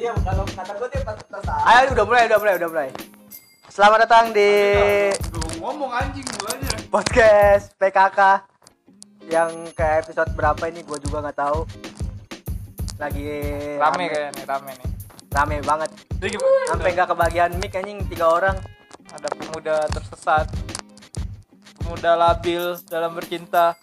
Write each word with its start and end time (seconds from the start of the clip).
Iya, 0.00 0.16
kalau 0.24 0.48
kata 0.48 0.72
gue 0.80 0.88
dia 0.96 1.02
pantas 1.04 1.44
Ayo 1.44 1.92
udah 1.92 2.04
mulai, 2.08 2.24
udah 2.24 2.38
mulai, 2.40 2.54
udah 2.56 2.68
mulai. 2.72 2.88
Selamat 3.68 4.08
datang 4.08 4.32
di 4.32 4.48
ngomong 5.60 5.92
anjing 5.92 6.24
mulanya. 6.40 6.72
podcast 6.88 7.76
PKK 7.76 8.48
yang 9.28 9.52
ke 9.76 9.84
episode 10.00 10.32
berapa 10.32 10.72
ini 10.72 10.80
gue 10.88 10.96
juga 11.04 11.28
nggak 11.28 11.36
tahu. 11.36 11.68
Lagi 12.96 13.28
rame 13.76 14.04
kayaknya 14.08 14.44
rame 14.48 14.72
nih 14.72 14.88
rame 15.36 15.56
banget. 15.68 15.90
Sampai 16.72 16.90
nggak 16.96 17.08
kebagian 17.12 17.50
mic 17.60 17.76
anjing 17.76 18.00
tiga 18.08 18.32
orang. 18.32 18.56
ada 19.12 19.28
pemuda 19.36 19.84
tersesat 19.92 20.48
pemuda 21.76 22.16
labil 22.16 22.78
dalam 22.88 23.12
bercinta 23.12 23.76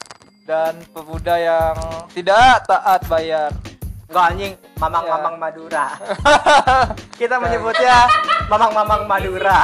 dan 0.50 0.82
pemuda 0.90 1.38
yang 1.38 1.78
tidak 2.10 2.66
taat 2.66 3.06
bayar 3.06 3.54
Enggak 4.08 4.26
anjing, 4.32 4.54
mamang-mamang 4.80 5.36
Madura. 5.36 5.86
Kita 7.20 7.36
menyebutnya 7.44 8.08
mamang-mamang 8.48 9.04
Madura. 9.04 9.60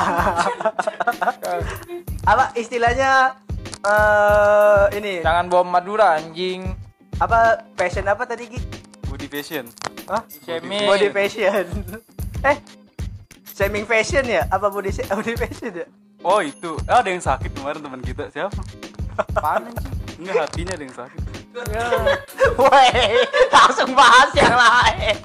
apa 2.23 2.55
istilahnya 2.55 3.35
eh 3.83 4.83
ini 4.95 5.19
jangan 5.19 5.51
bom 5.51 5.67
Madura 5.67 6.15
anjing 6.15 6.71
apa 7.19 7.67
passion 7.75 8.07
apa 8.07 8.23
tadi 8.23 8.47
Gi? 8.51 8.59
Body 9.07 9.27
fashion. 9.31 9.67
Hah? 10.11 10.23
shaming 10.43 10.87
Body 10.87 11.07
fashion. 11.11 11.65
eh, 12.51 12.57
shaming 13.47 13.87
fashion 13.87 14.27
ya? 14.27 14.43
Apa 14.51 14.67
body 14.67 14.91
body 15.19 15.35
fashion 15.39 15.71
ya? 15.83 15.87
Oh 16.23 16.43
itu. 16.43 16.75
Ah, 16.87 16.99
ada 16.99 17.11
yang 17.11 17.23
sakit 17.23 17.51
kemarin 17.55 17.79
teman 17.79 18.03
kita. 18.03 18.27
Siapa? 18.27 18.59
apaan 19.13 19.69
anjing 19.71 19.93
Enggak 20.19 20.35
hatinya 20.47 20.73
ada 20.75 20.83
yang 20.83 20.95
sakit. 20.95 21.32
Woi, 21.53 22.89
langsung 23.53 23.93
bahas 23.93 24.33
yang 24.33 24.57
lain. 24.57 25.15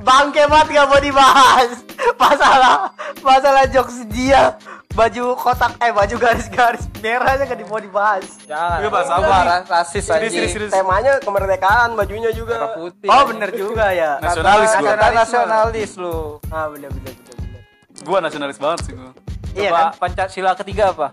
Bangke 0.00 0.48
banget 0.48 0.68
gak 0.72 0.86
mau 0.88 1.00
dibahas. 1.02 1.70
Masalah 2.16 2.96
masalah 3.20 3.64
jokes 3.68 4.06
dia 4.08 4.56
baju 4.96 5.36
kotak 5.36 5.76
eh 5.84 5.92
baju 5.92 6.16
garis-garis 6.16 6.88
merahnya 7.04 7.44
gak 7.44 7.60
mau 7.68 7.76
dibahas. 7.76 8.24
jangan 8.48 8.80
Iya, 8.80 8.88
Pak, 8.88 9.02
Apa, 9.04 9.38
rasis 9.68 10.04
serius. 10.08 10.72
Temanya 10.72 11.20
kemerdekaan, 11.20 11.92
bajunya 11.92 12.32
juga. 12.32 12.56
merah 12.56 12.72
putih 12.72 13.08
Oh 13.12 13.22
bener 13.28 13.50
juga 13.52 13.92
ya. 13.92 14.16
Nasionalis 14.24 14.72
gua. 14.80 14.88
kata 14.96 15.06
nasionalis 15.12 15.90
lu 16.00 16.40
Ah 16.48 16.72
bener 16.72 16.88
bener 16.88 17.12
bener 17.12 17.36
bener. 17.36 17.62
Gua 18.00 18.18
nasionalis 18.24 18.56
banget 18.56 18.80
sih 18.88 18.92
gua. 18.96 19.12
Iya 19.52 19.70
kan? 19.72 19.86
Pancasila 20.00 20.56
ketiga 20.56 20.96
apa 20.96 21.12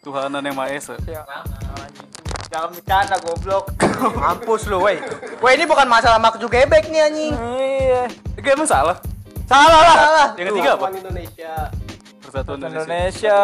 Tuhanan 0.00 0.40
yang 0.40 0.56
Maha 0.56 0.72
Esa. 0.72 0.94
Ya. 1.04 1.26
Jangan 2.48 2.68
bercanda 2.72 3.16
goblok 3.20 3.64
Mampus 4.20 4.64
lu, 4.72 4.80
woi. 4.80 4.96
Woi, 5.44 5.52
ini 5.52 5.68
bukan 5.68 5.84
masalah 5.84 6.16
makju 6.16 6.48
gebek 6.48 6.88
nih 6.88 7.04
anjing. 7.04 7.34
iya 7.60 8.08
Enggak 8.40 8.52
emang 8.56 8.68
salah. 8.68 8.96
Salah 9.44 9.80
lah. 9.84 9.96
Salah. 9.96 10.28
Yang 10.36 10.46
ketiga 10.56 10.70
apa? 10.76 10.86
Indonesia. 10.96 11.54
Persatuan 12.24 12.58
Indonesia. 12.60 12.84
Indonesia 12.84 13.38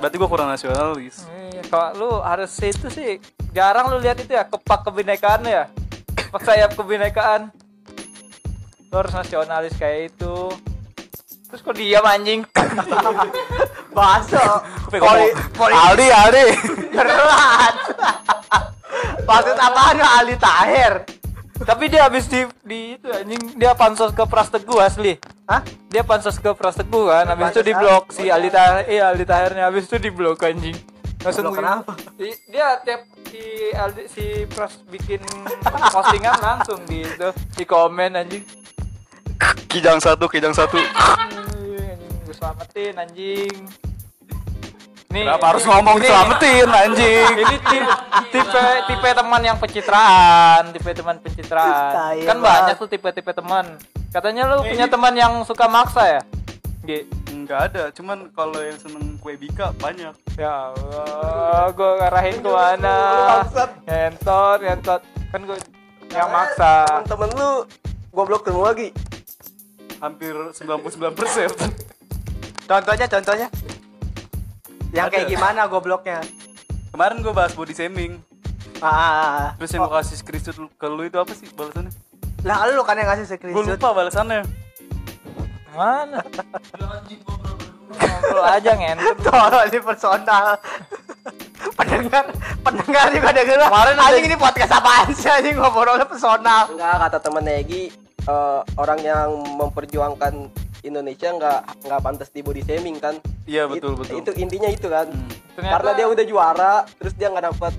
Berarti 0.00 0.16
gua 0.20 0.28
kurang 0.28 0.48
nasionalis. 0.52 1.24
Iya, 1.28 1.62
kalau 1.68 1.88
lu 1.96 2.10
harus 2.20 2.52
itu 2.60 2.88
sih 2.92 3.20
jarang 3.56 3.88
lu 3.92 4.00
lihat 4.00 4.20
itu 4.20 4.32
ya 4.32 4.44
kepak 4.44 4.88
kebinekaan 4.88 5.44
ya. 5.48 5.64
Kepak 6.18 6.42
sayap 6.44 6.70
kebinekaan. 6.76 7.48
Lu 8.92 8.94
harus 8.96 9.12
nasionalis 9.12 9.72
kayak 9.80 10.12
itu. 10.12 10.52
Terus 11.54 11.70
kok 11.70 11.78
diam 11.78 12.02
anjing? 12.02 12.42
Baso. 13.94 14.42
Poli, 14.90 14.98
Poli, 14.98 15.26
poli, 15.54 15.70
Aldi, 15.70 16.06
Aldi. 16.10 16.44
Gerat. 16.98 17.74
Maksud 19.22 19.54
apaan 19.62 19.94
lu 19.94 20.02
Ali 20.02 20.34
Tahir? 20.34 21.06
Tapi 21.62 21.86
dia 21.86 22.10
habis 22.10 22.26
di, 22.26 22.42
di 22.66 22.98
itu 22.98 23.06
anjing 23.06 23.54
dia 23.54 23.70
pansos 23.78 24.10
ke 24.10 24.26
Pras 24.26 24.50
Teguh 24.50 24.82
asli. 24.82 25.14
Hah? 25.46 25.62
Dia 25.94 26.02
pansos 26.02 26.42
ke 26.42 26.50
Pras 26.58 26.74
Teguh 26.74 27.06
kan, 27.06 27.30
habis 27.30 27.54
itu 27.54 27.62
Pansos 27.62 27.66
di 27.70 27.72
blok 27.78 28.04
si 28.10 28.24
Ali 28.34 28.50
Tahir, 28.50 28.90
iya 28.90 29.14
Ali 29.14 29.22
Tahirnya 29.22 29.70
habis 29.70 29.86
itu 29.86 30.02
di 30.02 30.10
blok 30.10 30.42
anjing. 30.42 30.74
Langsung 31.22 31.54
Di-blok 31.54 31.62
kenapa? 31.62 31.92
Di- 32.18 32.40
dia 32.50 32.82
tiap 32.82 33.06
si 33.30 33.70
Aldi 33.70 34.02
si 34.10 34.24
Pras 34.50 34.82
bikin 34.90 35.22
postingan 35.94 36.34
langsung 36.42 36.82
di 36.90 37.06
itu 37.06 37.30
di 37.54 37.62
komen 37.62 38.18
anjing. 38.18 38.42
Kijang 39.68 39.98
satu, 39.98 40.30
kijang 40.30 40.54
satu. 40.54 40.78
Selamatin 42.44 42.92
anjing. 43.00 43.56
Nih, 45.08 45.24
Kenapa 45.24 45.46
harus 45.48 45.64
ngomong 45.64 45.96
ini- 45.96 46.04
diselamatin 46.04 46.68
anjing? 46.84 47.32
Ini 47.40 47.56
tipe, 47.56 47.92
tipe 48.28 48.60
tipe 48.84 49.08
teman 49.08 49.40
yang 49.40 49.56
pencitraan, 49.56 50.62
tipe 50.68 50.90
teman 50.92 51.16
pencitraan. 51.16 52.20
Kan 52.20 52.36
banget. 52.36 52.44
banyak 52.44 52.76
tuh 52.76 52.88
tipe-tipe 52.90 53.32
teman. 53.32 53.80
Katanya 54.12 54.42
lu 54.46 54.60
punya 54.60 54.84
teman 54.84 55.14
yang 55.14 55.40
suka 55.40 55.64
maksa 55.64 56.04
ya? 56.04 56.22
Gi. 56.84 57.08
Enggak 57.32 57.72
ada, 57.72 57.88
cuman 57.90 58.28
kalau 58.30 58.60
yang 58.60 58.76
seneng 58.76 59.16
kue 59.16 59.34
bika 59.34 59.72
banyak. 59.74 60.12
Ya 60.36 60.68
Allah, 60.70 61.72
gue 61.72 61.90
ngarahin 61.96 62.36
ke 62.38 62.50
mana? 62.50 62.96
Ngentot, 63.82 64.58
ngentot. 64.60 65.00
Kan 65.32 65.40
gue 65.42 65.56
yang 66.10 66.28
maksa. 66.28 66.84
Temen-temen 67.00 67.30
lu 67.32 67.50
goblok 68.10 68.44
semua 68.44 68.70
lagi. 68.70 68.92
Hampir 69.96 70.36
99 70.52 70.84
persen. 71.14 71.48
Contohnya, 72.64 73.06
contohnya. 73.06 73.48
Yang 74.90 75.06
kayak 75.10 75.26
gimana 75.28 75.66
gobloknya? 75.66 76.22
Kemarin 76.90 77.20
gua 77.20 77.34
bahas 77.34 77.52
body 77.52 77.74
shaming. 77.74 78.22
Ah, 78.78 78.86
ah, 78.86 79.10
ah. 79.10 79.48
Terus 79.58 79.70
yang 79.72 79.82
gua 79.84 80.00
kasih 80.00 80.16
screenshot 80.16 80.56
ke 80.56 80.86
lu 80.86 81.02
itu 81.02 81.18
apa 81.18 81.32
sih 81.32 81.50
balasannya? 81.50 81.92
Lah 82.40 82.68
lu 82.68 82.82
kan 82.82 82.94
yang 82.94 83.08
ngasih 83.08 83.26
Gue 83.26 83.36
screenshot. 83.36 83.74
lupa 83.74 83.88
balasannya. 83.92 84.40
Mana? 85.74 86.22
Ngobrol 87.90 88.44
aja 88.44 88.70
ngentot. 88.72 89.16
Tolong 89.26 89.64
ini 89.66 89.78
personal. 89.80 90.46
pendengar, 91.74 92.24
pendengar 92.62 93.04
juga 93.10 93.30
denger. 93.32 93.58
Kemarin 93.58 93.94
ada- 93.96 94.04
anjing 94.06 94.24
ini 94.24 94.36
podcast 94.36 94.72
apaan 94.72 95.08
sih 95.10 95.26
anjing 95.26 95.56
ngobrolnya 95.56 96.06
personal. 96.06 96.70
Enggak 96.70 96.94
kata 97.02 97.18
temen 97.18 97.44
Egi 97.50 97.82
eh, 98.22 98.60
orang 98.76 98.98
yang 99.00 99.28
memperjuangkan 99.58 100.32
Indonesia 100.84 101.28
nggak 101.30 101.60
nggak 101.82 102.00
pantas 102.00 102.28
di 102.28 102.40
body 102.40 102.62
shaming 102.62 102.96
kan? 102.96 103.16
Iya 103.44 103.64
betul 103.66 103.96
It- 103.96 103.98
betul. 104.00 104.14
Itu 104.20 104.30
intinya 104.36 104.68
itu 104.68 104.86
kan. 104.86 105.08
Hmm. 105.08 105.28
Ternyata- 105.54 105.74
Karena 105.74 105.90
dia 105.94 106.06
udah 106.06 106.24
juara, 106.24 106.74
terus 106.94 107.14
dia 107.14 107.28
nggak 107.28 107.46
dapet 107.48 107.74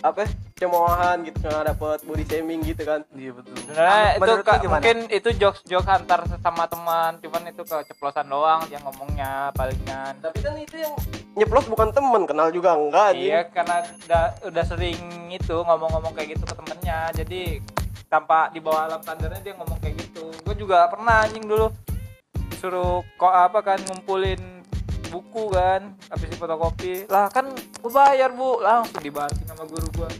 apa 0.00 0.24
cemoohan 0.56 1.28
gitu 1.28 1.44
nggak 1.44 1.66
dapet 1.66 1.98
body 2.04 2.24
shaming 2.24 2.60
gitu 2.62 2.82
kan 2.84 3.04
Iya 3.12 3.36
betul. 3.36 3.52
Sebenarnya 3.52 4.16
itu 4.16 4.32
gimana? 4.40 4.72
mungkin 4.72 4.96
itu 5.10 5.28
jokes 5.36 5.60
jokes 5.64 5.88
antar 5.88 6.24
sesama 6.24 6.64
teman, 6.64 7.20
cuman 7.20 7.42
itu 7.46 7.62
keceplosan 7.62 8.24
doang 8.24 8.64
dia 8.64 8.80
ngomongnya 8.80 9.52
palingan. 9.52 10.16
tapi 10.18 10.40
kan 10.40 10.56
itu 10.56 10.76
yang 10.78 10.94
nyeplos 11.30 11.64
bukan 11.66 11.92
temen 11.92 12.24
kenal 12.24 12.48
juga 12.48 12.76
enggak. 12.76 13.12
Iya 13.12 13.40
karena 13.46 13.76
udah 14.02 14.24
udah 14.42 14.64
sering 14.64 15.00
itu 15.30 15.54
ngomong-ngomong 15.54 16.12
kayak 16.12 16.32
gitu 16.32 16.44
ke 16.44 16.54
temennya, 16.54 17.00
jadi 17.14 17.42
tanpa 18.10 18.50
dibawa 18.50 18.84
alam 18.84 19.00
sadarnya 19.00 19.38
dia 19.40 19.54
ngomong 19.54 19.78
kayak 19.78 19.94
gitu. 19.96 20.34
Gue 20.42 20.54
juga 20.54 20.84
pernah 20.86 21.22
anjing 21.22 21.46
dulu 21.46 21.70
suruh 22.58 23.00
kok 23.14 23.30
apa 23.30 23.62
kan 23.64 23.78
ngumpulin 23.80 24.36
buku 25.08 25.48
kan 25.48 25.90
habis 26.06 26.28
di 26.28 26.36
fotokopi 26.36 27.08
lah 27.08 27.26
kan 27.26 27.48
gue 27.56 27.88
bayar 27.88 28.30
bu 28.30 28.60
langsung 28.60 29.00
dibalikin 29.00 29.42
sama 29.42 29.64
guru 29.64 29.88
gue 29.90 30.10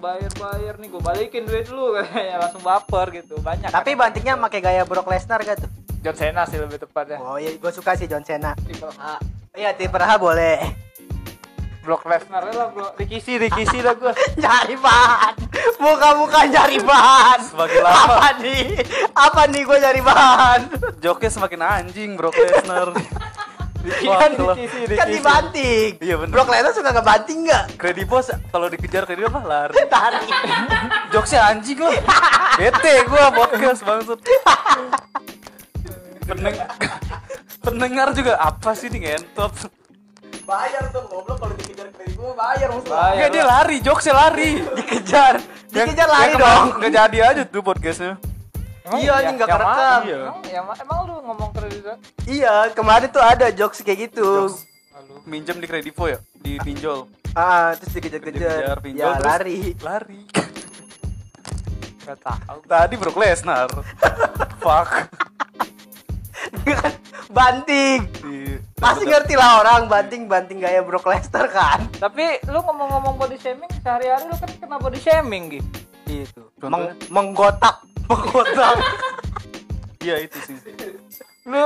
bayar 0.00 0.32
bayar 0.32 0.74
nih 0.78 0.88
gue 0.88 0.98
balikin 0.98 1.44
duit 1.44 1.68
dulu 1.68 1.94
kayaknya 1.94 2.40
langsung 2.42 2.58
baper 2.60 3.12
gitu 3.12 3.36
banyak 3.38 3.68
Tapi 3.68 3.92
kan. 3.92 3.98
bantingnya 4.00 4.34
pakai 4.40 4.60
gaya 4.60 4.82
Brock 4.82 5.06
Lesnar 5.06 5.38
gak 5.42 5.60
tuh? 5.60 5.70
John 6.00 6.16
Cena 6.16 6.42
sih 6.42 6.56
lebih 6.56 6.80
tepatnya 6.80 7.20
Oh 7.20 7.36
iya, 7.36 7.52
gue 7.52 7.70
suka 7.70 7.92
sih 7.92 8.08
John 8.08 8.24
Cena. 8.24 8.56
Triple 8.58 8.90
H 8.90 9.20
Iya, 9.52 9.76
tipe 9.76 9.94
H 9.94 10.10
boleh. 10.16 10.58
Brock 11.82 12.06
Lesnar 12.06 12.46
lah 12.46 12.70
bro 12.70 12.94
Rikisi 12.94 13.42
Rikisi 13.42 13.82
lah 13.82 13.98
gue 13.98 14.14
nyari 14.42 14.78
bahan 14.78 15.34
muka-muka 15.82 16.46
nyari 16.46 16.78
bahan 16.78 17.42
Semakin 17.42 17.80
lama. 17.82 17.98
apa 17.98 18.28
nih 18.38 18.62
apa 19.12 19.42
nih 19.50 19.62
gue 19.66 19.78
nyari 19.82 20.00
bahan 20.00 20.60
Joknya 21.02 21.30
semakin 21.30 21.60
anjing 21.60 22.10
Brock 22.14 22.38
Lesnar. 22.38 22.94
kan 23.82 24.30
Wah, 24.38 24.54
Rikisi 24.54 24.94
kan 24.94 25.10
dibanting 25.10 25.98
Iya, 25.98 26.14
bener. 26.14 26.30
Brock 26.30 26.48
Lesnar 26.48 26.70
suka 26.70 26.94
ngebanting 26.94 27.50
nggak 27.50 27.64
Kredibos 27.74 28.30
kalau 28.48 28.70
dikejar 28.70 29.02
kredibos 29.02 29.34
apa 29.34 29.42
lari. 29.42 29.74
tarik 29.90 30.22
Jokesnya 31.10 31.50
anjing 31.50 31.82
lah. 31.82 31.98
Bete 32.54 32.94
gua 33.10 33.34
podcast 33.34 33.82
bangsat. 33.82 34.22
Peneng 36.22 36.54
pendengar 37.58 38.14
juga 38.14 38.38
apa 38.38 38.70
sih 38.72 38.86
nih 38.86 39.02
ngentot. 39.02 39.81
Bayar 40.52 40.82
dong 40.88 41.06
goblok 41.06 41.36
kalau 41.38 41.54
dikejar 41.56 41.88
kredit 41.90 42.14
gua 42.14 42.32
bayar 42.34 42.68
mesti 42.70 42.88
Bayar 42.88 43.28
dia 43.28 43.44
lari, 43.44 43.76
jokesnya 43.80 44.14
lari. 44.14 44.50
dikejar 44.70 45.34
dikejar 45.66 46.08
lari 46.08 46.32
dong 46.34 46.66
Enggak 46.76 46.92
jadi 46.92 47.18
aja 47.24 47.42
tuh 47.44 47.62
podcastnya. 47.62 48.12
Emang 48.82 48.98
Iya, 48.98 49.12
anjing, 49.14 49.34
nggak 49.38 49.46
yang 49.46 49.56
kerekam. 49.56 50.00
Iya. 50.02 50.18
Emang, 50.18 50.66
ma- 50.66 50.78
emang 50.78 50.98
lu 51.06 51.14
ngomong 51.22 51.50
kredit 51.52 51.84
iya 52.26 52.54
kemarin 52.70 53.08
tuh 53.08 53.22
ada 53.22 53.46
jokes 53.48 53.78
kayak 53.80 54.10
gitu 54.10 54.26
Jokes. 54.44 54.66
Minjem 55.22 55.56
di 55.56 55.66
Kredivo 55.66 56.04
ya, 56.04 56.18
di 56.36 56.58
pinjol. 56.58 57.06
ah 57.32 57.72
terus 57.72 57.94
dikejar-kejar 57.94 58.76
Dikejar 58.76 58.78
ya 58.92 59.08
terus 59.14 59.24
lari 59.24 59.58
Lari. 59.80 60.20
Gak 62.02 62.18
tahu. 62.18 62.58
Tadi 62.66 62.94
Brock 62.98 63.14
Lesnar. 63.16 63.70
Fuck. 64.62 64.90
Banting 67.32 68.06
Di- 68.20 68.60
pasti 68.76 69.04
ngerti 69.04 69.34
lah 69.34 69.60
orang 69.60 69.88
banting 69.88 70.28
banting 70.28 70.60
gaya 70.60 70.84
Brock 70.84 71.06
Lesnar 71.06 71.48
kan 71.48 71.80
Tapi 71.96 72.44
lu 72.46 72.60
ngomong-ngomong 72.60 73.16
body 73.16 73.36
shaming 73.36 73.70
sehari-hari 73.80 74.28
lu 74.28 74.36
kan 74.36 74.50
kena 74.52 74.76
body 74.76 74.98
shaming 74.98 75.44
gitu. 75.48 75.68
itu? 76.06 76.42
Meng- 76.60 76.92
menggotak 77.08 77.80
menggotak 78.06 78.76
Iya 80.02 80.18
itu 80.18 80.38
sih. 80.42 80.58
Lu 81.46 81.62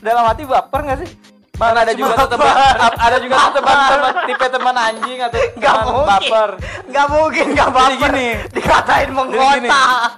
dalam 0.00 0.24
hati 0.24 0.48
baper 0.48 0.80
gak 0.82 1.04
sih? 1.04 1.10
Mana 1.56 1.88
ada 1.88 1.92
juga 1.96 2.12
tuh 2.20 2.28
teman 2.36 2.52
ada 3.00 3.16
juga 3.16 3.34
tuh 3.48 3.52
teman 3.60 3.76
teman 3.88 4.12
tipe 4.28 4.46
teman 4.52 4.74
anjing 4.76 5.18
atau 5.24 5.40
Gak 5.56 5.72
teman 5.72 5.84
mungkin 5.88 6.08
baper. 6.08 6.50
Gak 6.92 7.06
mungkin 7.08 7.46
gak 7.56 7.70
baper 7.72 7.96
gini. 8.12 8.28
Dikatain 8.52 9.08
gini. 9.08 9.16
menggotak 9.16 10.12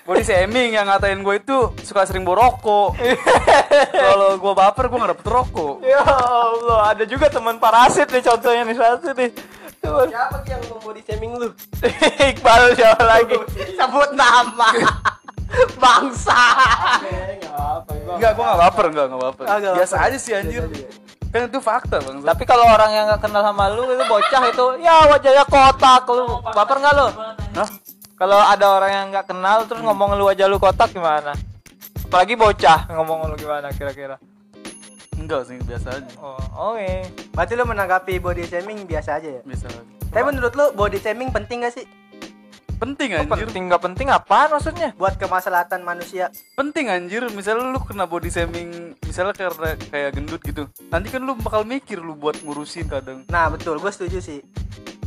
Body 0.00 0.26
shaming 0.26 0.74
yang 0.74 0.90
ngatain 0.90 1.22
gue 1.22 1.38
itu 1.38 1.70
suka 1.86 2.02
sering 2.02 2.26
borokok. 2.26 2.98
Kalau 3.94 4.42
gue 4.42 4.52
baper 4.58 4.90
gue 4.90 4.98
nggak 4.98 5.12
dapet 5.14 5.26
rokok. 5.30 5.86
Ya 5.86 6.02
Allah, 6.02 6.80
ada 6.90 7.04
juga 7.06 7.30
teman 7.30 7.62
parasit 7.62 8.10
nih 8.10 8.22
contohnya 8.26 8.66
nih 8.66 8.74
satu 8.74 9.14
nih. 9.14 9.30
Siapa 9.80 10.36
Ki 10.42 10.50
yang 10.50 10.62
membody 10.66 11.00
shaming 11.06 11.38
lu? 11.38 11.54
Iqbal 12.34 12.74
siapa 12.74 13.06
lagi? 13.06 13.38
Sebut 13.78 14.10
nama 14.18 14.68
Bangsa 15.82 16.40
Enggak, 18.10 18.30
gue 18.36 18.44
nggak 18.44 18.60
baper, 18.60 18.84
enggak, 18.90 19.06
nggak 19.06 19.22
baper. 19.22 19.44
Ah, 19.46 19.58
Biasa 19.60 19.96
aja 20.02 20.18
sih 20.18 20.32
anjir. 20.34 20.66
Kan 21.30 21.46
itu 21.46 21.62
fakta 21.62 22.02
bang. 22.02 22.26
Tapi 22.26 22.42
kalau 22.42 22.66
orang 22.66 22.90
yang 22.90 23.06
gak 23.06 23.22
kenal 23.22 23.38
sama 23.38 23.70
lu 23.70 23.86
itu 23.86 24.02
bocah 24.02 24.42
itu, 24.50 24.66
ya 24.82 25.06
wajahnya 25.06 25.44
kotak 25.46 26.04
lu. 26.10 26.42
Baper 26.42 26.76
nggak 26.82 26.94
lu? 26.98 27.06
Hah? 27.54 27.68
Kalau 28.18 28.36
ada 28.42 28.66
orang 28.66 28.90
yang 28.90 29.06
nggak 29.14 29.26
kenal 29.30 29.64
terus 29.64 29.80
ngomong 29.80 30.18
lu 30.18 30.26
wajah 30.26 30.50
lu 30.50 30.58
kotak 30.58 30.90
gimana? 30.90 31.32
Apalagi 32.10 32.34
bocah 32.34 32.90
ngomong 32.90 33.30
lu 33.30 33.34
gimana 33.38 33.70
kira-kira? 33.70 34.18
Enggak 35.14 35.46
sih, 35.46 35.56
biasa 35.62 35.88
aja. 36.02 36.12
Oh, 36.18 36.74
oke. 36.74 36.90
Berarti 37.30 37.52
lu 37.54 37.64
menanggapi 37.68 38.18
body 38.18 38.44
shaming 38.50 38.82
biasa 38.88 39.22
aja 39.22 39.28
ya 39.38 39.42
Biasa 39.46 39.70
aja. 39.70 39.80
Tapi 40.10 40.22
menurut 40.26 40.52
lu 40.58 40.66
body 40.74 40.98
shaming 40.98 41.30
penting 41.30 41.62
gak 41.62 41.78
sih? 41.78 41.86
Penting 42.80 43.12
Oh, 43.12 43.20
anjir. 43.22 43.44
penting 43.44 43.62
nggak 43.68 43.82
penting 43.82 44.06
apaan 44.08 44.48
maksudnya? 44.50 44.88
Buat 44.94 45.14
kemaslahatan 45.14 45.80
manusia 45.80 46.32
Penting 46.54 46.88
anjir. 46.88 47.28
Misalnya 47.28 47.68
lu 47.68 47.78
kena 47.78 48.04
body 48.04 48.26
shaming, 48.26 48.70
misalnya 49.02 49.36
karena 49.36 49.76
kayak 49.84 50.10
gendut 50.12 50.40
gitu. 50.40 50.64
Nanti 50.88 51.06
kan 51.06 51.20
lu 51.20 51.36
bakal 51.36 51.62
mikir 51.62 51.98
lu 51.98 52.14
buat 52.14 52.40
ngurusin 52.40 52.88
kadang. 52.88 53.20
Nah 53.26 53.46
betul 53.48 53.76
gue 53.76 53.90
setuju 53.90 54.18
sih 54.18 54.40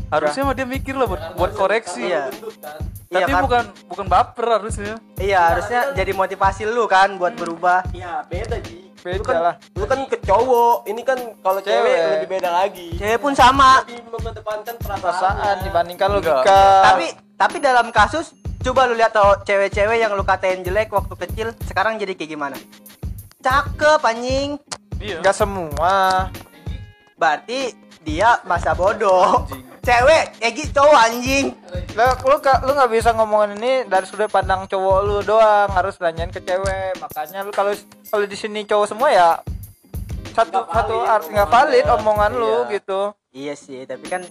Harusnya 0.08 0.46
mah 0.46 0.54
dia 0.54 0.64
mikir 0.64 0.94
lah 0.94 1.10
buat 1.10 1.34
buat 1.34 1.52
koreksi. 1.52 2.06
Iya 2.06 2.30
Gendut 2.30 2.56
kan. 2.60 2.78
Iya 3.10 3.18
Tapi 3.20 3.32
kan? 3.32 3.42
bukan 3.42 3.64
bukan 3.90 4.06
baper 4.08 4.46
harusnya. 4.54 4.94
Iya 5.18 5.42
harusnya 5.50 5.82
jadi 5.92 6.12
motivasi 6.14 6.64
lu 6.64 6.86
kan 6.86 7.18
buat 7.18 7.34
berubah 7.34 7.90
Iya, 7.90 8.22
beda 8.24 8.62
Ji. 8.62 8.94
Beda 9.02 9.18
lu 9.18 9.24
kan, 9.26 9.36
lah. 9.42 9.56
Lu 9.74 9.84
kan 9.84 10.00
ke 10.06 10.16
cowok, 10.18 10.86
ini 10.86 11.02
kan 11.02 11.18
kalau 11.42 11.60
cewek, 11.60 11.76
Cewek. 11.84 12.08
lebih 12.16 12.30
beda 12.32 12.50
lagi. 12.54 12.88
Cewek 12.96 13.20
pun 13.20 13.34
sama 13.34 13.82
Lebih 13.84 14.00
mengedepankan 14.08 14.76
Perasaan 14.78 15.02
perasaan. 15.02 15.56
dibandingkan 15.60 16.08
Enggak. 16.08 16.40
logika. 16.40 16.62
Tapi 16.86 17.06
tapi 17.36 17.58
dalam 17.60 17.90
kasus 17.90 18.32
Coba 18.64 18.88
lu 18.88 18.96
lihat 18.96 19.12
tau 19.12 19.36
cewek-cewek 19.44 20.00
yang 20.00 20.16
lu 20.16 20.24
katain 20.24 20.64
jelek 20.64 20.88
waktu 20.88 21.12
kecil 21.20 21.48
Sekarang 21.68 22.00
jadi 22.00 22.16
kayak 22.16 22.32
gimana? 22.32 22.58
Cakep 23.44 24.00
anjing 24.00 24.56
Iya. 25.04 25.20
nggak 25.20 25.36
semua. 25.36 26.32
Berarti 27.20 27.76
dia 28.08 28.40
masa 28.48 28.72
bodoh 28.72 29.44
Anjing. 29.44 29.68
Cewek, 29.84 30.40
Egi 30.40 30.72
cowok 30.72 30.96
anjing 30.96 31.46
Lu 31.92 32.06
lu 32.24 32.36
lu 32.40 32.72
nggak 32.72 32.92
bisa 32.96 33.12
ngomongin 33.12 33.60
ini 33.60 33.74
dari 33.84 34.08
sudut 34.08 34.32
pandang 34.32 34.64
cowok 34.64 34.98
lu 35.04 35.18
doang, 35.28 35.68
harus 35.76 36.00
nanyain 36.00 36.32
ke 36.32 36.40
cewek. 36.40 36.96
Makanya 37.04 37.44
lu 37.44 37.52
kalau 37.52 37.76
kalau 38.08 38.24
di 38.24 38.38
sini 38.40 38.64
cowok 38.64 38.88
semua 38.88 39.12
ya 39.12 39.30
satu 40.34 40.64
Nggak 40.64 40.72
satu 40.72 40.94
valid 40.96 41.12
art 41.12 41.26
nggak 41.30 41.50
valid 41.52 41.86
omongan 42.00 42.32
lu 42.32 42.56
Iya. 42.64 42.72
gitu. 42.80 43.02
Iya 43.34 43.54
sih, 43.60 43.84
tapi 43.84 44.08
kan 44.08 44.24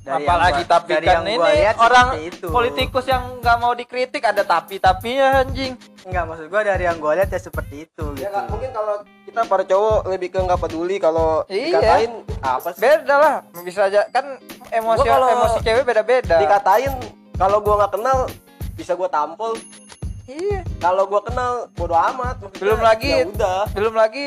dari 0.00 0.24
Apalagi 0.24 0.62
gua- 0.62 0.72
tapi 0.72 0.90
dari 0.90 1.04
kan 1.04 1.12
yang 1.12 1.24
ini 1.24 1.36
gua 1.36 1.50
lihat 1.52 1.76
orang 1.78 2.08
itu. 2.22 2.46
politikus 2.48 3.04
yang 3.04 3.22
nggak 3.36 3.56
mau 3.56 3.72
dikritik 3.72 4.22
ada 4.22 4.42
tapi 4.42 4.74
tapinya 4.76 5.44
anjing. 5.44 5.76
Enggak, 6.02 6.24
maksud 6.24 6.46
gua 6.46 6.60
dari 6.62 6.84
yang 6.84 6.96
gua 6.96 7.12
lihat 7.14 7.28
ya 7.28 7.36
seperti 7.38 7.84
itu 7.84 8.04
Ya 8.10 8.16
gitu. 8.18 8.30
nggak 8.30 8.44
mungkin 8.48 8.70
kalau 8.70 8.94
kita 9.22 9.40
para 9.44 9.62
cowok 9.62 9.98
lebih 10.08 10.28
ke 10.30 10.38
nggak 10.40 10.56
peduli 10.58 10.96
kalau 10.96 11.44
Iya. 11.46 11.66
dikatain 11.76 12.12
apa 12.40 12.68
sih? 12.70 12.80
Beda 12.80 13.14
lah, 13.14 13.34
bisa 13.60 13.80
aja 13.86 14.00
kan 14.08 14.24
emosi 14.70 15.04
emosi 15.04 15.58
cewek 15.60 15.84
beda-beda. 15.84 16.36
Dikatain 16.38 16.92
kalau 17.36 17.60
gua 17.60 17.74
nggak 17.78 17.92
kenal 17.92 18.18
bisa 18.72 18.92
gua 18.94 19.06
tampol. 19.06 19.52
Iya. 20.24 20.64
Kalau 20.78 21.04
gua 21.04 21.20
kenal 21.20 21.52
bodo 21.70 21.92
amat. 21.92 22.40
Maksudnya, 22.40 22.56
Belum 22.58 22.80
lagi 22.80 23.10
Ya 23.12 23.26
udah. 23.28 23.60
belum 23.68 23.94
lagi 23.94 24.26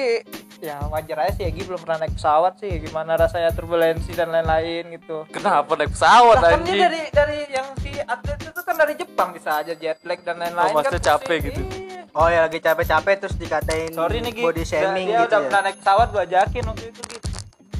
ya 0.63 0.79
wajar 0.87 1.17
aja 1.19 1.31
sih 1.33 1.43
Egi 1.45 1.61
belum 1.61 1.75
pernah 1.77 1.99
naik 1.99 2.15
pesawat 2.15 2.55
sih 2.57 2.79
gimana 2.79 3.13
rasanya 3.13 3.51
turbulensi 3.51 4.11
dan 4.11 4.29
lain-lain 4.29 4.95
gitu 4.95 5.27
Kenapa 5.29 5.75
naik 5.75 5.91
pesawat 5.91 6.35
Lah, 6.37 6.49
kan 6.49 6.57
anjing? 6.57 6.73
dia 6.73 6.87
dari 6.87 7.01
dari 7.09 7.39
yang 7.49 7.67
si 7.77 7.91
atlet 7.97 8.39
itu 8.39 8.61
kan 8.63 8.75
dari 8.75 8.93
Jepang 8.95 9.29
bisa 9.31 9.59
aja 9.59 9.73
jet 9.73 9.99
lag 10.01 10.19
dan 10.19 10.35
lain-lain 10.37 10.71
Oh, 10.71 10.75
maksudnya 10.77 10.97
kan 10.97 11.09
capek 11.13 11.27
pasti- 11.37 11.47
gitu. 11.49 11.61
Iya. 11.83 12.01
Oh 12.13 12.27
ya 12.27 12.39
lagi 12.41 12.59
capek-capek 12.59 13.15
terus 13.19 13.35
dikatain 13.35 13.91
sorry 13.91 14.21
nih 14.21 14.33
body 14.37 14.63
shaming 14.63 15.05
dia 15.07 15.19
gitu 15.19 15.27
udah 15.27 15.35
ya. 15.35 15.45
pernah 15.45 15.61
naik 15.63 15.77
pesawat 15.77 16.07
gua 16.09 16.21
ajakin 16.23 16.63
waktu 16.63 16.85
itu 16.87 17.01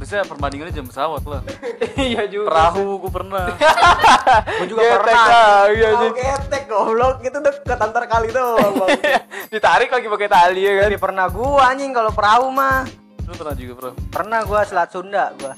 Biasanya 0.04 0.28
perbandingannya 0.28 0.76
jam 0.76 0.84
pesawat 0.84 1.24
lah. 1.24 1.40
iya 2.04 2.28
juga 2.28 2.52
Perahu 2.52 3.00
gue 3.00 3.12
pernah. 3.14 3.56
Gua 4.60 4.68
juga 4.68 4.82
Getek 4.84 5.00
pernah. 5.00 5.26
lah, 5.26 5.64
iya 5.72 5.90
sih. 5.96 6.12
ketek 6.12 6.64
goblok 6.68 7.24
itu 7.24 7.38
deket 7.40 7.80
antar 7.80 8.04
kali 8.04 8.28
doang. 8.30 8.72
Bang. 8.76 8.90
ditarik 9.54 9.88
lagi 9.88 10.08
pakai 10.10 10.28
tali 10.28 10.60
ya 10.60 10.72
kan 10.76 10.86
Tapi 10.86 11.00
pernah 11.00 11.26
gua 11.32 11.72
anjing 11.72 11.96
kalau 11.96 12.12
perahu 12.12 12.52
mah. 12.52 12.84
Lu 13.24 13.32
pernah 13.32 13.56
juga 13.56 13.74
bro. 13.74 13.90
Pernah 14.12 14.40
gua 14.44 14.60
Selat 14.64 14.92
Sunda 14.92 15.32
gua. 15.34 15.56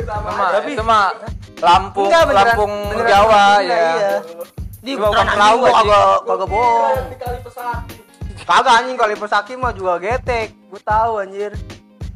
Sama 0.00 0.28
Sama, 0.32 0.64
itu 0.64 0.80
mah 0.82 1.04
Lampung 1.60 2.08
Enggak, 2.08 2.22
beneran- 2.24 2.48
Lampung 2.48 2.72
beneran 2.88 3.04
Jawa 3.06 3.28
Sunda, 3.36 3.60
ya 3.60 3.76
Iya. 3.76 4.10
Di 4.78 4.92
bukan 4.96 5.26
perahu 5.28 5.58
kagak 5.62 6.04
kagak 6.24 6.48
bohong. 6.48 6.96
Di 7.04 7.16
kali 7.20 7.38
pesaki. 7.44 7.96
Kagak 8.40 8.74
anjing 8.80 8.96
kali 8.96 9.14
pesaki 9.14 9.52
mah 9.54 9.76
juga 9.76 10.00
getek. 10.00 10.56
Gua 10.72 10.80
tahu 10.80 11.12
anjir. 11.20 11.52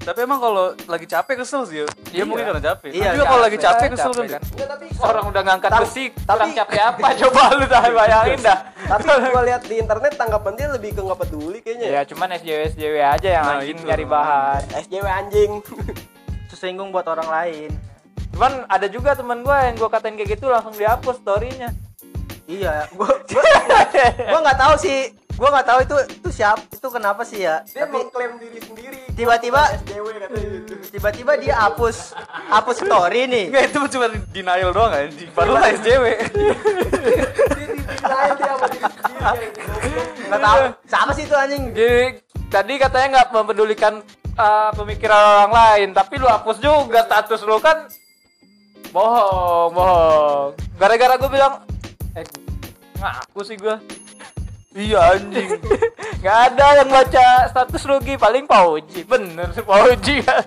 Tapi 0.03 0.19
emang 0.21 0.39
kalau 0.39 0.75
lagi 0.85 1.07
capek 1.07 1.35
kesel 1.39 1.63
sih 1.63 1.77
ya. 1.79 1.87
Dia 2.05 2.13
Iya. 2.13 2.25
mungkin 2.25 2.45
karena 2.45 2.63
capek. 2.65 2.89
Iya, 2.89 2.99
Iya, 2.99 3.11
juga 3.13 3.25
kalau 3.25 3.43
lagi 3.43 3.55
capek. 3.57 3.71
capek 3.73 3.89
kesel 3.93 4.11
kan. 4.13 4.25
Capek 4.25 4.43
Enggak 4.53 4.69
tapi 4.69 4.85
orang 5.01 5.25
udah 5.25 5.43
ngangkat 5.43 5.71
besi 5.81 6.05
tapi- 6.23 6.55
capek 6.55 6.81
apa 6.81 7.07
coba 7.21 7.41
lu 7.53 7.65
dah 7.65 7.83
bayangin 7.85 8.41
dah 8.41 8.59
tapi 8.83 9.03
gua 9.05 9.43
lihat 9.43 9.63
di 9.63 9.75
internet 9.77 10.13
tanggapan 10.15 10.53
dia 10.55 10.69
lebih 10.69 10.91
ke 10.93 11.01
nggak 11.01 11.19
peduli 11.19 11.59
kayaknya. 11.59 11.89
ya 11.89 12.01
cuman 12.05 12.29
SJW 12.33 12.59
SJW 12.69 12.95
aja 13.01 13.29
yang 13.33 13.45
Nah, 13.45 13.55
anjing 13.57 13.77
itu. 13.77 13.85
nyari 13.85 14.05
bahan 14.05 14.63
SJW 14.81 15.07
anjing. 15.09 15.51
Tersinggung 16.51 16.91
buat 16.91 17.05
orang 17.05 17.29
lain. 17.29 17.71
cuman 18.31 18.65
ada 18.67 18.87
juga 18.87 19.13
teman 19.13 19.41
gua 19.41 19.67
yang 19.67 19.77
gua 19.77 19.89
katain 19.89 20.15
kayak 20.15 20.35
gitu 20.35 20.49
langsung 20.49 20.73
dihapus 20.73 21.19
storynya 21.19 21.69
Iya, 22.45 22.91
gua 22.91 23.07
gua 23.23 23.43
gua 24.27 24.41
nggak 24.41 24.59
tahu 24.59 24.75
sih. 24.77 25.15
Gua 25.33 25.49
nggak 25.51 25.67
tahu 25.67 25.79
itu 25.83 25.97
itu 26.13 26.29
siapa 26.31 26.63
itu 26.63 26.89
kenapa 26.89 27.23
sih 27.23 27.43
ya. 27.43 27.65
Dia 27.67 27.85
Tapi 27.85 27.95
mengklaim 27.99 28.33
diri 28.37 28.61
sendiri. 28.61 28.99
Tiba-tiba- 29.13 29.71
SJW 29.81 30.07
gitu. 30.15 30.75
tiba-tiba 30.89 31.33
dia 31.37 31.55
hapus 31.59 32.15
hapus 32.49 32.77
story 32.81 33.27
nih. 33.27 33.45
Enggak 33.49 33.65
itu 33.69 33.79
cuma 33.91 34.07
denial 34.31 34.71
doang 34.71 34.93
anjing. 34.93 35.29
Padahal 35.33 35.67
SJW. 35.75 36.05
Lain 38.03 38.33
dia 38.35 38.47
sama 38.49 38.67
diri 38.69 38.87
sendiri. 38.87 39.21
anjing. 39.21 39.53
Nggak 40.29 40.41
tahu 40.41 40.61
siapa 40.87 41.11
sih 41.13 41.25
itu 41.25 41.35
anjing. 41.35 41.65
jadi 41.73 41.99
tadi 42.49 42.73
katanya 42.77 43.07
nggak 43.11 43.29
mempedulikan 43.33 43.95
uh, 44.35 44.71
pemikiran 44.73 45.17
orang 45.17 45.53
lain 45.53 45.89
tapi 45.93 46.17
lu 46.17 46.25
hapus 46.25 46.57
juga 46.59 47.01
status 47.03 47.41
lu 47.43 47.57
kan 47.59 47.89
bohong 48.93 49.73
bohong 49.73 50.49
gara-gara 50.77 51.17
gua 51.17 51.31
bilang 51.31 51.55
eh 52.13 52.25
ngaku 52.95 53.41
sih 53.43 53.57
gua 53.57 53.81
iya 54.77 55.17
anjing. 55.17 55.49
nggak 56.23 56.39
ada 56.53 56.67
yang 56.81 56.89
baca 56.89 57.27
status 57.51 57.83
rugi 57.83 58.15
paling 58.15 58.47
pauji 58.47 59.03
bener 59.03 59.51
sih 59.51 59.65
pauji 59.67 60.23
kan 60.23 60.47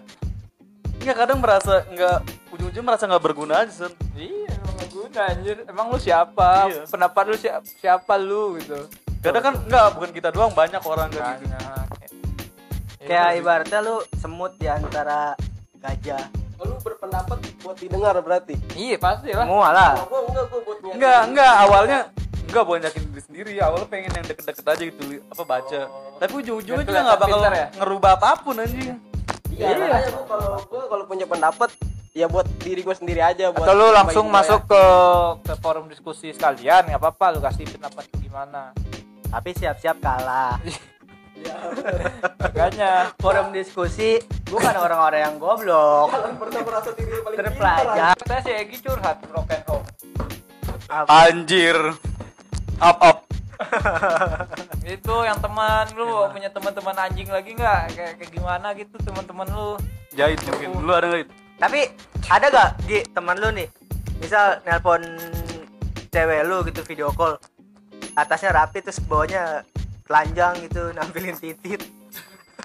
Enggak 1.05 1.21
kadang 1.21 1.37
merasa 1.37 1.85
enggak 1.85 2.17
ujung-ujungnya 2.49 2.81
merasa 2.81 3.05
enggak 3.05 3.21
berguna 3.21 3.61
aja, 3.61 3.85
Sen. 3.85 3.93
Iya, 4.17 4.57
emang 4.57 4.73
nggak 4.73 4.89
guna 4.89 5.21
anjir. 5.29 5.57
Emang 5.69 5.85
lu 5.93 5.97
siapa? 6.01 6.49
Iya. 6.65 6.81
Pendapat 6.89 7.23
lu 7.29 7.37
siapa, 7.37 7.65
siapa 7.77 8.13
lu 8.17 8.57
gitu. 8.57 8.89
Kadang 9.21 9.43
kan 9.45 9.53
enggak 9.69 9.85
bukan 9.93 10.09
kita 10.17 10.33
doang 10.33 10.49
banyak 10.57 10.81
orang 10.81 11.13
kayak 11.13 11.45
gitu. 11.45 11.57
Kayak 13.05 13.29
ibaratnya 13.37 13.79
lu 13.85 14.01
semut 14.17 14.57
di 14.57 14.65
antara 14.65 15.37
gajah. 15.77 16.25
Lu 16.65 16.73
berpendapat 16.81 17.37
buat 17.61 17.77
didengar 17.77 18.17
berarti. 18.25 18.57
Iya, 18.73 18.97
pasti 18.97 19.29
lah. 19.29 19.45
Semua 19.45 19.69
lah. 19.69 19.91
Enggak, 20.89 21.19
enggak 21.29 21.53
awalnya 21.69 21.99
enggak 22.45 22.63
buat 22.65 22.81
yakin 22.85 23.01
diri 23.09 23.21
sendiri. 23.21 23.51
Awalnya 23.59 23.87
pengen 23.89 24.11
yang 24.15 24.25
deket-deket 24.25 24.65
aja 24.65 24.83
gitu 24.83 25.03
apa 25.27 25.43
baca. 25.43 25.79
Tapi 26.21 26.31
ujung-ujungnya 26.39 26.85
juga 26.85 27.01
enggak 27.01 27.19
bakal 27.19 27.39
ya? 27.51 27.67
ngerubah 27.81 28.11
apa 28.17 28.29
pun 28.41 28.55
anjing. 28.61 28.97
Iya, 29.55 29.71
makanya 29.71 30.09
gua 30.11 30.25
kalau 30.27 30.49
gua 30.67 30.83
kalau 30.91 31.03
punya 31.07 31.25
pendapat 31.29 31.69
ya 32.15 32.31
buat 32.31 32.47
diri 32.63 32.79
gue 32.79 32.95
sendiri 32.95 33.19
aja 33.19 33.51
buat 33.51 33.67
atau 33.67 33.75
lu 33.75 33.91
langsung 33.91 34.31
masuk 34.31 34.71
ke 34.71 34.83
ke 35.43 35.53
forum 35.59 35.91
diskusi 35.91 36.31
sekalian 36.31 36.87
nggak 36.87 37.03
apa-apa 37.03 37.35
lu 37.35 37.39
kasih 37.43 37.67
pendapat 37.67 38.07
gimana 38.23 38.71
Tapi 39.25 39.51
siap-siap 39.51 39.99
kalah. 39.99 40.55
ya. 41.43 41.57
makanya 42.39 43.11
Forum 43.19 43.51
diskusi 43.51 44.23
bukan 44.47 44.71
orang-orang 44.71 45.27
yang 45.27 45.35
goblok. 45.35 46.07
Jangan 46.07 46.35
pernah 46.39 46.61
merasa 46.63 46.89
diri 46.95 47.11
yang 47.11 47.23
paling 47.27 47.37
Terpelajar. 47.43 48.15
saya 48.23 48.41
si 48.47 48.51
Egi 48.55 48.77
curhat 48.79 49.17
broken 49.27 49.61
home 49.67 49.85
Anjir. 51.11 51.77
Up 52.79 52.97
up. 52.99 53.17
itu 54.83 55.15
yang 55.23 55.39
teman 55.39 55.87
lu 55.95 56.27
punya 56.27 56.51
teman-teman 56.51 56.95
anjing 57.07 57.31
lagi 57.31 57.55
nggak 57.55 57.95
kayak 57.95 58.13
kayak 58.19 58.31
gimana 58.35 58.75
gitu 58.75 58.99
teman-teman 58.99 59.47
lu 59.47 59.79
Jahit 60.15 60.39
mungkin. 60.47 60.69
Lu 60.83 60.91
ada? 60.95 61.07
Tapi 61.59 61.91
ada 62.31 62.45
gak 62.47 62.69
Gi 62.87 63.03
teman 63.11 63.35
lu 63.39 63.51
nih? 63.51 63.67
Misal 64.19 64.63
nelpon 64.63 65.03
cewek 66.11 66.41
lu 66.47 66.63
gitu 66.67 66.81
video 66.87 67.11
call. 67.11 67.35
Atasnya 68.15 68.55
rapi 68.55 68.79
terus 68.79 69.03
bawahnya 69.03 69.67
telanjang 70.07 70.55
gitu 70.63 70.89
nampilin 70.95 71.35
titit. 71.35 71.83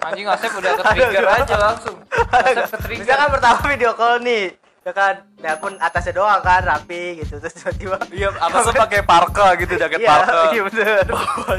anjing 0.01 0.25
Asep 0.25 0.49
udah 0.57 0.71
ke 0.79 0.83
trigger 0.97 1.27
aja 1.29 1.55
langsung 1.61 1.93
Asep 2.33 2.73
ke 2.73 2.77
trigger 2.89 3.05
Misalkan 3.05 3.29
pertama 3.37 3.59
video 3.69 3.91
call 3.93 4.17
nih, 4.25 4.49
ya 4.81 4.91
kan 4.91 5.13
nelpon 5.37 5.77
atasnya 5.77 6.13
doang 6.15 6.41
kan 6.41 6.65
rapi 6.65 7.21
gitu 7.21 7.37
terus 7.37 7.53
tiba-tiba 7.53 8.01
Iya, 8.09 8.33
atasnya 8.33 8.73
pakai 8.83 9.01
parka 9.03 9.53
gitu, 9.55 9.77
jaket 9.77 10.01
Iya, 10.01 10.09
parka. 10.09 10.39
iya 10.53 10.61
bener. 10.65 11.05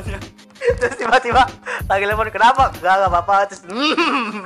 terus 0.79 0.95
tiba-tiba 0.97 1.43
lagi 1.87 2.05
telepon 2.05 2.31
kenapa? 2.31 2.71
Enggak, 2.73 2.95
enggak 2.97 3.11
apa-apa. 3.11 3.37
Terus 3.47 3.63
hmm. 3.63 4.43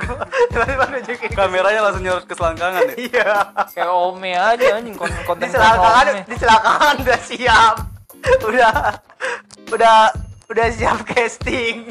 tiba-tiba 0.49 0.83
nunjukin 0.87 1.29
ke- 1.29 1.37
Kameranya 1.37 1.81
langsung 1.83 2.03
nyorot 2.03 2.25
ke 2.25 2.33
selangkangan 2.33 2.81
ya. 2.87 2.95
Iya. 2.99 3.31
kayak 3.69 3.91
Ome 3.91 4.31
aja 4.33 4.65
anjing 4.77 4.93
konten 4.93 5.13
Di 5.15 5.25
konten 5.25 5.47
selangkangan, 5.47 6.05
Ome. 6.07 6.21
di 6.23 6.35
selangkangan 6.35 6.95
udah 7.01 7.19
siap. 7.21 7.75
Udah 8.43 8.73
udah 9.67 9.97
udah 10.47 10.65
siap 10.69 10.99
casting. 11.03 11.89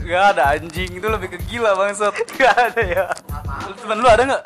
Gak 0.00 0.24
ada 0.34 0.54
anjing, 0.54 0.90
itu 0.94 1.04
lebih 1.04 1.34
ke 1.34 1.38
gila 1.46 1.74
bangsat. 1.74 2.14
Enggak 2.14 2.54
ada 2.56 2.82
ya. 2.82 3.04
Lu 3.66 3.74
temen 3.76 3.98
lu 3.98 4.06
ada 4.06 4.22
nggak? 4.24 4.42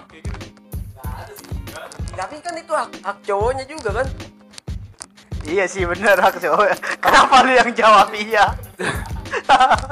Tapi 2.12 2.36
kan 2.38 2.54
itu 2.54 2.72
hak, 2.72 2.90
hak 3.02 3.16
cowoknya 3.24 3.64
juga 3.66 3.90
kan 4.02 4.08
Iya 5.42 5.66
sih 5.66 5.82
bener 5.82 6.14
hak 6.14 6.38
cowok. 6.38 6.70
Kenapa 7.02 7.42
lu 7.42 7.50
yang 7.50 7.74
jawab 7.74 8.14
iya? 8.14 8.54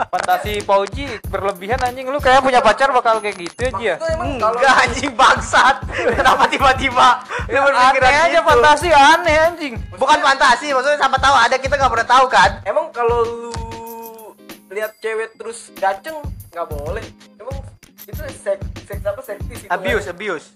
fantasi 0.06 0.62
Pauji 0.62 1.18
berlebihan 1.26 1.80
anjing 1.82 2.06
lu 2.06 2.22
kayak 2.22 2.38
punya 2.38 2.62
pacar 2.62 2.94
bakal 2.94 3.18
kayak 3.18 3.34
gitu 3.34 3.66
aja 3.66 3.98
kalau 3.98 4.30
Enggak 4.54 4.74
anjing 4.86 5.10
bangsat. 5.10 5.82
Kenapa 5.90 6.46
tiba-tiba 6.46 7.26
lu 7.50 7.58
berpikiran 7.66 7.98
aneh 7.98 8.20
aja 8.30 8.38
gitu? 8.38 8.46
fantasi 8.46 8.88
aneh 8.94 9.36
anjing 9.42 9.74
Bukan 9.90 10.18
fantasi, 10.22 10.70
maksudnya 10.70 10.98
siapa 11.02 11.18
tahu 11.18 11.34
ada 11.34 11.56
kita 11.58 11.74
nggak 11.74 11.92
pernah 11.98 12.08
tahu 12.08 12.24
kan? 12.30 12.50
emang 12.62 12.86
kalau 12.94 13.18
lu 13.26 13.50
lihat 14.70 14.94
cewek 15.02 15.34
terus 15.34 15.74
gaceng 15.74 16.14
nggak 16.54 16.66
boleh 16.70 17.02
emang 17.42 17.58
itu 18.06 18.22
seks 18.38 18.62
seks 18.86 19.02
apa 19.02 19.18
seksis 19.18 19.66
itu 19.66 19.70
Abuse, 19.70 20.06
kan? 20.06 20.14
abuse. 20.14 20.46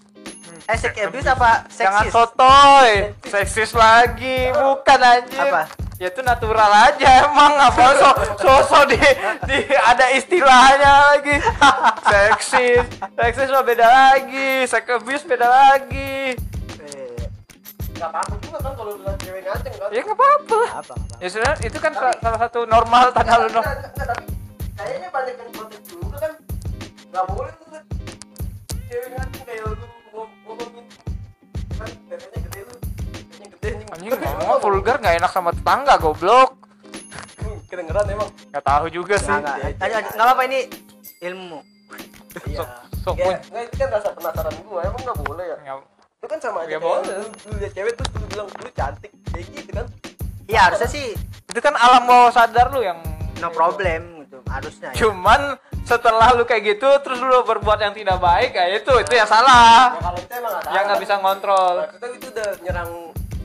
Eh, 0.65 0.77
sex 0.81 0.97
abuse 0.97 1.29
apa? 1.29 1.69
Jangan 1.69 2.09
seksis? 2.09 2.13
sotoy. 2.17 2.91
Seksis. 3.29 3.71
Lagi 3.77 4.49
bukan 4.57 5.01
anjing. 5.01 5.53
Apa? 5.53 5.69
ya 5.95 6.11
itu 6.11 6.27
natural 6.27 6.91
aja 6.91 7.23
emang 7.23 7.55
apa 7.55 7.95
so 7.95 8.11
sosok 8.43 8.91
di, 8.91 8.99
di 9.45 9.59
ada 9.77 10.09
istilahnya 10.17 10.91
lagi. 11.13 11.37
Seksis. 12.13 12.85
Seksis 13.13 13.49
mah 13.53 13.61
beda 13.61 13.85
lagi. 13.85 14.65
Sex 14.65 14.89
abuse 14.89 15.29
beda 15.29 15.45
lagi. 15.45 16.33
Eh, 16.81 17.29
nggak 18.01 18.09
apa-apa 18.09 18.35
juga 18.41 18.59
kan 18.65 18.73
kalau 18.73 18.97
lu 18.97 19.13
cewek 19.21 19.45
gaceng 19.45 19.75
kan? 19.77 19.89
Ya 19.93 20.01
nggak 20.01 20.17
apa-apa. 20.17 20.57
Lah 20.57 20.73
apa? 20.81 20.95
apa? 20.97 21.15
ya 21.21 21.29
sebenarnya 21.29 21.57
itu 21.61 21.77
kan 21.77 21.93
salah, 21.93 22.17
salah 22.25 22.39
satu 22.41 22.61
normal 22.65 23.05
tanda 23.13 23.37
lu 23.37 23.49
nggak, 23.53 23.65
tapi 24.01 24.25
kayaknya 24.81 25.09
banyak 25.13 25.35
yang 25.37 25.51
protes 25.53 25.83
juga 25.93 26.17
kan. 26.25 26.33
Nggak 27.13 27.25
boleh 27.29 27.53
tuh 27.53 27.67
liat 27.69 27.85
cewek 28.89 29.09
gaceng 29.13 29.45
kayak 29.45 29.65
lu 29.69 29.94
gede 32.19 32.61
lu 32.65 32.77
gede 33.55 33.69
anjing 33.91 34.11
ngomong 34.15 34.61
vulgar 34.63 34.97
nggak 35.03 35.15
enak 35.19 35.31
sama 35.33 35.51
tetangga 35.51 35.95
goblok 35.99 36.51
kedengeran 37.67 38.07
emang 38.07 38.29
nggak 38.55 38.65
tahu 38.65 38.87
juga 38.87 39.15
sih 39.19 39.35
lanjut. 39.35 39.75
Nggak 39.81 40.15
apa-apa 40.15 40.43
ini 40.47 40.59
ilmu. 41.25 41.59
iya 42.51 42.67
sok 43.03 43.15
Ya, 43.19 43.39
nggak 43.39 43.63
itu 43.71 43.75
kan 43.79 43.89
rasa 43.95 44.09
penasaran 44.15 44.55
gua 44.67 44.81
emang 44.87 45.01
nggak 45.03 45.19
boleh 45.23 45.45
ya 45.47 45.75
itu 46.25 46.27
kan 46.31 46.39
sama 46.41 46.65
aja 46.65 46.81
kayak 46.81 46.83
boleh. 46.83 47.15
lu, 47.21 47.53
lihat 47.61 47.73
cewek 47.77 47.93
terus 48.01 48.11
lu 48.17 48.27
bilang 48.33 48.49
lu 48.49 48.69
cantik 48.73 49.13
kayak 49.29 49.45
gitu 49.53 49.71
kan 49.75 49.87
Iya, 50.45 50.61
harusnya 50.69 50.89
sih 50.93 51.07
itu 51.49 51.61
kan 51.61 51.73
alam 51.73 52.05
bawah 52.05 52.29
sadar 52.29 52.69
lu 52.69 52.85
yang 52.85 53.01
no 53.41 53.49
problem 53.49 54.25
gitu. 54.29 54.45
Harusnya 54.45 54.93
ya. 54.93 55.01
Setelah 55.85 56.33
lu 56.33 56.45
kayak 56.45 56.77
gitu 56.77 56.89
terus 57.01 57.21
lu 57.21 57.45
berbuat 57.45 57.77
yang 57.79 57.93
tidak 57.93 58.17
baik 58.17 58.53
ya 58.53 58.67
itu 58.73 58.93
itu 58.99 59.13
yang 59.13 59.29
salah. 59.29 59.93
Ya 59.93 60.01
kalau 60.01 60.19
itu 60.19 60.33
emang 60.33 60.55
ada 60.57 60.69
yang 60.73 60.85
nggak 60.89 61.01
bisa 61.01 61.15
ngontrol. 61.19 61.75
Maksudnya 61.85 62.09
itu 62.11 62.27
udah 62.31 62.49
nyerang 62.61 62.91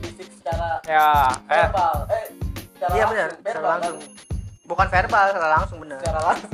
fisik 0.00 0.28
secara 0.34 0.68
ya 0.82 1.08
eh. 1.46 1.66
verbal. 1.68 1.94
Eh 2.08 2.24
secara 2.72 2.92
Iya 2.92 3.04
benar, 3.04 3.28
langsung, 3.28 3.36
secara 3.36 3.52
verbal, 3.52 3.70
langsung. 3.70 3.96
kan? 4.00 4.18
Bukan 4.64 4.86
verbal, 4.88 5.24
secara 5.28 5.48
langsung 5.52 5.78
bener. 5.78 5.98
secara 6.00 6.20
langsung. 6.24 6.50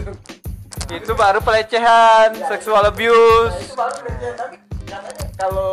Itu 0.87 1.13
baru 1.15 1.39
pelecehan 1.41 2.29
Ya, 2.33 2.47
seksual 2.49 2.83
nah, 2.83 2.91
abuse. 2.91 3.57
Itu 3.61 3.75
baru 3.75 3.95
pelecehan 3.97 4.35
tapi 4.35 4.55
katanya 4.83 5.25
kalau 5.37 5.71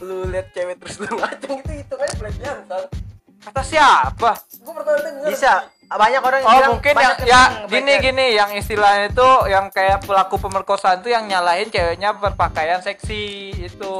lu 0.00 0.28
lihat 0.28 0.52
cewek 0.52 0.76
terus 0.76 0.96
lu 0.98 1.08
ngaceng 1.18 1.56
itu 1.58 1.72
itu 1.78 1.94
kan 1.94 2.08
pelecehan 2.14 2.58
kan 2.64 2.84
kata 3.40 3.60
siapa? 3.60 4.30
Gua 4.60 4.72
pernah 4.74 5.00
denger 5.00 5.28
Bisa. 5.28 5.52
Banyak 5.94 6.22
orang 6.26 6.38
yang 6.42 6.48
oh 6.48 6.54
bilang 6.58 6.72
mungkin 6.74 6.94
yang 6.98 7.14
ya 7.22 7.42
gini 7.70 7.92
gini 8.02 8.26
yang 8.34 8.50
istilahnya 8.50 9.14
itu 9.14 9.28
yang 9.46 9.70
kayak 9.70 10.02
pelaku 10.02 10.42
pemerkosaan 10.42 11.00
tuh 11.06 11.14
yang 11.14 11.24
nyalahin 11.30 11.70
ceweknya 11.70 12.18
berpakaian 12.18 12.82
seksi 12.82 13.54
itu 13.62 13.94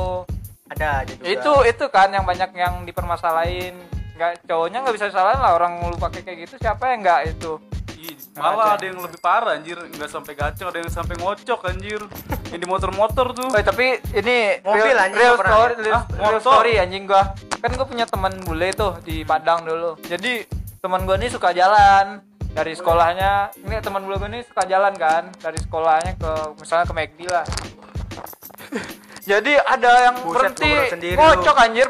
ada 0.66 1.06
ada 1.06 1.12
juga. 1.14 1.30
itu 1.30 1.52
itu 1.70 1.84
kan 1.92 2.10
yang 2.10 2.26
banyak 2.26 2.50
yang 2.56 2.82
dipermasalahin 2.82 3.78
nggak 4.18 4.42
cowoknya 4.46 4.82
nggak 4.82 4.94
bisa 4.94 5.06
disalahin 5.10 5.38
lah 5.38 5.54
orang 5.54 5.78
lu 5.86 5.94
pakai 5.94 6.26
kayak 6.26 6.50
gitu 6.50 6.54
siapa 6.58 6.94
yang 6.94 7.02
nggak 7.06 7.20
itu 7.38 7.62
Ih, 8.04 8.20
malah 8.36 8.76
ada 8.76 8.84
yang 8.84 9.00
lebih 9.00 9.16
parah 9.16 9.56
anjir, 9.56 9.80
nggak 9.80 10.12
sampai 10.12 10.36
gaceng, 10.36 10.68
ada 10.68 10.76
yang 10.76 10.92
sampai 10.92 11.16
ngocok 11.16 11.72
anjir. 11.72 12.04
Yang 12.52 12.60
di 12.60 12.68
motor-motor 12.68 13.32
tuh. 13.32 13.48
Oh, 13.48 13.64
tapi 13.64 13.96
ini 14.12 14.60
Mobil, 14.60 14.92
real, 14.92 15.00
anjing, 15.00 15.20
real 15.24 15.36
story, 15.40 15.72
real, 15.80 15.96
Hah? 15.96 16.04
real 16.12 16.36
Motor? 16.36 16.40
story 16.44 16.72
anjing 16.84 17.08
gua. 17.08 17.32
Kan 17.64 17.72
gua 17.72 17.86
punya 17.88 18.04
teman 18.04 18.36
bule 18.44 18.76
tuh 18.76 19.00
di 19.08 19.24
Padang 19.24 19.64
dulu. 19.64 19.96
Jadi 20.04 20.44
teman 20.84 21.08
gua 21.08 21.16
nih 21.16 21.32
suka 21.32 21.56
jalan 21.56 22.20
dari 22.52 22.76
sekolahnya. 22.76 23.56
Ini 23.64 23.80
teman 23.80 24.04
gua 24.04 24.20
nih 24.28 24.44
suka 24.44 24.68
jalan 24.68 24.92
kan 25.00 25.32
dari 25.40 25.56
sekolahnya 25.56 26.12
ke 26.20 26.32
misalnya 26.60 26.84
ke 26.84 26.92
McD 26.92 27.20
lah. 27.32 27.46
Jadi 29.32 29.56
ada 29.56 30.12
yang 30.12 30.16
Buset, 30.20 30.52
berhenti 30.60 31.16
ngocok 31.16 31.56
anjir. 31.56 31.88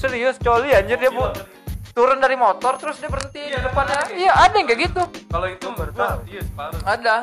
Serius 0.00 0.40
coli 0.40 0.72
anjir 0.72 0.96
dia 0.96 1.12
bu 1.12 1.28
turun 1.92 2.16
dari 2.16 2.34
motor 2.40 2.80
terus 2.80 2.96
dia 2.96 3.12
berhenti 3.12 3.44
di 3.44 3.60
depannya. 3.60 4.00
Iya, 4.16 4.32
ada 4.32 4.54
yang 4.56 4.66
kayak 4.72 4.80
gitu. 4.88 5.02
Kalau 5.28 5.46
itu 5.46 5.66
baru 5.76 5.92
tahu. 5.92 6.18
Iya, 6.26 6.42
parah. 6.56 6.80
Ada. 6.88 7.16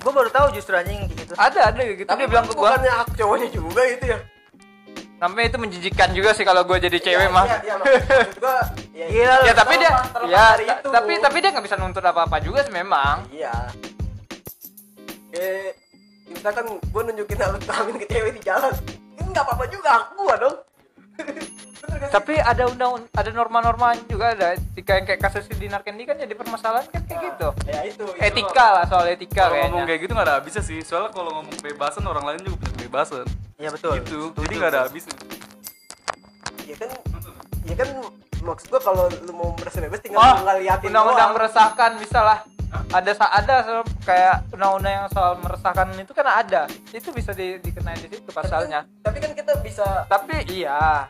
Gue 0.00 0.12
baru 0.16 0.30
tahu 0.32 0.46
justru 0.56 0.74
anjing 0.80 1.12
gitu. 1.12 1.36
Ada, 1.36 1.70
ada 1.70 1.80
kayak 1.84 1.98
gitu. 2.02 2.08
tapi 2.08 2.24
dia 2.24 2.32
bilang 2.32 2.46
ke 2.48 2.54
gua. 2.56 2.72
bukannya 2.72 2.92
hak 2.92 3.08
cowoknya 3.20 3.48
juga 3.52 3.82
itu 3.84 4.04
ya 4.16 4.18
Namanya 5.18 5.46
itu 5.46 5.58
menjijikan 5.58 6.08
juga 6.10 6.30
sih 6.30 6.42
kalau 6.42 6.62
gua 6.62 6.78
jadi 6.78 6.94
cewek 6.94 7.26
Iya, 7.26 7.28
mah. 7.28 7.44
iya, 7.44 7.58
iya, 7.58 7.74
ya, 8.94 9.06
Gila, 9.10 9.34
ya 9.42 9.52
tapi 9.52 9.74
dia 9.76 9.90
ya 10.26 10.44
ta- 10.78 10.90
tapi 10.92 11.12
tapi 11.18 11.36
dia 11.38 11.50
nggak 11.50 11.64
bisa 11.64 11.74
nuntut 11.74 12.02
apa 12.02 12.22
apa 12.22 12.38
juga 12.38 12.62
sih 12.62 12.70
memang 12.70 13.26
iya 13.30 13.54
kayak 15.28 15.78
misalkan 16.28 16.64
gue 16.76 17.02
nunjukin 17.04 17.38
alat 17.38 17.62
kelamin 17.62 17.96
ke 17.96 18.06
cewek 18.06 18.32
di 18.34 18.42
jalan 18.42 18.74
ini 19.14 19.28
nggak 19.28 19.44
apa-apa 19.44 19.64
juga 19.68 19.88
hak 19.92 20.06
gue 20.12 20.34
dong 20.36 20.56
sih? 21.98 22.10
tapi 22.10 22.34
ada 22.36 22.62
undang 22.66 23.06
ada 23.12 23.30
norma-norma 23.30 23.94
juga 24.06 24.32
ada 24.32 24.48
jika 24.72 24.92
yang 24.94 25.06
kayak 25.06 25.20
kasus 25.20 25.46
di 25.48 25.66
Narkendi 25.66 26.02
kan 26.04 26.16
jadi 26.16 26.30
permasalahan 26.32 26.86
kan 26.88 27.02
kayak 27.04 27.20
gitu 27.32 27.48
ya 27.64 27.80
itu, 27.84 28.04
itu 28.04 28.18
etika 28.20 28.66
lah 28.72 28.84
soal 28.84 29.06
etika 29.06 29.46
Kalau 29.46 29.56
ngomong 29.58 29.62
kayaknya 29.78 29.86
kayak 29.88 30.00
gitu 30.00 30.12
nggak 30.12 30.26
ada 30.26 30.34
habisnya 30.36 30.62
sih. 30.62 30.78
Soalnya 30.80 31.10
kalau 31.10 31.30
ngomong 31.32 31.54
kebebasan 31.54 32.02
orang 32.02 32.24
lain 32.24 32.40
juga 32.42 32.56
punya 32.60 32.72
kebebasan. 32.76 33.26
Iya 33.58 33.68
betul. 33.74 33.92
Gitu. 33.98 34.06
Setuju. 34.06 34.40
Jadi 34.40 34.54
nggak 34.54 34.70
ada 34.70 34.80
habisnya. 34.86 35.16
ya 36.62 36.76
kan 36.76 36.90
ya 37.64 37.74
kan 37.74 37.88
maksud 38.44 38.66
gue 38.68 38.76
kalau 38.78 39.08
lu 39.08 39.32
mau 39.32 39.56
merasa 39.56 39.80
bebas 39.80 40.04
tinggal 40.04 40.20
oh 40.20 40.32
lu 40.36 40.44
ngeliatin 40.44 40.86
undang-undang 40.86 41.30
meresahkan 41.32 41.90
bisa 41.96 42.20
lah 42.20 42.38
ada 42.92 43.08
ada 43.16 43.54
kayak 44.04 44.52
undang-undang 44.52 44.94
yang 44.94 45.08
soal 45.08 45.40
meresahkan 45.40 45.88
itu 45.96 46.12
kan 46.12 46.28
ada 46.28 46.68
itu 46.92 47.08
bisa 47.08 47.32
di, 47.32 47.56
dikenain 47.56 47.96
di 47.96 48.12
situ 48.12 48.28
pasalnya 48.28 48.84
tapi 49.00 49.16
kan 49.16 49.32
kita 49.32 49.56
bisa 49.64 50.04
tapi 50.06 50.44
iya 50.52 51.08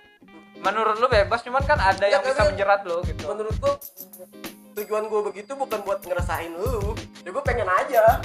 menurut 0.62 1.02
lu 1.02 1.10
bebas 1.10 1.42
cuman 1.42 1.62
kan 1.62 1.74
ada 1.76 2.06
Ya, 2.06 2.16
yang 2.16 2.22
bisa 2.22 2.38
tapi- 2.38 2.54
menjerat 2.54 2.80
lu 2.86 3.02
gitu 3.02 3.22
menurut 3.26 3.54
gue 3.58 3.74
tujuan 4.78 5.10
gue 5.10 5.20
begitu 5.26 5.58
bukan 5.58 5.82
buat 5.82 5.98
ngerasain 6.00 6.54
lu 6.54 6.94
ya 7.26 7.34
gue 7.34 7.42
pengen 7.42 7.66
aja 7.66 8.22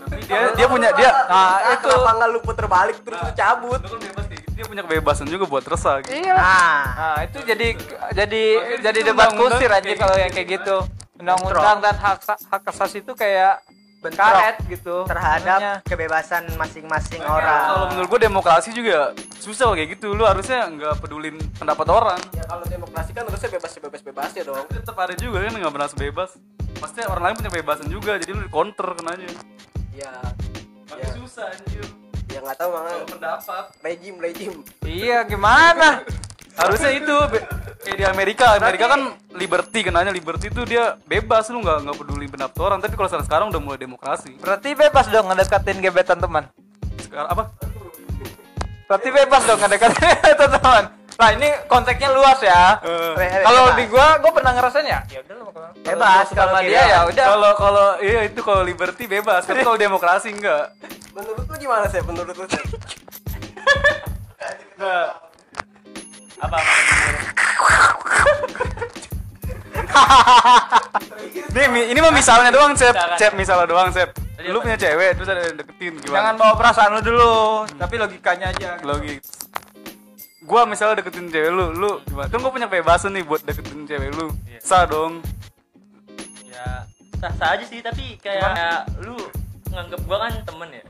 Tapi 0.00 0.22
dia 0.24 0.40
dia 0.54 0.66
punya 0.66 0.88
dia 0.94 1.10
nah, 1.28 1.76
itu. 1.76 1.84
itu 1.84 1.86
kenapa 1.86 2.10
nggak 2.16 2.28
lu 2.30 2.40
puter 2.40 2.66
balik 2.66 2.96
terus 3.02 3.18
lu 3.20 3.32
cabut 3.32 3.80
Lu 3.80 3.88
kan 3.90 4.00
bebas 4.00 4.24
kayak 4.26 4.42
dia 4.50 4.64
punya 4.64 4.82
kebebasan 4.84 5.26
juga 5.28 5.44
buat 5.44 5.64
resah 5.64 6.04
gitu. 6.04 6.12
iya. 6.12 6.36
Nah, 6.36 6.80
Nah, 6.92 7.18
itu 7.24 7.38
jadi 7.42 7.68
jadi 8.12 8.42
jadi 8.84 8.98
debat 9.02 9.32
kusir 9.32 9.70
aja 9.72 9.88
kalau 9.96 10.14
gitu. 10.16 10.24
yang 10.24 10.32
kayak 10.32 10.48
gitu. 10.60 10.76
Undang-undang 11.16 11.78
dan 11.80 11.96
hak 11.96 12.20
hak 12.24 12.62
asasi 12.68 13.00
itu 13.00 13.12
kayak 13.12 13.60
Bentrok 14.00 14.32
karet 14.32 14.56
gitu. 14.64 14.96
terhadap 15.04 15.84
kebebasan 15.84 16.48
masing-masing 16.56 17.20
Kalau 17.20 17.36
orang. 17.36 17.92
menurut 17.92 18.08
gue 18.08 18.20
demokrasi 18.24 18.72
juga 18.72 19.12
susah 19.36 19.76
kayak 19.76 20.00
gitu. 20.00 20.16
Lu 20.16 20.24
harusnya 20.24 20.64
nggak 20.64 21.04
pedulin 21.04 21.36
pendapat 21.60 21.84
orang. 21.92 22.20
ya 22.32 22.44
kalau 22.48 22.64
demokrasi 22.64 23.12
kan 23.12 23.28
harusnya 23.28 23.50
bebas 23.52 23.72
bebas 23.76 24.00
bebas 24.00 24.30
ya 24.32 24.44
dong 24.48 24.64
Tetap 24.72 24.96
ada 24.96 25.12
juga 25.16 25.44
kan 25.44 25.52
nggak 25.52 25.72
pernah 25.76 25.88
bebas. 25.92 26.30
Pasti 26.80 27.04
orang 27.04 27.22
lain 27.28 27.34
punya 27.44 27.50
kebebasan 27.52 27.88
juga, 27.92 28.16
jadi 28.16 28.32
lu 28.32 28.48
di 28.48 28.48
counter 28.48 28.88
kenanya. 28.96 29.28
Ya 29.92 30.12
Tapi 30.86 31.00
ya 31.00 31.08
susah 31.16 31.46
anjir. 31.50 31.84
ya 32.26 32.38
nggak 32.40 32.56
tahu 32.56 32.70
mana 32.70 32.90
pendapat. 33.04 33.64
rejim 33.80 34.14
rejim 34.16 34.52
Iya, 34.82 35.22
gimana? 35.24 36.02
Harusnya 36.54 36.90
itu 36.92 37.14
kayak 37.80 37.96
di 37.96 38.04
Amerika. 38.04 38.54
Amerika 38.54 38.86
kan 38.86 39.00
liberty 39.32 39.80
kenanya 39.80 40.12
liberty 40.12 40.46
itu 40.46 40.62
dia 40.62 40.98
bebas 41.04 41.48
lu 41.48 41.58
nggak 41.58 41.88
nggak 41.88 41.96
peduli 41.96 42.26
pendapat 42.28 42.58
orang. 42.60 42.78
Tapi 42.78 42.94
kalau 42.94 43.08
sekarang 43.08 43.26
sekarang 43.26 43.46
udah 43.48 43.62
mulai 43.62 43.80
demokrasi. 43.80 44.36
Berarti 44.36 44.74
bebas 44.74 45.06
dong 45.08 45.30
ngedekatin 45.30 45.78
gebetan 45.80 46.18
teman. 46.18 46.44
Sekarang 47.00 47.28
apa? 47.30 47.44
Berarti 48.84 49.08
bebas 49.08 49.42
dong 49.46 49.58
ngedekatin 49.58 50.02
gebetan 50.04 50.50
teman. 50.58 50.84
Nah, 51.20 51.30
ini 51.30 51.48
konteksnya 51.66 52.08
luas 52.10 52.40
ya. 52.40 52.80
Eh, 52.80 53.12
Kalau 53.42 53.60
Bebas. 53.66 53.76
di 53.76 53.84
gua 53.86 54.16
gua 54.16 54.32
pernah 54.32 54.52
ngerasain 54.52 54.86
ya. 54.86 55.04
Ya 55.06 55.20
udah 55.20 55.36
kalau- 55.44 55.74
Bebas, 55.76 56.26
kalau 56.32 56.56
dia 56.58 56.80
ya 56.82 56.98
udah. 57.04 57.26
Kalau 57.28 57.50
kalau 57.54 57.88
iya 58.00 58.20
itu 58.24 58.40
kalau 58.40 58.62
liberty 58.62 59.04
bebas, 59.06 59.44
tapi 59.44 59.60
kalau 59.60 59.76
demokrasi 59.84 60.32
enggak. 60.32 60.72
menurut 61.10 61.44
lu 61.44 61.56
gimana 61.58 61.84
sih 61.86 62.00
menurut 62.00 62.32
lu? 62.32 62.46
Nah, 64.80 65.12
apa 66.40 66.56
Ini, 71.50 71.64
mi- 71.68 71.88
ini 71.88 71.98
mah 71.98 72.08
misalnya 72.10 72.48
doang, 72.48 72.72
Cep. 72.72 72.96
Cep 73.14 73.32
misalnya 73.34 73.66
doang, 73.66 73.90
Cep. 73.90 74.08
Lu 74.42 74.56
punya 74.58 74.72
cewek 74.74 75.12
terus 75.14 75.28
ada 75.28 75.42
yang 75.42 75.52
deketin 75.54 76.00
Jangan 76.00 76.32
gimana? 76.32 76.32
bawa 76.34 76.54
perasaan 76.56 76.96
lu 76.96 77.02
dulu, 77.02 77.32
tapi 77.76 77.94
logikanya 77.94 78.48
aja. 78.48 78.80
Logis. 78.80 79.20
Gua 80.50 80.66
misalnya 80.66 80.98
deketin 80.98 81.30
cewek 81.30 81.46
lu, 81.48 81.70
lu 81.70 81.90
gimana? 82.02 82.26
Kan 82.26 82.42
gua 82.42 82.50
punya 82.50 82.66
kebebasan 82.66 83.14
nih 83.14 83.22
buat 83.22 83.38
deketin 83.46 83.86
cewek 83.86 84.10
lu. 84.12 84.34
Sah 84.58 84.82
dong. 84.82 85.22
ya 86.50 86.84
sah 87.22 87.32
sah 87.38 87.48
aja 87.54 87.64
sih 87.64 87.78
tapi 87.80 88.18
kayak 88.18 88.84
lu 89.00 89.14
nganggep 89.70 90.00
gua 90.04 90.26
kan 90.26 90.32
temen 90.42 90.68
ya 90.74 90.82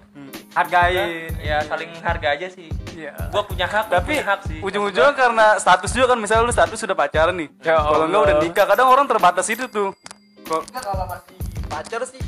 Hargain. 0.51 1.31
ya 1.39 1.63
saling 1.63 1.93
harga 2.01 2.29
aja 2.35 2.49
sih 2.49 2.67
Iya. 2.91 3.15
gua 3.31 3.45
punya 3.47 3.65
hak 3.65 3.87
Tapi 3.87 4.19
punya 4.19 4.25
hak 4.27 4.41
sih 4.51 4.59
ujung-ujungnya 4.61 5.15
karena 5.15 5.47
status 5.57 5.93
juga 5.93 6.13
kan 6.13 6.19
misalnya 6.19 6.49
lu 6.49 6.53
status 6.53 6.75
sudah 6.75 6.97
pacaran 6.97 7.37
nih. 7.37 7.49
Ya 7.63 7.79
Kalau 7.79 8.05
enggak 8.09 8.23
udah 8.27 8.37
nikah, 8.43 8.67
kadang 8.67 8.89
orang 8.89 9.07
terbatas 9.07 9.47
itu 9.47 9.65
tuh. 9.69 9.95
Kok 10.45 10.61
kalau 10.75 11.05
masih 11.07 11.37
pacar 11.71 12.01
sih 12.09 12.23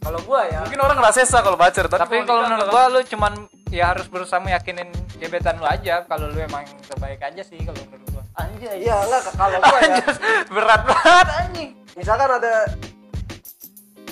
kalau 0.00 0.18
gua 0.24 0.40
ya 0.48 0.64
mungkin 0.64 0.80
orang 0.80 0.96
ngerasa 0.98 1.22
sah 1.22 1.44
kalau 1.44 1.60
pacar, 1.60 1.84
tapi, 1.86 2.00
Tapi 2.00 2.16
kalau 2.24 2.40
menurut 2.48 2.66
gua 2.68 2.84
lu 2.88 3.00
cuman 3.06 3.32
ya 3.70 3.94
harus 3.94 4.10
berusaha 4.10 4.42
meyakinin 4.42 4.90
gebetan 5.22 5.56
lu 5.62 5.66
aja 5.66 6.02
kalau 6.10 6.26
lu 6.26 6.42
emang 6.42 6.66
terbaik 6.90 7.22
aja 7.22 7.42
sih 7.46 7.56
kalau 7.62 7.78
menurut 7.86 8.06
gua. 8.10 8.22
Anjay. 8.34 8.82
iya 8.82 8.98
enggak 9.06 9.30
kalau 9.38 9.58
gua 9.62 9.78
ya 9.78 10.04
Berat 10.54 10.82
banget 10.86 11.26
anjing. 11.46 11.70
misalkan 11.94 12.28
ada 12.34 12.52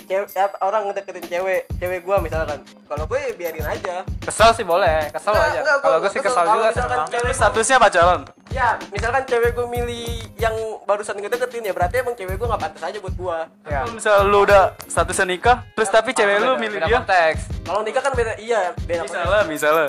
cewek 0.08 0.26
orang 0.58 0.82
ngedeketin 0.84 1.24
cewek 1.26 1.60
cewek 1.74 2.00
gua 2.00 2.16
misalkan 2.18 2.58
kalau 2.84 3.04
gue 3.04 3.18
ya 3.18 3.32
biarin 3.34 3.66
aja 3.68 3.96
Kesel 4.18 4.50
sih 4.52 4.64
boleh, 4.64 5.08
kesel 5.08 5.30
Enggak, 5.30 5.48
aja. 5.50 5.60
Kalau 5.76 5.80
gua 5.94 6.00
gua 6.00 6.08
sih 6.08 6.18
kesel. 6.18 6.24
kesel 6.26 6.42
Kalau 6.42 6.54
juga 6.54 6.68
misalkan 6.70 6.98
sama. 6.98 7.08
cewek- 7.08 7.34
statusnya 7.34 7.76
pacaran. 7.78 8.20
ya 8.48 8.68
misalkan 8.88 9.22
cewek 9.24 9.50
gue 9.52 9.66
milih 9.68 10.08
yang 10.36 10.54
barusan 10.82 11.14
ngedeketin 11.14 11.62
ya 11.62 11.72
berarti 11.72 11.94
emang 11.98 12.14
cewek 12.14 12.34
gue 12.34 12.46
nggak 12.46 12.62
pantas 12.62 12.82
aja 12.82 12.98
buat 12.98 13.14
gua 13.14 13.38
Ya. 13.62 13.84
Kalau 13.84 13.92
misalnya 13.94 14.22
lu 14.24 14.38
udah 14.42 14.62
statusnya 14.82 15.26
nikah, 15.28 15.56
terus 15.70 15.88
tapi 15.88 16.10
cewek 16.10 16.36
lu 16.38 16.56
milih 16.56 16.80
dia. 16.80 16.96
konteks. 16.96 17.40
kalau 17.62 17.80
nikah 17.82 18.00
kan 18.00 18.12
beda 18.12 18.32
iya 18.38 18.72
beda 18.80 19.04
Misalnya, 19.04 19.40
misalnya. 19.44 19.88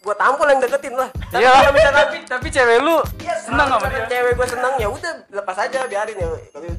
Gua 0.00 0.14
tampol 0.14 0.48
yang 0.48 0.58
deketin 0.58 0.94
lah 0.94 1.08
tapi 1.28 1.44
kalau 1.44 1.70
misalkan 1.70 2.00
tapi 2.00 2.16
tapi 2.24 2.46
cewek 2.48 2.78
lu 2.80 2.96
Iya, 3.20 3.34
senang 3.38 3.68
sama 3.68 3.86
dia. 3.86 4.06
cewek 4.06 4.32
gue 4.32 4.46
senang 4.48 4.72
ya 4.74 4.88
udah 4.88 5.12
lepas 5.30 5.56
aja 5.60 5.78
biarin 5.84 6.16
ya 6.16 6.28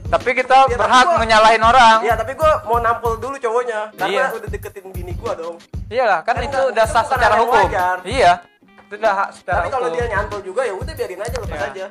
Tapi 0.10 0.30
kita 0.34 0.58
Ya, 0.64 0.74
tapi 0.74 0.82
berhak 0.82 1.06
gua- 1.06 1.20
menyalahin 1.20 1.62
orang. 1.62 1.98
Iya, 2.02 2.14
tapi 2.16 2.34
gue 2.34 2.52
mau 2.66 2.78
nampol 2.78 3.16
dulu 3.16 3.38
cowoknya 3.38 3.94
karena 3.94 4.26
Iya. 4.28 4.36
udah 4.36 4.50
deketin 4.50 4.86
bini 4.90 5.14
gue 5.14 5.34
dong. 5.34 5.56
Iyalah, 5.88 6.20
kan 6.22 6.36
Kan 6.36 6.44
itu 6.44 6.60
udah 6.68 6.86
sah 6.86 7.06
secara 7.06 7.36
hukum. 7.38 7.62
wajar. 7.64 7.98
Iya. 8.04 8.44
Itu 8.82 8.94
udah 8.98 9.14
hak 9.16 9.30
secara 9.34 9.56
Tapi 9.56 9.70
kalau 9.70 9.88
dia 9.90 10.06
nyantol 10.08 10.42
juga 10.42 10.62
ya 10.62 10.74
udah 10.74 10.94
biarin 10.94 11.22
aja 11.22 11.38
lepas 11.38 11.56
Iya. 11.56 11.70
aja. 11.70 11.86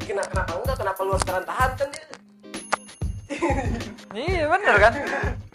Kenapa, 0.00 0.28
kenapa 0.28 0.52
enggak? 0.54 0.76
Kenapa 0.78 1.00
lu 1.02 1.14
sekarang 1.16 1.44
tahan 1.44 1.70
kan 1.72 1.88
dia? 1.88 2.04
Iya, 4.12 4.42
bener 4.46 4.74
kan? 4.78 4.92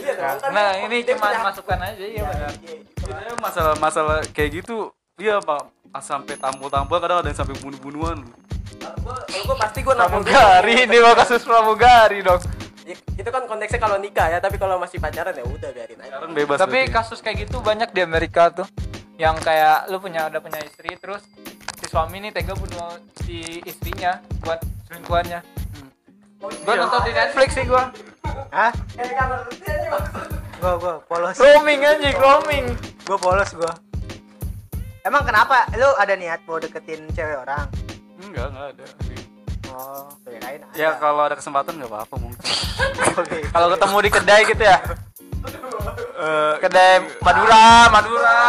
Iya 0.00 0.12
dong. 0.16 0.36
Kan 0.40 0.50
Nah, 0.50 0.70
ini 0.88 0.96
cuma 1.04 1.28
masukan 1.44 1.78
aja 1.78 2.04
ya 2.04 2.22
benar. 2.24 2.52
Iya, 2.64 2.78
Ya, 3.10 3.34
masalah-masalah 3.42 4.22
kayak 4.30 4.62
gitu, 4.62 4.94
iya 5.18 5.42
pak, 5.42 5.66
sampai 5.98 6.38
tampol-tampol 6.38 7.02
kadang 7.02 7.18
ada 7.26 7.28
yang 7.28 7.38
sampai 7.42 7.58
bunuh-bunuhan. 7.58 8.22
Kalau 8.78 9.44
gua 9.50 9.56
pasti 9.58 9.82
gue. 9.82 9.94
Pramugari, 9.94 10.74
ini 10.86 10.96
mau 11.02 11.14
kasus 11.18 11.42
pramugari 11.42 12.22
dong. 12.22 12.38
Ya, 12.86 12.94
Itu 13.18 13.28
kan 13.34 13.50
konteksnya 13.50 13.82
kalau 13.82 13.98
nikah 13.98 14.30
ya, 14.30 14.38
tapi 14.38 14.56
kalau 14.62 14.78
masih 14.78 15.02
pacaran 15.02 15.34
ya 15.34 15.42
udah 15.42 15.70
biarin 15.74 15.98
aja. 16.00 16.06
Sekarang 16.06 16.30
bebas. 16.32 16.56
Tapi 16.58 16.78
berarti. 16.86 16.94
kasus 16.94 17.18
kayak 17.18 17.36
gitu 17.46 17.58
banyak 17.60 17.90
di 17.90 18.00
Amerika 18.00 18.50
tuh. 18.54 18.66
Yang 19.20 19.36
kayak 19.44 19.90
lu 19.92 20.00
punya 20.00 20.30
ada 20.32 20.38
punya 20.40 20.58
istri 20.64 20.96
terus 20.96 21.20
si 21.76 21.84
suami 21.90 22.24
ini 22.24 22.32
tega 22.32 22.56
bunuh 22.56 22.96
si 23.26 23.60
istrinya 23.68 24.22
buat 24.40 24.62
selingkuhannya. 24.88 25.44
Gua 26.40 26.72
iya. 26.72 26.80
nonton 26.80 27.00
di 27.04 27.12
Netflix 27.12 27.48
sih 27.52 27.64
gua. 27.68 27.92
Hah? 28.48 28.72
Gua 30.60 30.72
gua 30.80 30.94
polos. 31.04 31.36
Roaming 31.36 31.84
anjing, 31.84 32.16
roaming. 32.16 32.64
Gua 33.04 33.18
polos 33.20 33.50
gua. 33.52 33.72
Emang 35.04 35.24
kenapa 35.24 35.68
lu 35.76 35.88
ada 35.96 36.16
niat 36.16 36.40
mau 36.48 36.56
deketin 36.56 37.04
cewek 37.12 37.44
orang? 37.44 37.68
enggak, 38.20 38.46
enggak 38.52 38.66
ada. 38.76 38.84
Oh, 39.70 40.08
kirain 40.28 40.60
ada. 40.60 40.74
Ya 40.76 40.96
kalau 41.00 41.22
ada 41.24 41.36
kesempatan 41.36 41.76
nggak 41.80 41.88
apa-apa 41.92 42.14
mungkin. 42.20 42.44
Oke. 43.20 43.38
Kalau 43.48 43.66
ketemu 43.72 43.96
di 44.00 44.10
kedai 44.12 44.42
gitu 44.48 44.64
ya. 44.64 44.78
Eh, 46.20 46.54
Kedai 46.60 47.00
Madura, 47.24 47.88
Madura. 47.88 48.40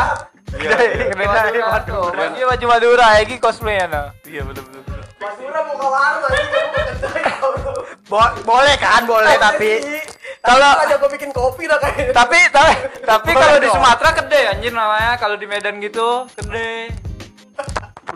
Iya, 0.60 0.76
Kedai 1.16 1.28
Madura. 1.64 2.24
Dia 2.36 2.46
baju 2.52 2.66
Madura, 2.68 3.08
Egi 3.24 3.40
cosplay 3.40 3.80
nah. 3.88 4.12
iya 4.28 4.44
betul 4.44 4.68
betul. 4.68 4.91
Betul. 5.22 5.46
Masura 5.46 5.60
mau 5.62 5.76
ke 5.78 5.88
warung 5.88 6.24
aja, 6.26 6.42
gua 6.42 6.62
mau 6.66 6.72
kerjain 6.74 7.24
kalau. 7.30 7.50
Bo- 8.10 8.36
boleh 8.44 8.76
kan, 8.82 9.02
boleh 9.06 9.34
tapi 9.38 9.72
kalau 10.42 10.70
aja 10.82 10.96
gue 10.98 11.10
bikin 11.14 11.30
kopi 11.30 11.70
dah 11.70 11.78
kayak. 11.78 12.12
Tapi 12.12 12.40
tapi 12.50 12.74
tapi 13.06 13.30
kalau 13.38 13.58
di. 13.62 13.70
Sumatera 13.70 14.10
kedai 14.18 14.44
anjir 14.58 14.74
namanya, 14.74 15.14
kalau 15.22 15.38
di 15.38 15.46
Medan 15.46 15.78
gitu 15.78 16.26
kedai. 16.34 16.90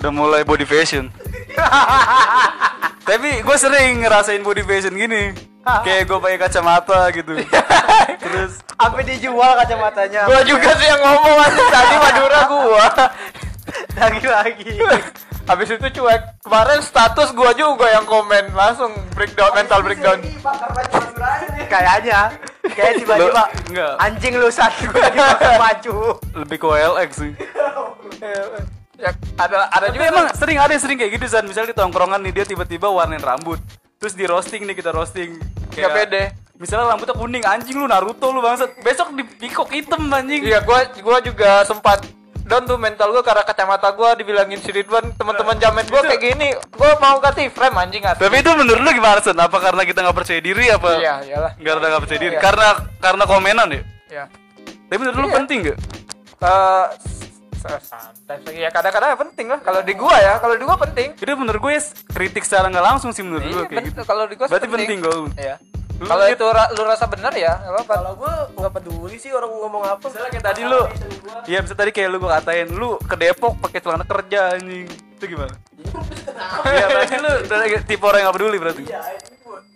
Udah 0.01 0.11
mulai 0.11 0.41
body 0.41 0.65
fashion. 0.65 1.13
Tapi 3.07 3.45
gue 3.45 3.57
sering 3.61 4.01
ngerasain 4.01 4.41
body 4.41 4.65
fashion 4.65 4.97
gini. 4.97 5.31
Kayak 5.85 6.09
gue 6.09 6.17
pakai 6.17 6.39
kacamata 6.41 7.05
gitu. 7.13 7.37
Terus 8.25 8.65
apa 8.75 8.97
dijual 9.05 9.53
kacamatanya? 9.55 10.25
Gua 10.25 10.41
juga 10.41 10.73
sih 10.73 10.87
yang 10.89 11.01
ngomong 11.05 11.37
anjing 11.37 11.69
tadi 11.69 11.95
Madura 12.01 12.41
gua. 12.49 12.85
lagi-lagi. 14.01 14.73
Habis 15.45 15.77
itu 15.77 15.87
cuek. 16.01 16.21
Kemarin 16.41 16.79
status 16.81 17.29
gua 17.37 17.53
juga 17.53 17.85
yang 17.93 18.05
komen 18.05 18.49
langsung 18.57 18.89
breakdown 19.13 19.53
mental 19.53 19.79
breakdown. 19.85 20.17
Kayaknya 21.69 22.33
kayak 22.73 22.93
tiba-tiba 22.97 23.43
anjing 24.01 24.33
lu 24.41 24.49
satu 24.49 24.89
lagi 24.89 25.17
pakai 25.17 25.57
baju. 25.61 25.95
lebih 26.41 26.57
ke 26.57 26.65
OLX 26.65 27.09
sih. 27.21 27.31
Ya, 28.95 29.11
ada 29.35 29.67
ada 29.75 29.91
Tapi 29.91 29.99
juga 29.99 30.07
emang 30.07 30.25
sering 30.39 30.55
ada 30.55 30.71
yang 30.71 30.79
sering 30.79 30.95
kayak 30.95 31.19
gitu 31.19 31.27
San 31.27 31.43
Misalnya 31.43 31.75
di 31.75 31.77
tongkrongan 31.77 32.15
nih 32.23 32.31
dia 32.31 32.45
tiba-tiba 32.47 32.87
warnain 32.87 33.19
rambut 33.19 33.59
Terus 33.99 34.15
di 34.15 34.23
roasting 34.23 34.63
nih 34.63 34.71
kita 34.71 34.95
roasting 34.95 35.35
Nggak 35.75 35.91
pede. 35.91 36.23
Misalnya 36.55 36.95
rambutnya 36.95 37.11
kuning 37.11 37.43
anjing 37.43 37.75
lu 37.75 37.91
Naruto 37.91 38.31
lu 38.31 38.39
bangsat 38.39 38.71
Besok 38.79 39.11
di 39.19 39.27
pikok 39.27 39.67
hitam 39.75 40.07
anjing 40.07 40.47
Iya, 40.47 40.63
gua 40.63 40.87
gua 41.03 41.19
juga 41.19 41.67
sempat 41.67 42.07
down 42.45 42.63
tuh 42.63 42.77
mental 42.77 43.09
gua 43.09 43.19
karena 43.19 43.41
kacamata 43.41 43.89
gua 43.91 44.13
dibilangin 44.13 44.57
si 44.57 44.69
Ridwan 44.69 45.09
teman-teman 45.13 45.57
jamet 45.57 45.89
gua 45.89 46.01
kayak 46.01 46.21
gini 46.23 46.47
gua 46.71 46.93
mau 46.97 47.17
ganti 47.17 47.49
frame 47.49 47.73
anjing 47.75 48.05
asli. 48.05 48.21
Tapi 48.21 48.37
itu 48.39 48.51
menurut 48.53 48.79
lu 48.79 48.91
gimana 48.91 49.17
San? 49.19 49.33
Apa 49.35 49.57
karena 49.59 49.81
kita 49.81 49.99
nggak 49.99 50.13
percaya 50.15 50.39
diri 50.39 50.69
apa? 50.69 50.89
iya 50.95 51.13
iyalah 51.21 51.51
Nggak 51.57 51.73
ada 51.73 51.87
nggak 51.89 52.01
percaya 52.01 52.19
diri 52.21 52.35
Iya. 52.35 52.41
Karena 52.41 52.67
karena 52.99 53.23
komenan 53.25 53.67
ya? 53.67 53.81
ya 54.07 54.23
Tapi 54.85 54.97
menurut 54.97 55.17
lu 55.17 55.27
Iya. 55.27 55.35
penting 55.35 55.59
gak? 55.65 55.77
Eh, 56.37 56.85
sometimes 57.65 58.43
lagi 58.45 58.59
ya 58.61 58.69
kadang-kadang 58.69 59.09
penting 59.17 59.47
lah 59.49 59.59
kalau 59.59 59.81
di 59.81 59.93
gua 59.93 60.15
ya 60.15 60.33
kalau 60.37 60.53
di 60.53 60.63
gua 60.63 60.77
penting 60.77 61.17
Itu 61.17 61.33
menurut 61.33 61.57
gue 61.59 61.73
ya 61.73 61.81
kritik 62.13 62.45
secara 62.45 62.69
nggak 62.69 62.85
langsung 62.85 63.09
sih 63.09 63.25
menurut 63.25 63.41
Iya, 63.41 63.53
gue 63.55 63.63
kayak 63.65 63.83
gitu 63.89 64.01
kalau 64.05 64.29
di 64.29 64.37
gua 64.37 64.45
sih 64.45 64.53
Berarti 64.53 64.69
penting 64.69 64.97
kalau 65.01 65.17
lu. 65.25 65.29
Iya. 65.33 65.55
Kalau 65.97 66.25
itu 66.25 66.45
ra- 66.45 66.71
lu 66.71 66.83
rasa 66.83 67.05
benar 67.05 67.31
ya, 67.31 67.55
apa-apa. 67.61 67.93
Kalau 67.93 68.11
gue 68.15 68.33
nggak 68.53 68.73
peduli 68.73 69.15
sih 69.15 69.29
orang 69.29 69.47
ngomong 69.47 69.83
apa. 69.85 70.05
Misalnya 70.05 70.29
kayak 70.29 70.45
tadi 70.45 70.61
lu 70.63 70.81
Iya 71.45 71.59
bisa 71.59 71.73
tadi 71.73 71.89
kayak 71.89 72.09
lu 72.09 72.17
gua 72.17 72.35
katain 72.35 72.69
Lu 72.69 72.97
ke 72.97 73.15
Depok 73.15 73.53
pakai 73.59 73.79
celana 73.79 74.01
kerja 74.01 74.55
anjing 74.55 74.85
Itu 74.87 75.25
gimana? 75.25 75.53
Iya 76.65 76.85
berarti 76.87 77.15
lu 77.15 77.31
udah 77.41 77.57
tipe 77.81 78.03
orang 78.03 78.19
yang 78.19 78.27
gak 78.27 78.35
peduli 78.35 78.57
berarti 78.57 78.83
Iya, 78.83 79.01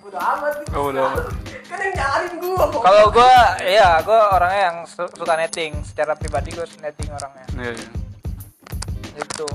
bodo 0.02 0.18
amat. 0.18 0.54
gitu. 0.60 0.74
Oh, 0.74 0.82
bodo 0.84 1.00
amat. 1.04 1.26
Kan 1.64 1.78
yang 1.80 1.94
nyariin 1.96 2.34
gua. 2.40 2.64
kok. 2.66 2.82
Kalau 2.82 3.04
gua, 3.10 3.34
iya, 3.62 3.90
gua 4.02 4.20
orangnya 4.34 4.62
yang 4.64 4.78
su- 4.84 5.14
suka 5.14 5.34
netting. 5.36 5.72
Secara 5.84 6.14
pribadi 6.14 6.50
gua 6.52 6.66
netting 6.76 7.10
orangnya. 7.10 7.46
Iya 7.54 7.72
iya 7.72 7.90
Gitu. 9.16 9.48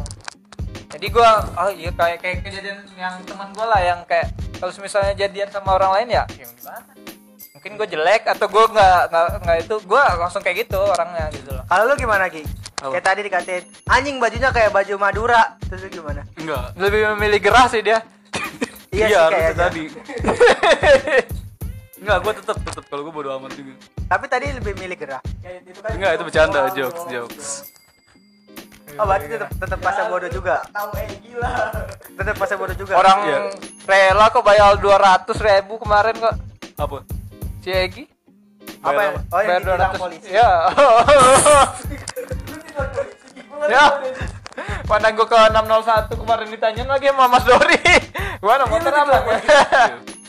Jadi 0.94 1.06
gua, 1.10 1.42
oh 1.58 1.70
iya 1.74 1.90
kayak 1.90 2.18
kayak 2.22 2.36
kejadian 2.46 2.78
yang 2.94 3.18
teman 3.26 3.50
gua 3.50 3.66
lah 3.74 3.82
yang 3.82 4.00
kayak 4.06 4.30
kalau 4.62 4.70
misalnya 4.78 5.10
jadian 5.18 5.50
sama 5.50 5.74
orang 5.74 5.90
lain 5.98 6.08
ya, 6.14 6.24
ya 6.38 6.46
gimana? 6.46 6.86
Mungkin 7.50 7.70
gua 7.74 7.86
jelek 7.90 8.22
atau 8.30 8.46
gua 8.46 8.64
nggak 8.70 9.02
nggak 9.42 9.58
itu, 9.66 9.76
gua 9.90 10.02
langsung 10.14 10.38
kayak 10.38 10.70
gitu 10.70 10.78
orangnya 10.78 11.26
gitu 11.34 11.50
loh. 11.50 11.66
Kalau 11.66 11.82
lu 11.90 11.94
gimana 11.98 12.30
Ki? 12.30 12.46
Apa? 12.78 12.94
Kayak 12.94 13.04
tadi 13.10 13.20
dikatain 13.26 13.64
anjing 13.90 14.16
bajunya 14.22 14.50
kayak 14.54 14.70
baju 14.70 14.94
Madura. 14.94 15.42
Terus 15.66 15.80
lu 15.82 15.90
gimana? 15.90 16.22
Enggak 16.38 16.64
Lebih 16.78 17.00
memilih 17.18 17.40
gerah 17.42 17.66
sih 17.66 17.82
dia. 17.82 17.98
Iya 18.94 19.06
sih, 19.10 19.18
harusnya 19.18 19.34
kayaknya. 19.34 19.64
tadi 19.66 19.82
Enggak 22.06 22.18
gua 22.22 22.32
tetep 22.38 22.56
tetep 22.62 22.84
kalau 22.86 23.02
gua 23.02 23.14
bodo 23.18 23.28
amat 23.42 23.50
juga 23.58 23.74
Tapi 24.06 24.24
tadi 24.30 24.46
lebih 24.54 24.78
milih 24.78 24.94
gerah. 24.94 25.22
Kayak 25.42 25.66
itu 25.66 25.80
kan 25.82 25.90
Enggak 25.98 26.12
itu 26.14 26.22
bercanda 26.22 26.60
jokes 26.70 27.02
jokes 27.10 27.48
Oh, 28.94 29.04
berarti 29.04 29.26
tetap 29.26 29.50
tetap 29.52 29.78
pasang 29.80 30.06
bodoh 30.06 30.28
juga. 30.28 30.62
Tahu 30.70 30.88
eh 30.96 31.08
gila. 31.20 31.50
Tetap 32.14 32.34
pasang 32.38 32.58
bodoh 32.58 32.76
juga. 32.76 32.94
Orang 32.94 33.18
Iya. 33.24 33.38
rela 33.84 34.26
kok 34.28 34.42
bayar 34.42 34.78
200 34.78 35.34
ribu 35.36 35.76
kemarin 35.76 36.14
kok 36.14 36.34
Apa? 36.76 36.98
si 37.58 37.70
Egi. 37.70 38.04
apa 38.80 39.00
ya? 39.00 39.10
Oh, 39.28 39.40
yang 39.40 39.48
Bayar 39.48 39.60
ditilang 39.60 39.94
polisi. 39.96 40.28
Ya. 40.30 40.50
Ya. 43.66 43.84
Pandang 44.84 45.12
gua 45.14 45.26
ke 45.26 45.36
601 45.50 46.14
kemarin 46.14 46.46
ditanyain 46.48 46.86
lagi 46.86 47.06
sama 47.08 47.26
Mas 47.26 47.44
Dori. 47.44 47.80
Gua 48.44 48.52
ada 48.54 48.68
motor 48.68 48.92
apa? 48.92 49.14
Enggak 49.16 49.40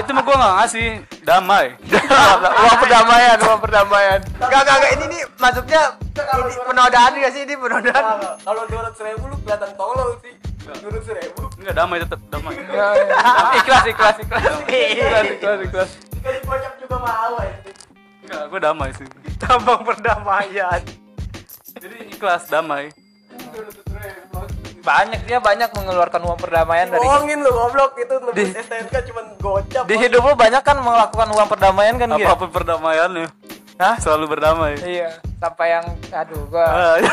itu 0.00 0.10
mah 0.14 0.22
gua 0.22 0.36
gak 0.38 0.54
ngasih 0.62 0.88
Damai 1.28 1.66
Uang 2.64 2.76
perdamaian, 2.80 3.36
uang 3.36 3.60
perdamaian. 3.60 4.20
Enggak, 4.40 4.60
enggak, 4.64 4.76
enggak. 4.80 4.90
Ini 4.96 5.04
nih 5.12 5.22
masuknya 5.36 5.82
ini 6.00 6.56
penodaan 6.64 7.10
enggak 7.14 7.32
sih? 7.36 7.42
Ini 7.44 7.54
penodaan. 7.60 8.14
Kalau 8.40 8.62
dua 8.64 8.80
ratus 8.88 9.00
ribu 9.04 9.24
lu 9.28 9.36
kelihatan 9.44 9.70
tolol 9.76 10.10
sih. 10.24 10.32
Dua 10.64 10.88
ratus 10.88 11.10
ribu. 11.12 11.42
Enggak 11.60 11.74
damai 11.76 11.96
tetep 12.00 12.20
damai 12.32 12.54
Ya, 12.78 12.86
ya. 12.96 13.16
Ikhlas, 13.60 13.84
ikhlas, 13.92 14.16
ikhlas. 14.24 14.42
Ikhlas, 14.64 15.26
ikhlas, 15.36 15.58
ikhlas. 15.68 15.90
Dikasih 16.16 16.40
juga 16.80 16.96
mau 16.96 17.36
anjing. 17.36 17.76
Enggak 18.24 18.42
gua 18.48 18.60
damai 18.60 18.90
sih 18.96 19.06
Tambang 19.36 19.80
perdamaian. 19.84 20.80
Jadi 21.78 21.96
ikhlas 22.08 22.48
damai 22.48 22.88
Dua 23.52 23.62
ratus 23.68 23.84
ribu. 23.84 24.57
Banyak 24.88 25.20
dia 25.28 25.36
banyak 25.36 25.68
mengeluarkan 25.68 26.20
uang 26.24 26.38
perdamaian 26.40 26.88
dari 26.88 27.04
Bohongin 27.04 27.44
lu 27.44 27.52
goblok 27.52 27.92
itu 28.00 28.14
nebus 28.24 28.56
STNK 28.56 28.94
cuman 29.12 29.24
gocap. 29.36 29.84
di 29.84 29.94
hidup 29.94 30.24
lu 30.24 30.32
banyak 30.32 30.62
kan 30.64 30.80
melakukan 30.80 31.28
uang 31.28 31.44
perdamaian 31.44 31.94
kan 32.00 32.08
gitu. 32.08 32.24
Apa 32.24 32.40
pun 32.40 32.48
perdamaiannya 32.48 33.28
Hah? 33.78 33.94
Selalu 34.00 34.24
berdamai 34.32 34.74
Iya, 34.80 35.20
sampai 35.38 35.76
yang 35.76 35.84
aduh 36.10 36.42
gua 36.48 36.66
Ah. 36.66 36.96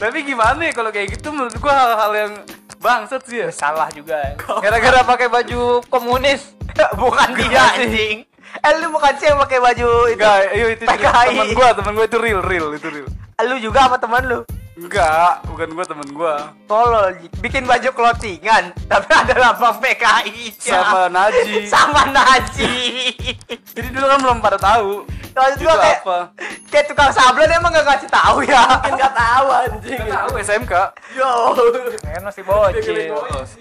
Tapi 0.00 0.18
gimana 0.22 0.58
ya 0.66 0.72
kalau 0.72 0.90
kayak 0.90 1.18
gitu 1.18 1.34
menurut 1.34 1.54
gua 1.58 1.74
hal-hal 1.74 2.12
yang 2.14 2.32
bangsat 2.78 3.22
sih 3.26 3.38
ya. 3.42 3.48
salah 3.50 3.86
juga. 3.90 4.18
ya. 4.18 4.34
Gara-gara 4.38 5.02
pakai 5.02 5.28
baju 5.30 5.78
komunis. 5.86 6.54
bukan 7.02 7.28
dia 7.38 7.74
anjing. 7.74 8.26
Eh 8.62 8.72
lu 8.78 8.90
bukan 8.90 9.12
sih 9.18 9.30
yang 9.30 9.38
pakai 9.38 9.58
baju 9.58 9.88
itu. 10.10 10.18
Enggak, 10.18 10.38
ayo 10.50 10.66
itu 10.70 10.82
PKI. 10.82 11.26
teman 11.30 11.48
gua, 11.54 11.68
teman 11.74 11.92
gua 11.94 12.06
itu 12.06 12.18
real, 12.18 12.40
real, 12.42 12.66
itu 12.74 12.86
real. 12.86 13.06
Lu 13.42 13.56
juga 13.58 13.86
apa 13.86 13.98
teman 13.98 14.22
lu? 14.26 14.40
Enggak, 14.72 15.44
bukan 15.52 15.68
gua 15.76 15.84
teman 15.84 16.08
gua. 16.16 16.36
Tolol, 16.64 17.12
bikin 17.44 17.68
baju 17.68 17.92
clothingan, 17.92 18.72
tapi 18.90 19.10
ada 19.12 19.34
lambang 19.36 19.76
PKI 19.76 20.48
-nya. 20.48 20.80
Sama 20.80 21.02
Naji. 21.16 21.54
sama 21.68 22.02
Naji. 22.08 22.72
Jadi 23.76 23.88
dulu 23.92 24.06
kan 24.08 24.18
belum 24.24 24.38
pada 24.40 24.56
tahu. 24.56 25.04
Maksud 25.32 25.60
Itu 25.60 25.64
gua 25.68 25.76
kayak, 25.76 26.00
apa? 26.04 26.18
kayak 26.72 26.84
tukang 26.88 27.12
sablon 27.12 27.52
emang 27.52 27.72
gak 27.72 27.84
kasih 27.88 28.08
tahu 28.08 28.44
ya. 28.44 28.64
Mungkin 28.68 28.92
nggak 29.00 29.14
tahu 29.16 29.46
anjing. 29.48 30.00
Nggak 30.04 30.20
tahu 30.24 30.32
SMK. 30.40 30.74
Yo. 31.16 31.32
Kan 32.04 32.22
masih 32.24 32.42
bocil. 32.44 32.96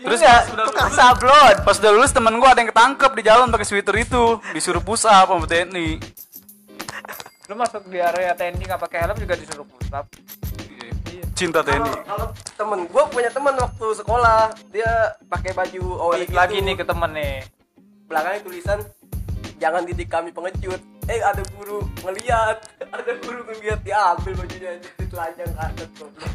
Terus 0.03 0.19
ya, 0.19 0.35
tukang 0.47 0.91
lulus, 0.91 0.99
sablon. 0.99 1.55
pas 1.63 1.75
udah 1.79 1.91
lulus 1.91 2.11
temen 2.15 2.35
gua 2.39 2.55
ada 2.55 2.59
yang 2.63 2.71
ketangkep 2.71 3.11
di 3.19 3.23
jalan 3.23 3.47
pakai 3.51 3.67
sweater 3.67 3.95
itu, 3.99 4.39
disuruh 4.55 4.83
push 4.83 5.03
up 5.07 5.27
sama 5.27 5.43
TNI. 5.43 5.99
Lu 7.51 7.55
masuk 7.59 7.83
di 7.91 7.99
area 7.99 8.31
TNI 8.31 8.63
nggak 8.63 8.79
pakai 8.79 9.07
helm 9.07 9.15
juga 9.19 9.35
disuruh 9.35 9.67
push 9.67 9.91
up. 9.91 10.07
Cinta 11.41 11.65
TNI. 11.65 12.05
Kalau 12.05 12.29
temen 12.53 12.85
gua 12.85 13.09
punya 13.09 13.33
teman 13.33 13.57
waktu 13.57 13.87
sekolah 13.97 14.53
dia 14.69 15.17
pakai 15.25 15.57
baju 15.57 16.13
OI 16.13 16.29
gitu. 16.29 16.37
lagi 16.37 16.61
nih 16.61 16.77
ke 16.77 16.85
temen 16.85 17.09
nih. 17.17 17.41
belakangnya 18.05 18.43
tulisan 18.45 18.79
jangan 19.57 19.87
didik 19.87 20.11
kami 20.11 20.29
pengecut 20.35 20.77
eh 21.09 21.23
ada 21.23 21.41
guru 21.57 21.81
ngeliat 22.03 22.61
ada 22.93 23.11
guru 23.23 23.41
ngeliat 23.47 23.79
diambil 23.81 24.35
bajunya 24.37 24.83
ditelanjang 24.99 25.49
karpet 25.57 25.89
goblok 25.97 26.33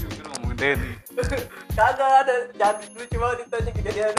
Itu 0.00 0.22
ngomongin 0.32 0.56
TNI. 0.56 0.92
kagak 1.76 2.12
ada 2.24 2.34
jangan 2.56 2.80
itu 2.88 3.04
cuma 3.12 3.36
ditanya 3.36 3.70
kejadian 3.76 4.14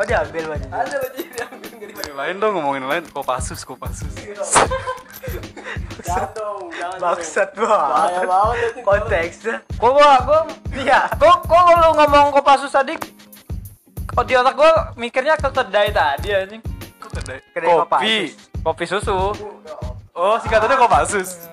Oh 0.00 0.04
diambil 0.08 0.44
bajunya. 0.48 0.72
ada 0.72 0.96
bajunya 0.96 1.28
diambil 1.30 1.68
nggak 1.76 1.88
dipakai 1.92 2.14
lain 2.16 2.34
dong 2.40 2.52
ngomongin 2.56 2.84
lain, 2.88 3.04
Kopassus, 3.12 3.60
Kopassus. 3.62 4.08
jangan 6.00 6.30
dong 6.32 6.72
jangan 6.72 6.96
dong. 6.96 7.02
Bangsat 7.04 7.50
banget. 7.52 8.72
Konteksnya. 8.80 9.56
Gua 9.76 9.90
gua 9.92 10.10
gua 10.24 10.40
Iya. 10.72 11.04
kok 11.12 11.36
kok 11.44 11.62
lu 11.76 11.88
ngomong 11.94 12.32
Kopassus 12.32 12.72
tadi 12.72 12.96
Oh, 14.16 14.24
di 14.24 14.34
otak 14.34 14.56
gua 14.56 14.90
mikirnya 14.96 15.36
ke 15.36 15.52
kedai 15.52 15.92
tadi 15.92 16.28
anjing. 16.32 16.62
Kok 16.96 17.10
kedai? 17.14 17.38
Kedai 17.52 17.68
Kopi. 17.68 18.16
Kopi 18.58 18.84
susu. 18.84 19.36
Oh, 20.10 20.36
singkatannya 20.40 20.76
Kopassus. 20.76 21.44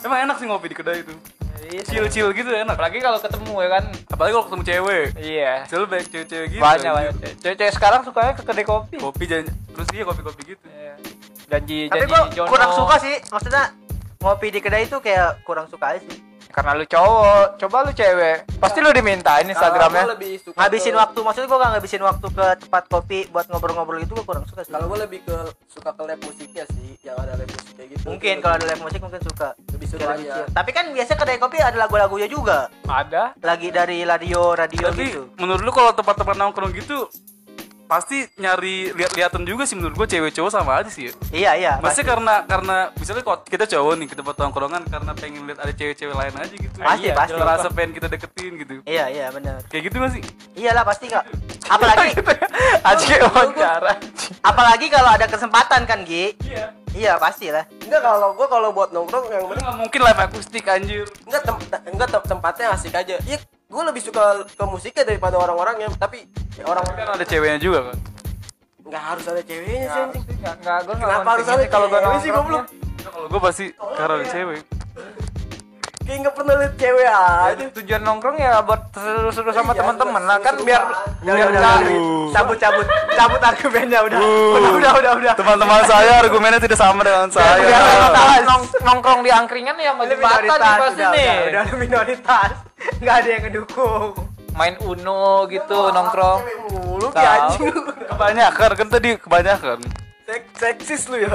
Emang 0.00 0.22
enak 0.22 0.36
sih 0.36 0.44
ngopi 0.44 0.68
di 0.68 0.76
kedai 0.76 1.00
itu. 1.00 1.12
Iya. 1.70 1.82
Chill-chill 1.86 2.28
gitu 2.34 2.50
enak. 2.50 2.74
Apalagi 2.74 2.98
kalau 2.98 3.18
ketemu 3.22 3.52
ya 3.62 3.68
kan. 3.70 3.84
Apalagi 4.10 4.32
kalau 4.34 4.46
ketemu 4.50 4.62
cewek. 4.66 5.04
Iya. 5.16 5.52
Chill 5.70 5.84
baik 5.86 6.06
cewek-cewek 6.10 6.46
gitu. 6.50 6.62
Banyak 6.62 6.92
anjir. 6.92 7.14
banyak. 7.14 7.34
Cewek-cewek 7.38 7.72
sekarang 7.78 8.00
sukanya 8.02 8.32
ke 8.34 8.42
kedai 8.42 8.66
kopi. 8.66 8.96
Kopi 8.98 9.24
jangan 9.30 9.46
terus 9.70 9.88
iya 9.94 10.02
kopi-kopi 10.02 10.42
gitu. 10.44 10.66
Iya. 10.66 10.94
Janji 11.50 11.78
Tapi 11.86 12.04
janji 12.06 12.12
gua 12.12 12.20
Jono. 12.34 12.48
kurang 12.50 12.70
suka 12.74 12.94
sih. 12.98 13.14
Maksudnya 13.30 13.64
ngopi 14.20 14.46
di 14.50 14.60
kedai 14.60 14.84
itu 14.84 14.96
kayak 14.98 15.42
kurang 15.46 15.66
suka 15.70 15.94
aja 15.94 16.00
sih. 16.02 16.29
Karena 16.50 16.72
lu 16.72 16.84
cowok, 16.84 17.56
coba 17.56 17.76
lu 17.82 17.92
cewek. 17.92 18.36
Pasti 18.56 18.78
lu 18.78 18.90
dimintain 18.90 19.40
Kalau 19.40 19.50
Instagramnya. 19.50 20.04
suka 20.36 20.56
Ngabisin 20.56 20.92
ke- 20.92 20.98
waktu, 20.98 21.18
maksudnya 21.20 21.46
gua 21.46 21.58
gak 21.58 21.70
ngabisin 21.72 22.02
waktu 22.02 22.26
ke 22.28 22.46
tempat 22.58 22.84
kopi 22.86 23.18
buat 23.28 23.46
ngobrol-ngobrol 23.46 23.98
itu 23.98 24.12
gua 24.12 24.26
kurang 24.26 24.44
suka 24.44 24.60
sih. 24.60 24.70
kalau 24.70 24.86
gua 24.86 24.98
lebih 25.00 25.22
ke 25.22 25.36
suka 25.66 25.90
ke 25.90 26.02
live 26.04 26.22
musiknya 26.22 26.64
sih 26.68 26.98
yang 27.00 27.16
ada 27.16 27.32
live 27.34 27.48
musik 27.48 27.72
kayak 27.72 27.88
gitu 27.90 28.04
Mungkin 28.04 28.34
kalau 28.38 28.54
ada 28.54 28.66
live 28.66 28.82
musik 28.82 29.00
mungkin 29.00 29.22
suka. 29.22 29.48
lebih 29.70 29.86
aja 29.88 30.16
chill. 30.20 30.46
Tapi 30.50 30.70
kan 30.70 30.84
biasa 30.90 31.12
kedai 31.14 31.36
kopi 31.36 31.58
ada 31.58 31.78
lagu-lagunya 31.78 32.26
juga. 32.26 32.68
Ada. 32.84 33.32
Lagi 33.38 33.68
dari 33.70 34.02
radio 34.02 34.52
radio 34.52 34.86
Tapi 34.86 35.04
gitu. 35.06 35.22
menurut 35.36 35.60
lu 35.60 35.70
kalau 35.70 35.92
tempat-tempat 35.92 36.34
nongkrong 36.36 36.74
gitu 36.74 37.06
pasti 37.90 38.22
nyari 38.36 38.94
lihat-lihatan 38.94 39.42
juga 39.42 39.66
sih 39.66 39.74
menurut 39.74 39.92
gua 39.92 40.06
cewek 40.06 40.30
cowok 40.30 40.46
sama 40.48 40.78
aja 40.78 40.86
sih 40.86 41.10
ya. 41.10 41.12
Iya 41.30 41.50
iya. 41.56 41.72
Maksudnya 41.76 42.06
karena 42.08 42.34
karena 42.44 42.76
misalnya 42.94 43.22
kalau 43.22 43.38
kita 43.42 43.66
cowok 43.66 43.92
nih 43.98 44.06
ke 44.06 44.14
tempat 44.14 44.34
nongkrongan 44.36 44.82
karena 44.86 45.10
pengen 45.12 45.42
lihat 45.42 45.58
ada 45.58 45.72
cewek-cewek 45.72 46.14
lain 46.14 46.30
aja 46.32 46.54
gitu. 46.54 46.76
Pasti, 46.78 47.02
Iya, 47.02 47.14
pasti. 47.18 47.34
Ngerasa 47.34 47.68
pengen 47.68 47.90
kita 47.92 48.06
deketin 48.06 48.52
gitu. 48.56 48.72
Iya 48.86 49.04
iya 49.10 49.26
benar. 49.28 49.58
Kayak 49.66 49.82
gitu 49.84 49.96
gak 49.98 50.12
sih? 50.14 50.22
Iyalah 50.54 50.84
pasti 50.86 51.10
kak. 51.10 51.24
Apalagi 51.66 52.14
Aji 52.88 53.06
wawancara. 53.20 53.92
apalagi 54.40 54.86
kalau 54.86 55.10
ada 55.10 55.26
kesempatan 55.26 55.82
kan 55.84 56.00
Gi. 56.02 56.38
Iya. 56.40 56.66
Iya 56.90 57.12
pasti 57.16 57.46
lah. 57.48 57.66
enggak 57.80 58.02
kalau 58.02 58.34
gua 58.34 58.46
kalau 58.46 58.68
buat 58.70 58.90
nongkrong 58.90 59.26
yang 59.28 59.46
penting 59.46 59.62
nggak 59.62 59.78
mungkin 59.78 60.00
live 60.00 60.20
akustik 60.20 60.64
anjir. 60.64 61.06
enggak 61.22 61.42
tem 61.42 61.56
enggak 61.86 62.08
tem- 62.08 62.26
tempatnya 62.28 62.66
asik 62.70 62.90
aja 62.92 63.14
iya 63.20 63.38
gue 63.70 63.82
lebih 63.86 64.02
suka 64.02 64.22
ke 64.44 64.64
musiknya 64.66 65.04
daripada 65.06 65.36
orang-orang 65.36 65.76
yang 65.80 65.92
tapi 65.94 66.26
ya 66.52 66.66
orang 66.66 66.82
Tapi 66.82 66.98
kan 66.98 67.08
ada 67.14 67.24
ceweknya 67.24 67.58
juga 67.58 67.80
kan. 67.86 67.96
nggak 68.82 69.02
harus 69.04 69.24
ada 69.24 69.40
ceweknya 69.40 69.86
sih 69.86 70.00
anjing 70.02 70.24
gua 70.26 70.52
enggak 70.52 70.78
Kenapa 70.98 71.30
harus 71.30 71.46
ada 71.46 71.64
kalau 71.64 71.86
gua 71.86 72.00
cewek 72.00 72.18
sih, 72.18 72.30
nongkrong. 72.30 72.34
goblok? 72.34 72.64
Nah, 72.66 73.08
kalau 73.08 73.26
gua 73.28 73.40
pasti 73.40 73.64
karena 73.94 74.14
ada 74.16 74.26
cewek. 74.28 74.60
kayak 76.00 76.18
nggak 76.20 76.34
pernah 76.34 76.54
liat 76.58 76.74
cewek 76.74 77.06
aja 77.06 77.64
Tujuan 77.72 78.02
nongkrong 78.02 78.36
ya 78.36 78.58
buat 78.60 78.82
seru-seru 78.90 79.50
sama 79.52 79.70
Iya, 79.70 79.78
teman-teman. 79.78 80.22
Nah 80.24 80.38
kan 80.40 80.54
biar 80.58 80.82
udah. 81.22 81.30
Uh. 81.30 81.50
udah. 81.54 81.70
Cabut 82.32 82.56
cabut 82.58 82.86
cabut 83.14 83.38
argumennya 83.40 84.00
udah. 84.02 84.18
Udah 84.18 84.70
udah 84.74 84.92
udah 84.98 85.12
udah. 85.14 85.32
Teman-teman 85.38 85.80
saya 85.86 86.12
argumennya 86.18 86.58
tidak 86.58 86.74
sama 86.74 87.06
dengan 87.06 87.30
saya. 87.30 87.62
biar 87.62 87.78
nongkrong- 87.78 88.42
nong- 88.42 88.70
nongkrong 88.82 89.20
di 89.22 89.30
angkringan 89.30 89.76
ya 89.78 89.94
jembatan 89.94 90.42
nih 90.42 90.50
pasti 90.82 90.98
udah, 90.98 91.12
nih. 91.14 91.30
Udah, 91.46 91.64
minoritas. 91.78 92.50
Enggak 93.00 93.14
ada 93.24 93.28
yang 93.28 93.42
ngedukung. 93.48 94.12
main 94.50 94.74
Uno 94.82 95.46
gitu 95.46 95.78
nongkrong. 95.94 96.40
Cewek 96.42 96.58
mulu 96.74 97.06
anjing. 97.14 97.70
kebanyakan 98.10 98.70
kan 98.74 98.88
tadi 98.90 99.08
kebanyakan 99.16 99.78
Sek- 100.30 100.54
seksis 100.54 101.10
lu 101.10 101.18
ya. 101.22 101.34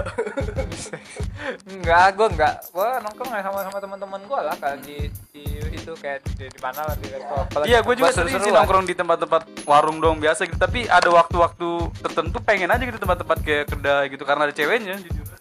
Enggak, 1.68 2.16
gue 2.16 2.28
enggak. 2.32 2.64
Gue 2.72 2.90
nongkrong 3.04 3.32
ya 3.36 3.42
sama 3.44 3.60
sama 3.68 3.78
teman-teman 3.84 4.22
gue 4.24 4.40
lah 4.40 4.56
kan 4.56 4.80
di, 4.80 5.12
di 5.36 5.44
itu 5.68 5.92
kayak 6.00 6.24
di, 6.40 6.48
di 6.48 6.60
mana 6.64 6.88
lah 6.88 6.96
di 6.96 7.08
resto. 7.12 7.36
Iya, 7.68 7.84
gue 7.84 7.94
juga 8.00 8.12
sering 8.16 8.40
sih 8.40 8.52
nongkrong 8.56 8.88
di 8.88 8.96
tempat-tempat 8.96 9.68
warung 9.68 10.00
dong 10.00 10.24
biasa 10.24 10.48
gitu. 10.48 10.56
Tapi 10.56 10.88
ada 10.88 11.12
waktu-waktu 11.12 11.68
tertentu 12.00 12.40
pengen 12.40 12.72
aja 12.72 12.84
gitu 12.88 12.96
tempat-tempat 12.96 13.38
kayak 13.44 13.66
kedai 13.68 14.08
gitu 14.12 14.24
karena 14.24 14.48
ada 14.48 14.56
ceweknya. 14.56 14.96
jujur. 15.04 15.35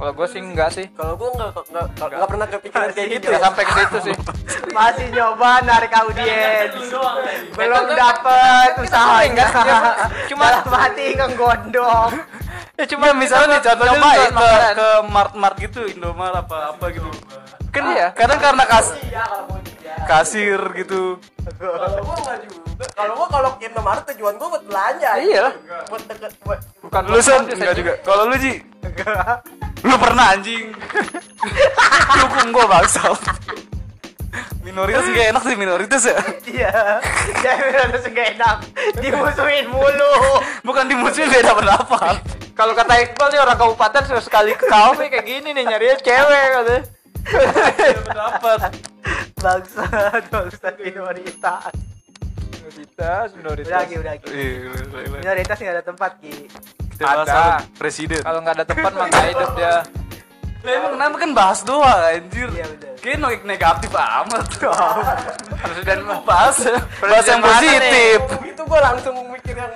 Kalau 0.00 0.16
gue 0.16 0.26
sih 0.32 0.40
enggak 0.40 0.70
sih. 0.72 0.86
Kalau 0.96 1.12
gua 1.12 1.28
enggak 1.28 1.50
enggak 1.60 1.84
enggak 2.08 2.28
pernah 2.32 2.46
kepikiran 2.48 2.88
kayak 2.96 3.08
gitu. 3.12 3.24
Enggak 3.28 3.42
sampai 3.44 3.62
ke 3.62 3.72
situ 3.76 3.98
sih. 4.00 4.14
Masih 4.76 5.06
nyoba 5.12 5.50
narik 5.60 5.92
audiens. 5.92 6.72
Belum 7.52 7.84
Itu 7.84 7.92
kan- 7.92 8.00
dapet 8.00 8.70
usahanya. 8.80 9.46
Cuma- 10.24 10.48
dalam 10.56 10.72
hati 10.72 11.04
nggondong. 11.12 12.12
Ya 12.80 12.84
cuma 12.88 13.12
misalnya 13.12 13.46
nih 13.52 13.60
contohnya 13.60 13.92
nyobain 13.92 14.16
ke, 14.16 14.24
ke, 14.24 14.32
makanan. 14.32 14.72
ke 14.72 14.88
mart 15.12 15.32
mart 15.36 15.56
gitu 15.60 15.80
Indomart 15.84 16.32
apa 16.32 16.72
apa 16.72 16.84
gitu 16.88 17.12
kan 17.70 17.82
Iya. 17.92 18.08
kadang 18.16 18.40
karena 18.40 18.64
kas 18.64 18.96
Iya, 19.04 19.24
kasir 20.08 20.60
gitu 20.74 21.20
Kalau 21.60 22.00
gua 22.00 22.16
enggak 22.16 22.36
juga. 22.48 22.84
Kalau 22.96 23.12
gua 23.20 23.28
kalau 23.28 23.50
Indomaret 23.60 24.04
tujuan 24.16 24.34
gua 24.40 24.48
buat 24.56 24.64
belanja. 24.64 25.10
Iya. 25.20 25.44
Buat 25.92 26.02
deket 26.08 26.32
buat 26.40 26.60
Bukan 26.80 27.02
lu 27.04 27.18
buat 27.20 27.52
enggak 27.52 27.76
juga 27.76 27.92
kalau 28.00 28.22
lu 28.32 28.36
ji 28.40 28.54
lu 29.80 29.94
pernah 29.96 30.36
anjing 30.36 30.72
dukung 32.20 32.48
gua 32.52 32.66
bangsa 32.68 33.16
minoritas 34.60 35.02
gak 35.08 35.26
enak 35.34 35.42
sih 35.42 35.56
minoritas 35.56 36.02
ya 36.06 36.18
Iya. 36.50 37.00
Jadi 37.40 37.68
harus 37.78 38.04
gak 38.10 38.26
enak. 38.36 38.56
Dimusuhin 39.00 39.66
mulu. 39.70 40.12
bukan 40.60 40.84
dimusuhin 40.86 41.30
beda 41.30 41.56
pendapat 41.56 42.20
Kalau 42.52 42.76
kata 42.76 42.92
Iqbal 43.00 43.28
nih 43.32 43.40
orang 43.40 43.56
kabupaten 43.56 44.02
sudah 44.04 44.20
sekali 44.20 44.52
ke 44.52 44.68
kafe 44.68 45.08
kayak 45.08 45.24
gini 45.24 45.56
nih 45.56 45.64
nyarinya 45.64 45.96
cewek 46.04 46.46
katanya. 46.52 46.82
beda 47.80 48.00
pendapat 48.04 48.60
Bangsat, 49.40 50.22
bangsat 50.28 50.74
minoritas. 50.84 51.72
Minoritas, 52.52 53.28
minoritas. 53.32 53.72
Udah 53.88 53.96
udah 54.04 54.14
Ki. 54.20 54.28
Iya, 54.28 54.44
iya, 54.68 55.00
iya. 55.00 55.08
Minoritas 55.08 55.56
gak 55.56 55.72
ada 55.72 55.84
tempat 55.84 56.20
Ki. 56.20 56.34
Kita 57.00 57.08
bahas 57.16 57.24
Ada. 57.24 57.32
apa? 57.32 57.56
presiden 57.74 58.20
Kalau 58.20 58.38
nggak 58.38 58.54
ada 58.54 58.66
tempat 58.66 58.92
mah 58.92 59.06
nggak 59.08 59.26
hidup 59.26 59.50
dia. 59.56 59.76
Lah 60.60 60.72
emang 60.76 60.92
kenapa 60.92 61.16
kan 61.16 61.30
bahas 61.32 61.58
doang 61.64 62.00
anjir 62.04 62.48
Iya. 62.52 62.66
Kayak 63.00 63.16
no- 63.16 63.44
negatif 63.48 63.88
amat 63.90 64.44
Presiden 65.56 65.98
mah 66.04 66.20
Bahas 66.20 66.56
Bahas 67.00 67.24
yang 67.24 67.40
positif 67.40 68.18
itu 68.44 68.62
gua 68.62 68.80
langsung 68.84 69.16
mikir 69.32 69.56
yang 69.56 69.72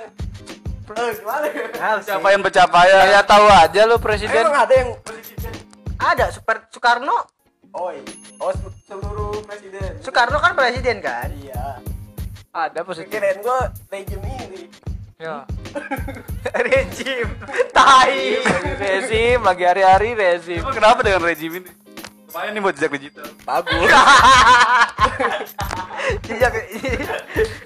gimana 0.85 1.49
ya? 1.49 1.65
Nah, 1.75 1.97
sih. 1.97 2.05
Pencapaian-pencapaian 2.05 3.03
Ya 3.09 3.21
tahu 3.25 3.45
aja 3.49 3.81
lu 3.83 3.97
presiden. 3.97 4.45
Emang 4.45 4.61
ada 4.61 4.73
yang 4.75 4.89
presiden 5.01 5.51
Ada 5.97 6.25
Super 6.29 6.69
Soekarno. 6.69 7.17
Oh, 7.73 7.89
iya. 7.89 8.05
oh 8.37 8.53
se- 8.53 8.77
seluruh 8.85 9.41
presiden. 9.41 9.89
Soekarno 9.99 10.37
kan 10.37 10.53
presiden 10.53 11.01
kan? 11.01 11.33
Iya. 11.33 11.81
Ada 12.53 12.85
positif. 12.85 13.09
Kirain 13.09 13.41
gua 13.41 13.73
rejim 13.89 14.21
ini. 14.21 14.69
Ya. 15.15 15.47
Rejim. 16.67 17.27
Tai. 17.71 18.19
Rezim 18.75 19.39
lagi 19.47 19.63
hari-hari 19.63 20.11
rezim. 20.11 20.59
Emang 20.59 20.75
kenapa 20.75 20.99
dengan 21.07 21.23
rejim 21.23 21.63
ini? 21.63 21.71
Lumayan 22.27 22.51
nih 22.51 22.59
buat 22.59 22.75
jejak 22.75 22.91
digital 22.99 23.23
Bagus. 23.47 23.79
Jejak 26.27 26.51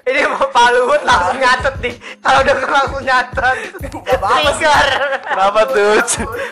ini 0.06 0.20
mau 0.30 0.46
Pak 0.46 0.68
Luhut 0.78 1.02
langsung 1.02 1.42
nyatet 1.42 1.76
nih. 1.82 1.94
Kalau 2.22 2.40
udah 2.46 2.56
langsung 2.70 3.02
nyatet. 3.02 3.58
Trigger. 3.98 4.88
Kenapa 5.26 5.60
tuh? 5.74 5.94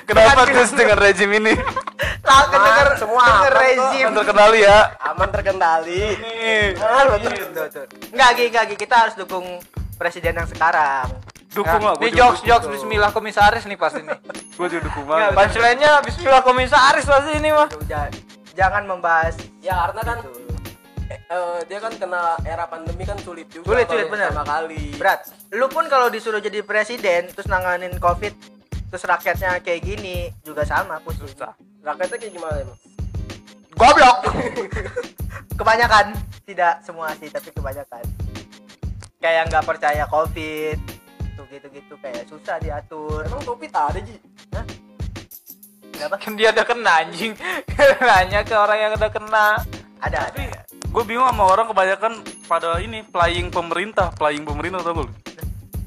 Kenapa 0.10 0.42
tuh 0.50 0.66
dengan 0.74 0.98
rejim 0.98 1.30
ini? 1.30 1.54
Langsung 2.26 2.58
Aman, 2.58 2.66
denger 2.66 2.88
semua 2.98 3.22
denger 3.22 3.54
aman 3.54 3.62
rezim. 3.62 4.06
Kan 4.10 4.14
terkenali 4.18 4.60
ya 4.66 4.80
Aman 4.98 5.30
terkendali. 5.30 6.04
Nih. 6.18 6.74
Enggak, 8.10 8.30
enggak. 8.34 8.66
Kita 8.74 8.96
harus 8.98 9.14
dukung 9.14 9.62
presiden 9.98 10.38
yang 10.38 10.48
sekarang. 10.48 11.10
Dukung 11.52 11.82
lah 11.82 11.98
Nah, 11.98 12.06
ini 12.06 12.14
gua 12.14 12.14
juga 12.14 12.22
jokes 12.22 12.40
jokes 12.46 12.68
Bismillah 12.70 13.12
komisaris 13.12 13.66
nih 13.66 13.78
pasti 13.80 14.06
nih. 14.06 14.20
Gua 14.58 14.68
juga 14.70 14.82
dukung 14.90 15.06
Ya, 15.06 15.10
banget 15.10 15.30
punchline-nya 15.38 15.92
Bismillah 16.06 16.42
komisaris 16.46 17.06
pasti 17.10 17.32
ini 17.34 17.50
mah. 17.50 17.70
Udah, 17.74 18.06
jangan 18.54 18.84
membahas 18.86 19.36
Ya 19.62 19.74
karena 19.90 20.02
kan 20.06 20.18
eh, 21.10 21.60
dia 21.66 21.80
kan 21.82 21.94
kena 21.98 22.38
era 22.46 22.66
pandemi 22.70 23.04
kan 23.04 23.18
sulit 23.26 23.50
juga. 23.50 23.74
Sulit, 23.74 23.86
sulit, 23.90 24.08
benar. 24.10 24.32
Kali. 24.34 24.94
berat. 25.02 25.34
Lu 25.54 25.66
pun 25.72 25.90
kalau 25.90 26.14
disuruh 26.14 26.40
jadi 26.40 26.62
presiden 26.62 27.34
terus 27.34 27.50
nanganin 27.50 27.96
Covid 27.98 28.34
terus 28.88 29.04
rakyatnya 29.04 29.60
kayak 29.60 29.82
gini 29.84 30.32
juga 30.46 30.64
sama 30.64 31.02
pusing. 31.04 31.28
Rakyatnya 31.84 32.18
kayak 32.22 32.34
gimana 32.34 32.58
emang? 32.64 32.80
Goblok. 33.78 34.18
kebanyakan, 35.60 36.18
tidak 36.50 36.82
semua 36.82 37.14
sih, 37.18 37.30
tapi 37.30 37.50
kebanyakan. 37.54 38.02
Kayak 39.28 39.52
nggak 39.52 39.66
percaya 39.68 40.04
Covid, 40.08 40.80
tuh 41.36 41.44
gitu-gitu 41.52 42.00
kayak 42.00 42.32
susah 42.32 42.64
diatur. 42.64 43.28
Emang 43.28 43.44
Covid 43.44 43.68
ada 43.76 44.00
Ji? 44.00 44.16
Kenapa? 45.92 46.16
Kan 46.16 46.40
dia 46.40 46.56
udah 46.56 46.64
kena 46.64 47.04
anjing. 47.04 47.36
Nanya 48.08 48.48
ke 48.48 48.56
orang 48.56 48.80
yang 48.80 48.92
udah 48.96 49.12
kena. 49.12 49.60
Ada, 50.00 50.32
ada. 50.32 50.64
Gue 50.64 51.04
bingung 51.04 51.28
sama 51.28 51.44
orang 51.44 51.68
kebanyakan 51.68 52.24
pada 52.48 52.80
ini 52.80 53.04
Playing 53.04 53.52
pemerintah 53.52 54.16
Playing 54.16 54.48
pemerintah 54.48 54.80
tau 54.80 55.04
lu? 55.04 55.06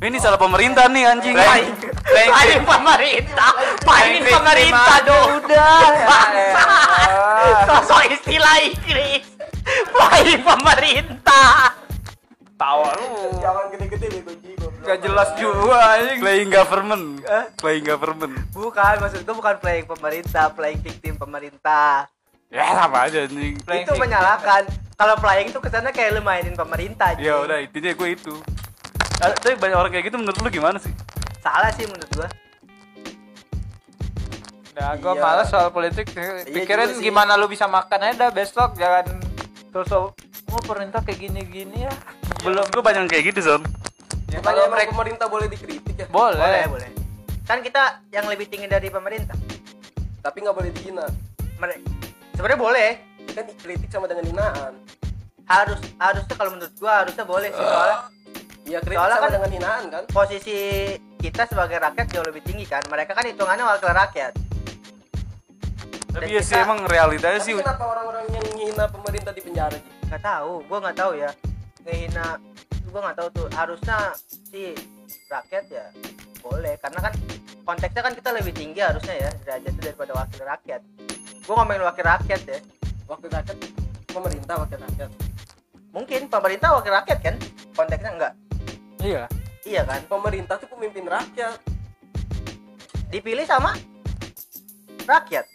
Ini 0.04 0.20
salah 0.20 0.36
pemerintah 0.36 0.84
nih 0.92 1.08
anjing 1.08 1.32
Playing, 1.32 1.76
playing 1.80 2.64
pemerintah, 2.68 3.50
playing 3.80 4.24
pemerintah 4.28 4.96
dong. 5.08 5.28
Udah. 5.40 5.80
Sosok 7.72 8.04
istilah 8.20 8.56
Inggris. 8.68 9.24
Playing 9.96 10.44
pemerintah. 10.44 11.79
Tawa 12.60 12.92
lu. 12.92 13.40
Jangan 13.40 13.64
gede-gede 13.72 14.06
bego 14.12 14.32
Ji. 14.36 14.52
goblok. 14.54 14.84
Gak 14.84 14.98
jelas 15.00 15.28
juga 15.34 15.76
anjing. 15.90 16.18
Playing 16.20 16.50
government 16.50 17.04
Playing 17.56 17.86
government 17.86 18.32
Bukan, 18.50 18.94
maksud 19.00 19.20
gue 19.24 19.32
bukan 19.34 19.56
playing 19.56 19.86
pemerintah, 19.88 20.52
playing 20.52 20.80
victim 20.80 21.16
pemerintah. 21.16 22.04
Ya 22.48 22.68
sama 22.76 23.08
aja 23.08 23.24
anjing 23.24 23.56
Playing 23.60 23.84
itu 23.84 23.94
menyalahkan. 23.96 24.68
Kalau 24.92 25.16
playing 25.16 25.48
itu 25.48 25.56
kesannya 25.56 25.88
kayak 25.90 26.10
lu 26.12 26.20
mainin 26.20 26.52
pemerintah. 26.52 27.16
Ya 27.16 27.40
udah 27.40 27.58
intinya 27.58 27.90
gue 27.90 28.08
itu 28.10 28.34
Ah, 29.18 29.28
Tapi 29.30 29.52
banyak 29.54 29.76
orang 29.76 29.90
kayak 29.90 30.04
gitu 30.08 30.16
menurut 30.16 30.36
lu 30.36 30.48
gimana 30.50 30.76
sih? 30.76 30.92
Salah 31.40 31.68
sih 31.72 31.84
menurut 31.84 32.08
gua. 32.14 32.28
Nah, 34.72 34.96
gua 34.96 35.12
Iya. 35.12 35.20
males 35.22 35.48
soal 35.48 35.68
politik. 35.68 36.08
Pikirin 36.46 36.88
juga 36.88 36.96
sih. 36.96 37.04
gimana 37.04 37.36
lu 37.36 37.44
bisa 37.44 37.64
makan 37.64 38.00
aja 38.00 38.16
dah 38.18 38.30
besok 38.32 38.76
jangan 38.76 39.20
terus 39.68 39.88
oh 40.50 40.60
pemerintah 40.60 41.00
kayak 41.00 41.18
gini-gini 41.20 41.86
ya. 41.86 41.92
Belum 42.40 42.64
Gue 42.66 42.80
banyak 42.80 43.00
yang 43.00 43.10
kayak 43.10 43.24
gitu 43.26 43.40
Son 43.42 43.62
Ya, 44.26 44.38
Kalau 44.38 44.66
mereka 44.66 44.90
pemerintah 44.90 45.26
boleh 45.26 45.46
dikritik 45.46 45.94
ya. 45.96 46.06
Boleh, 46.06 46.38
boleh. 46.38 46.64
boleh. 46.70 46.90
Kan 47.42 47.58
kita 47.60 47.82
yang 48.08 48.26
lebih 48.26 48.46
tinggi 48.46 48.66
dari 48.66 48.86
pemerintah. 48.86 49.34
Tapi 50.20 50.36
nggak 50.38 50.54
boleh 50.54 50.70
dihina. 50.70 51.02
Mere- 51.56 51.82
Sebenarnya 52.32 52.60
boleh. 52.60 52.90
Kan 53.28 53.44
dikritik 53.44 53.90
sama 53.90 54.06
dengan 54.06 54.22
hinaan. 54.24 54.72
Harus 55.44 55.82
harusnya 55.96 56.34
kalau 56.36 56.50
menurut 56.52 56.70
gua 56.76 57.02
harusnya 57.02 57.24
boleh 57.24 57.48
sih 57.48 57.58
soalnya 57.60 57.98
Iya 58.62 58.78
kritik 58.78 58.94
Soalnya 58.94 59.16
sama 59.16 59.24
kan- 59.24 59.34
dengan 59.34 59.50
hinaan 59.50 59.82
kan. 59.88 60.02
posisi 60.08 60.58
kita 61.16 61.42
sebagai 61.44 61.76
rakyat 61.76 62.06
jauh 62.08 62.22
lebih 62.22 62.38
tinggi 62.40 62.64
kan. 62.64 62.86
Mereka 62.86 63.10
kan 63.10 63.24
hitungannya 63.24 63.66
wakil 63.66 63.90
rakyat. 63.90 64.32
Tapi 66.08 66.22
Dan 66.22 66.28
ya 66.28 66.40
sih 66.40 66.54
kita- 66.54 66.62
emang 66.64 66.78
realitanya 66.84 67.34
Tapi 67.36 67.46
sih 67.48 67.54
kenapa 67.56 67.82
orang-orang 67.84 68.24
yang 68.28 68.44
menghina 68.44 68.84
pemerintah 68.86 69.32
di 69.32 69.40
penjara 69.40 69.74
Ji? 69.74 69.90
Nggak 70.10 70.26
tahu 70.26 70.52
gue 70.66 70.78
nggak 70.82 70.98
tahu 70.98 71.12
ya. 71.14 71.30
Ngehina 71.86 72.26
gue 72.90 73.00
nggak 73.00 73.16
tahu 73.16 73.28
tuh. 73.30 73.46
Harusnya 73.54 73.98
si 74.26 74.74
rakyat 75.30 75.64
ya 75.70 75.86
boleh 76.42 76.74
karena 76.82 76.98
kan 76.98 77.12
konteksnya 77.62 78.02
kan 78.02 78.14
kita 78.16 78.30
lebih 78.34 78.50
tinggi 78.50 78.80
harusnya 78.82 79.14
ya 79.14 79.30
derajatnya 79.46 79.80
daripada 79.80 80.12
wakil 80.18 80.42
rakyat. 80.42 80.82
Gue 81.46 81.54
ngomongin 81.54 81.82
wakil 81.86 82.04
rakyat 82.04 82.42
ya. 82.42 82.58
Wakil 83.06 83.30
rakyat 83.30 83.56
pemerintah 84.10 84.54
wakil 84.58 84.78
rakyat. 84.82 85.10
mungkin 85.90 86.30
pemerintah 86.30 86.68
wakil 86.74 86.92
rakyat 86.94 87.18
kan? 87.18 87.34
Konteksnya 87.74 88.10
enggak? 88.14 88.34
Iya. 89.02 89.24
iya 89.66 89.82
kan? 89.82 90.02
Pemerintah 90.06 90.54
tuh 90.58 90.70
pemimpin 90.70 91.06
rakyat. 91.06 91.58
dipilih 93.10 93.42
sama 93.42 93.74
rakyat 95.02 95.49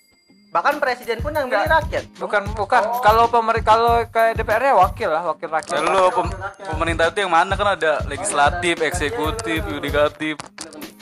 bahkan 0.56 0.80
presiden 0.80 1.20
pun 1.20 1.36
yang 1.36 1.46
Enggak. 1.46 1.68
rakyat 1.68 2.04
Bukan 2.16 2.48
bukan 2.56 2.80
Oh. 2.82 3.04
kalau 3.04 3.28
pemerintah 3.28 3.68
kalau 3.68 3.94
ke 4.08 4.32
DPR 4.34 4.64
ya 4.64 4.76
wakil 4.78 5.10
lah, 5.10 5.24
wakil 5.28 5.48
Ya 5.48 5.54
rakyat. 5.54 5.80
lu 5.84 6.04
pem- 6.10 6.36
pemerintah 6.66 7.12
itu 7.12 7.20
yang 7.20 7.34
mana 7.34 7.54
kan 7.54 7.76
ada 7.76 8.00
legislatif, 8.08 8.80
eksekutif, 8.80 9.60
yudikatif 9.66 10.40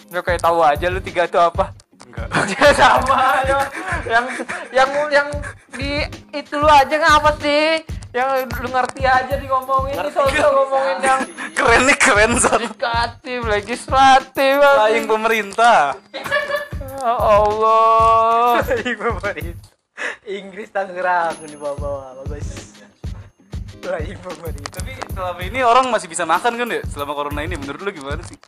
Lu 0.10 0.20
kayak 0.20 0.42
tahu 0.42 0.58
aja 0.60 0.86
lu 0.88 0.98
tiga 1.00 1.26
itu 1.26 1.38
apa? 1.38 1.70
Enggak 2.04 2.74
sama 2.82 3.18
ya. 3.44 3.60
yang 4.04 4.26
yang 4.74 4.90
yang 5.12 5.28
di 5.72 6.02
itu 6.32 6.54
lu 6.54 6.66
aja 6.66 6.96
ngapa 6.96 7.38
sih 7.38 7.82
yang 8.12 8.30
lu 8.46 8.68
ngerti 8.68 9.02
aja 9.04 9.34
di 9.34 9.46
ngomongin 9.46 9.94
ini 9.96 10.10
soal 10.10 10.30
ngomongin 10.30 10.98
yang 11.00 11.20
Keren 11.54 11.82
nih 11.84 11.98
keren 11.98 12.32
son. 12.38 12.58
yudikatif 12.60 13.40
legislatif 13.44 14.54
Lain 14.58 15.06
pemerintah. 15.06 15.94
Ya 17.04 17.20
Allah 17.20 18.64
Ini 18.80 18.96
favorit. 18.96 19.60
Inggris 20.24 20.72
Tangerang 20.72 21.36
di 21.44 21.60
bawah-bawah 21.60 22.24
bagus. 22.24 22.80
Lagi 23.84 24.16
favorit. 24.24 24.64
Tapi 24.72 24.96
selama 25.12 25.42
ini 25.44 25.60
orang 25.68 25.92
masih 25.92 26.08
bisa 26.08 26.24
makan 26.24 26.56
kan 26.56 26.68
ya? 26.72 26.80
Selama 26.88 27.12
corona 27.12 27.44
ini 27.44 27.60
menurut 27.60 27.84
lu 27.84 27.92
gimana 27.92 28.24
sih? 28.24 28.40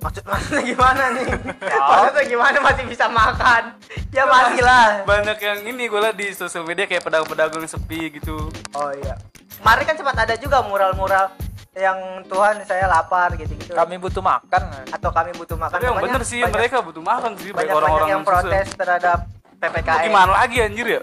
Maksud 0.00 0.24
maksudnya 0.24 0.64
gimana 0.64 1.12
nih? 1.12 1.28
maksudnya 1.92 2.24
gimana 2.24 2.56
masih 2.64 2.84
bisa 2.88 3.04
makan? 3.04 3.76
Ya 4.16 4.24
masih 4.24 4.64
lah. 4.64 5.04
Banyak 5.04 5.36
yang 5.44 5.60
ini 5.68 5.84
gue 5.84 6.00
liat 6.00 6.16
di 6.16 6.32
sosial 6.32 6.64
media 6.64 6.88
kayak 6.88 7.04
pedagang-pedagang 7.04 7.68
sepi 7.68 8.16
gitu. 8.16 8.48
Oh 8.72 8.90
iya. 8.96 9.20
Kemarin 9.60 9.84
kan 9.84 9.96
sempat 10.00 10.16
ada 10.24 10.40
juga 10.40 10.64
mural-mural 10.64 11.36
yang 11.74 11.98
Tuhan 12.24 12.62
saya 12.62 12.86
lapar 12.86 13.34
gitu-gitu. 13.34 13.74
kami 13.74 13.98
butuh 13.98 14.22
makan 14.22 14.62
atau 14.88 15.10
kami 15.10 15.30
butuh 15.32 15.56
makan. 15.56 15.74
Tapi 15.74 15.84
yang 15.84 15.98
bener 15.98 16.22
sih 16.22 16.38
banyak- 16.38 16.54
mereka 16.54 16.76
butuh 16.80 17.02
makan 17.02 17.30
sih 17.34 17.50
banyak 17.50 17.74
orang-orang 17.74 18.08
yang 18.10 18.22
protes 18.22 18.66
terhadap 18.72 19.26
Mau 19.26 19.58
PPKM. 19.60 20.06
Gimana 20.06 20.32
lagi 20.36 20.56
anjir 20.60 20.86
ya? 20.88 21.00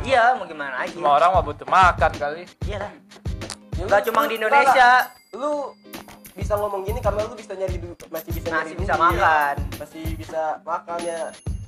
Iya, 0.00 0.24
mau 0.34 0.44
gimana 0.44 0.74
lagi? 0.78 0.94
semua 0.94 1.12
orang 1.14 1.30
mah 1.32 1.42
butuh 1.42 1.66
makan 1.66 2.12
kali 2.12 2.42
Iya 2.62 2.78
lah. 2.78 2.92
Ya, 3.76 3.84
Gak 3.84 4.00
lu- 4.00 4.06
cuma 4.08 4.20
di 4.24 4.36
Indonesia. 4.36 4.90
lu 5.32 5.52
bisa 6.32 6.52
ngomong 6.54 6.80
gini 6.82 6.98
karena 6.98 7.20
lu 7.22 7.34
bisa 7.34 7.52
nyari 7.52 7.76
duit 7.76 7.98
masih 8.06 8.30
bisa 8.30 8.46
Masih 8.46 8.56
nyari 8.56 8.72
bisa 8.74 8.94
duit. 8.94 9.04
makan. 9.10 9.54
masih 9.76 10.04
bisa 10.14 10.42
makan 10.62 10.98
ya 11.02 11.20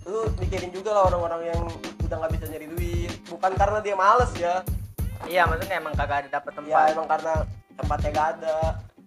lu 0.04 0.18
mikirin 0.37 0.70
juga 0.70 0.90
lah 0.90 1.02
orang-orang 1.04 1.40
yang 1.46 1.62
udah 2.00 2.16
nggak 2.16 2.32
bisa 2.32 2.46
nyari 2.46 2.66
duit 2.66 3.12
bukan 3.26 3.52
karena 3.54 3.78
dia 3.80 3.94
males 3.94 4.32
ya 4.34 4.61
Iya, 5.20 5.44
maksudnya 5.44 5.76
emang 5.76 5.92
kagak 5.92 6.16
ada 6.22 6.30
dapet 6.30 6.52
ya 6.54 6.56
tempat. 6.62 6.87
emang 6.90 7.06
karena 7.06 7.34
tempatnya 7.79 8.11
gak 8.11 8.29
ada. 8.37 8.57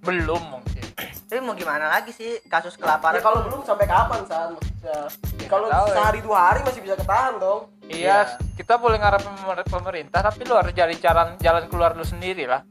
Belum 0.01 0.41
mungkin. 0.49 0.83
Tapi 1.27 1.39
mau 1.39 1.53
gimana 1.53 1.87
lagi 1.89 2.11
sih 2.11 2.43
kasus 2.45 2.73
ya, 2.73 2.79
kelaparan? 2.81 3.19
kalau 3.19 3.45
belum 3.45 3.61
sampai 3.61 3.85
kapan 3.85 4.19
san? 4.25 4.51
Maksudnya 4.51 5.07
Ya, 5.37 5.47
kalau 5.47 5.65
nggak 5.65 5.79
ya. 5.85 5.93
sehari 5.93 6.19
dua 6.19 6.37
hari 6.41 6.59
masih 6.61 6.81
bisa 6.81 6.95
ketahan 6.95 7.33
dong. 7.37 7.69
Iya 7.83 8.17
kita 8.53 8.75
boleh 8.75 8.97
ngarep 8.97 9.21
pemer- 9.21 9.63
pemerintah 9.65 10.19
tapi 10.21 10.41
lu 10.41 10.53
harus 10.53 10.71
cari 10.71 10.95
jalan 10.97 11.35
jalan 11.37 11.63
keluar 11.67 11.93
lu 11.93 12.03
sendiri 12.03 12.43
lah. 12.45 12.63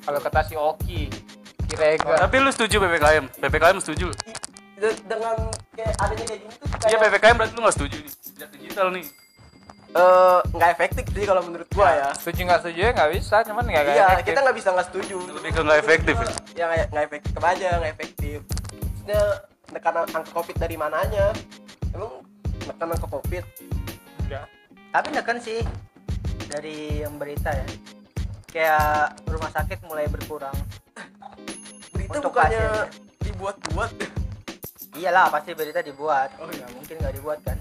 Kalau 0.00 0.18
kata 0.18 0.40
si 0.42 0.54
Oki 0.54 1.12
kira-kira 1.66 2.16
Tapi 2.18 2.36
lu 2.38 2.48
setuju 2.48 2.80
PPKM? 2.80 3.24
PPKM 3.36 3.78
setuju? 3.78 4.08
De- 4.74 4.98
dengan 5.04 5.36
kayak 5.72 5.92
adanya 5.98 6.24
kayak 6.24 6.40
gini 6.40 6.54
tuh 6.54 6.66
Iya 6.80 6.96
kayak 6.96 7.00
PPKM 7.12 7.34
berarti 7.36 7.52
lu 7.52 7.60
gak 7.60 7.76
setuju 7.76 7.96
nih. 7.98 8.12
Sejak 8.16 8.48
digital 8.50 8.86
nih 8.90 9.04
eh, 9.94 10.38
nggak 10.52 10.70
efektif 10.76 11.04
sih 11.12 11.24
kalau 11.24 11.42
menurut 11.46 11.68
gua 11.72 11.88
ya 11.92 12.08
setuju 12.16 12.40
nggak 12.44 12.60
setuju 12.64 12.80
ya 12.80 12.90
nggak 12.92 13.10
bisa 13.16 13.36
cuman 13.46 13.64
nggak 13.64 13.82
nggak 13.84 13.96
iya 13.96 14.06
efektif. 14.12 14.26
kita 14.28 14.40
nggak 14.44 14.56
bisa 14.60 14.68
nggak 14.74 14.86
setuju 14.92 15.16
Lebih 15.40 15.50
ke 15.54 15.60
gak 15.64 15.78
efektif 15.80 16.14
ya? 16.14 16.28
ya 16.52 16.64
nggak 16.68 16.86
nggak 16.92 17.04
efektif 17.08 17.40
aja 17.40 17.68
nggak 17.80 17.92
efektif 17.96 18.38
maksudnya 19.08 19.22
menekan 19.68 19.94
angka 20.04 20.30
covid 20.36 20.56
dari 20.60 20.76
mananya 20.76 21.26
emang 21.96 22.12
menekan 22.64 22.88
angka 22.92 23.08
covid 23.08 23.44
Enggak. 24.28 24.44
Tapi 24.92 25.08
neken 25.16 25.38
sih 25.40 25.60
dari 26.52 27.00
yang 27.00 27.16
berita 27.16 27.48
ya. 27.48 27.64
Kayak 28.52 29.16
rumah 29.24 29.48
sakit 29.48 29.88
mulai 29.88 30.04
berkurang. 30.12 30.52
berita 31.96 32.12
Untuk 32.20 32.28
bukannya 32.36 32.92
dibuat-buat 33.24 33.92
Iyalah 35.00 35.32
pasti 35.32 35.56
berita 35.56 35.80
dibuat. 35.80 36.36
Oh, 36.44 36.50
iya. 36.52 36.68
mungkin 36.76 37.00
nggak 37.00 37.14
dibuat 37.16 37.40
kan. 37.40 37.56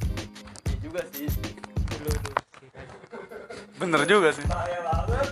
ya 0.68 0.76
juga 0.84 1.02
sih 1.16 1.32
Bener 3.78 4.02
juga 4.04 4.30
sih 4.32 4.42
bahaya 4.44 4.80
banget 4.82 5.28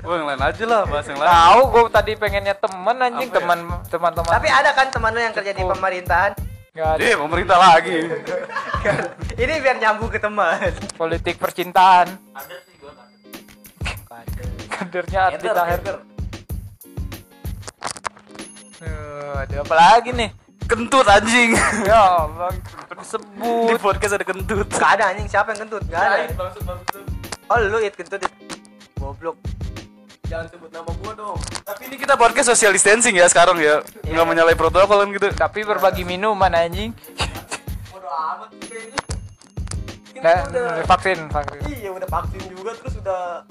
Wah 0.00 0.14
yang 0.14 0.28
lain 0.28 0.42
aja 0.44 0.64
lah 0.64 0.82
bahas 0.84 1.06
yang 1.06 1.18
lain 1.18 1.26
tahu 1.26 1.60
gue 1.66 1.82
tadi 1.90 2.12
pengennya 2.14 2.54
temen 2.54 2.96
anjing 2.96 3.26
Apa 3.26 3.32
ya? 3.32 3.40
teman 3.40 3.58
teman-teman 3.88 4.30
Tapi 4.30 4.48
ada 4.48 4.70
kan 4.70 4.86
teman 4.88 5.10
lu 5.10 5.20
yang 5.20 5.32
kerja 5.32 5.50
di 5.50 5.62
pemerintahan. 5.62 6.32
nggak 6.70 6.88
ada 6.90 7.00
Eh 7.02 7.16
pemerintah 7.16 7.56
lagi 7.58 7.98
Ini 9.42 9.54
biar 9.58 9.76
nyambung 9.76 10.06
ke 10.06 10.18
teman. 10.18 10.60
politik 10.94 11.36
percintaan 11.36 12.06
ada 12.30 12.54
sih 12.62 12.74
gua 12.76 12.92
ada. 14.12 14.44
kadernya 14.76 15.20
Ardi 15.26 15.46
Tahir. 15.48 15.80
Eh, 18.78 19.34
ada 19.40 19.56
apa 19.58 19.74
lagi 19.74 20.10
nih 20.12 20.30
Kentut 20.66 21.06
anjing. 21.06 21.54
Ya 21.90 22.26
Allah 22.26 22.50
Di 22.50 23.04
sebut 23.06 23.78
podcast 23.78 24.18
ada 24.18 24.26
kentut. 24.26 24.66
Gak 24.74 24.98
ada 24.98 25.14
anjing. 25.14 25.26
Siapa 25.30 25.54
yang 25.54 25.66
kentut? 25.66 25.82
Gak 25.86 26.02
ada. 26.02 26.26
Bangsat. 26.34 27.06
Oh 27.46 27.56
lu 27.62 27.78
it 27.78 27.94
kentut 27.94 28.22
it. 28.22 28.32
Goblok. 28.98 29.38
jangan 30.26 30.50
sebut 30.50 30.70
nama 30.74 30.90
gua 30.90 31.12
dong. 31.14 31.38
Tapi 31.62 31.86
ini 31.86 31.94
kita 32.02 32.18
podcast 32.18 32.50
social 32.50 32.74
distancing 32.74 33.14
ya 33.14 33.30
sekarang 33.30 33.62
ya. 33.62 33.78
Nggak 34.02 34.26
menyalahi 34.26 34.58
protokol 34.58 35.06
kan 35.06 35.08
gitu. 35.14 35.30
Tapi 35.30 35.62
berbagi 35.62 36.02
minuman 36.02 36.50
anjing. 36.50 36.90
Bodo 37.94 38.10
amat 38.10 38.50
kayaknya. 38.66 38.98
Nah, 40.18 40.50
udah 40.50 40.82
vaksin 40.82 41.18
vaksin. 41.30 41.60
Iya 41.70 41.90
udah 41.94 42.08
vaksin 42.10 42.42
juga 42.50 42.74
terus 42.74 42.98
udah 42.98 43.46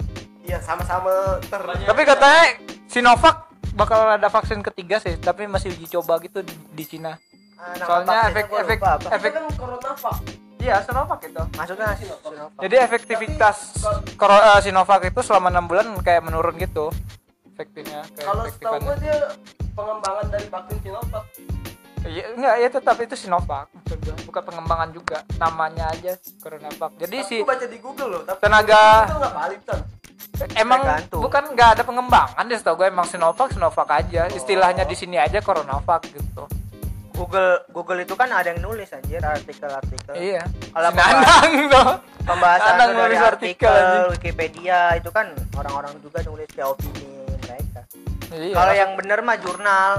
iya 0.46 0.58
sama-sama 0.62 1.42
ter 1.42 1.58
tapi 1.58 2.02
katanya 2.06 2.44
Sinovac 2.86 3.50
bakal 3.76 4.10
ada 4.10 4.26
vaksin 4.26 4.60
ketiga 4.62 4.96
sih 4.96 5.14
tapi 5.16 5.44
masih 5.44 5.70
uji 5.70 5.86
coba 5.90 6.16
gitu 6.18 6.40
di, 6.40 6.50
di 6.72 6.84
Cina 6.84 7.14
Ah, 7.56 7.72
nama 7.74 7.86
soalnya 7.86 8.18
efek 8.30 8.46
efek 8.54 8.78
lupa 8.78 8.90
apa. 8.94 9.08
efek 9.12 9.30
kan 9.30 9.44
corona 9.54 9.90
pak 9.94 10.16
iya 10.58 10.76
Sinovac 10.78 11.20
itu 11.22 11.42
Maksudnya 11.50 11.88
Sinovac. 11.94 12.58
jadi 12.58 12.76
efektivitas 12.82 13.56
koro- 14.14 14.44
eh, 14.46 14.60
Sinovac 14.60 15.00
itu 15.02 15.20
selama 15.20 15.48
enam 15.48 15.64
bulan 15.64 15.88
kayak 15.98 16.20
menurun 16.22 16.52
gitu 16.54 16.92
efektifnya 17.48 18.04
kalau 18.14 18.44
setahu 18.44 18.76
gua 18.76 18.92
keefektifannya 18.92 18.94
dia 18.98 19.16
pengembangan 19.72 20.26
dari 20.28 20.46
vaksin 20.46 20.78
Sinovac 20.82 21.24
Iya, 22.06 22.22
enggak, 22.30 22.54
ya 22.56 22.68
tetap 22.70 22.96
itu 23.00 23.18
Sinovac. 23.18 23.66
Bukan 24.22 24.42
pengembangan 24.44 24.94
juga, 24.94 25.26
namanya 25.34 25.90
aja 25.90 26.14
Coronavac. 26.38 26.94
Jadi 26.96 27.18
Tapi 27.18 27.26
si 27.26 27.36
baca 27.42 27.66
di 27.66 27.78
Google 27.82 28.08
loh 28.08 28.22
tapi 28.22 28.38
Tenaga- 28.38 29.10
itu 29.10 29.16
nggak 29.16 29.34
valid 29.34 29.60
emang 30.54 30.80
Tergantung. 30.80 31.20
bukan 31.20 31.42
nggak 31.52 31.68
ada 31.70 31.82
pengembangan 31.82 32.44
deh, 32.44 32.56
setahu 32.56 32.76
gue 32.76 32.86
emang 32.86 33.04
Sinovac 33.04 33.48
Sinovac 33.50 33.88
aja. 33.90 34.28
Istilahnya 34.28 34.84
di 34.84 34.92
sini 34.92 35.16
aja 35.16 35.40
Coronavac 35.40 36.04
gitu. 36.06 36.44
Google 37.10 37.64
Google 37.70 38.00
itu 38.02 38.12
kan 38.12 38.28
ada 38.28 38.52
yang 38.52 38.60
nulis 38.60 38.92
anjir 38.92 39.18
artikel-artikel. 39.18 40.12
Iya. 40.12 40.44
Kalau 40.68 40.90
Nanang 40.92 41.52
tuh. 41.66 41.88
pembahasan 42.22 42.72
Nanang 42.74 42.88
dari 42.90 42.98
nulis 42.98 43.20
artikel, 43.22 43.72
artikel. 43.72 44.04
Wikipedia 44.12 44.78
itu 44.94 45.08
kan 45.08 45.26
orang-orang 45.56 45.96
juga 45.98 46.20
nulis 46.22 46.44
kayak 46.46 46.68
opini 46.68 47.08
mereka. 47.38 47.80
Iya. 48.30 48.52
Kalau 48.52 48.72
yang 48.74 48.90
bener 48.94 49.18
mah 49.20 49.36
jurnal. 49.36 49.92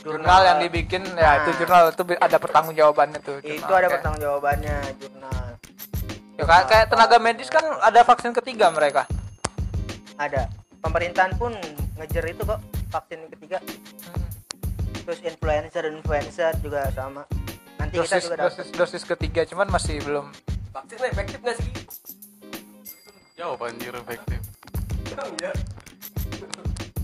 jurnal 0.00 0.40
yang 0.42 0.58
dibikin 0.60 1.04
ya 1.12 1.44
itu 1.44 1.50
Nah. 1.50 1.56
jurnal 1.56 1.82
itu 1.90 2.02
ada 2.18 2.36
pertanggungjawabannya 2.36 3.20
tuh. 3.20 3.36
itu 3.38 3.52
jurnal. 3.54 3.68
ada 3.70 3.76
Kayak- 3.78 3.92
pertanggungjawabannya 3.94 4.76
jurnal. 4.96 5.44
Ya, 6.40 6.44
kayak, 6.46 6.66
kayak 6.66 6.86
tenaga 6.88 7.16
medis 7.18 7.46
kan 7.46 7.60
ada 7.78 8.00
vaksin 8.00 8.32
ketiga 8.32 8.72
mereka. 8.72 9.04
Ada. 10.16 10.48
Pemerintahan 10.80 11.36
pun 11.36 11.52
ngejar 11.94 12.24
itu 12.26 12.42
kok 12.42 12.56
vaksin 12.88 13.28
ketiga. 13.28 13.60
Hmm. 13.60 14.24
Terus 15.04 15.20
influencer 15.22 15.84
influencer 15.86 16.52
juga 16.58 16.88
sama. 16.90 17.28
Nanti 17.76 17.92
kita 17.94 18.08
Dosis 18.08 18.22
juga 18.22 18.36
dosis 18.38 18.66
dapat. 18.66 18.78
dosis 18.78 19.02
ketiga 19.06 19.40
cuman 19.46 19.66
masih 19.68 19.96
belum 20.00 20.26
vaksinnya 20.70 21.08
efektif 21.08 21.38
nggak 21.40 21.56
sih 21.56 21.70
Jauh 23.34 23.56
anjir 23.58 23.88
efektif 23.90 24.36
iya 25.32 25.50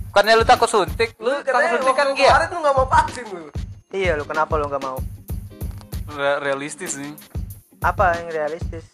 Bukannya 0.06 0.32
lu 0.34 0.44
takut 0.44 0.68
suntik? 0.68 1.16
Lu 1.16 1.32
takut 1.40 1.80
suntik 1.80 1.94
kan 1.94 2.12
Gia? 2.12 2.28
kemarin 2.28 2.48
lu 2.50 2.58
nggak 2.60 2.74
mau 2.74 2.86
vaksin 2.86 3.24
lu 3.26 3.48
Iya 3.88 4.12
lu 4.14 4.24
kenapa 4.24 4.52
lu 4.54 4.68
nggak 4.68 4.84
mau? 4.84 5.00
Re- 6.12 6.38
Realistis 6.42 6.92
nih 6.94 7.16
Apa 7.80 8.16
yang 8.16 8.28
realistis? 8.30 8.84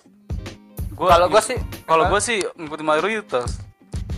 Gua, 0.92 1.09
Kalau 1.16 1.26
gua 1.33 1.42
sih 1.42 1.59
Kalau 1.88 2.05
gua 2.09 2.20
sih 2.20 2.38
ngikutin 2.57 2.87
mayoritas 2.87 3.62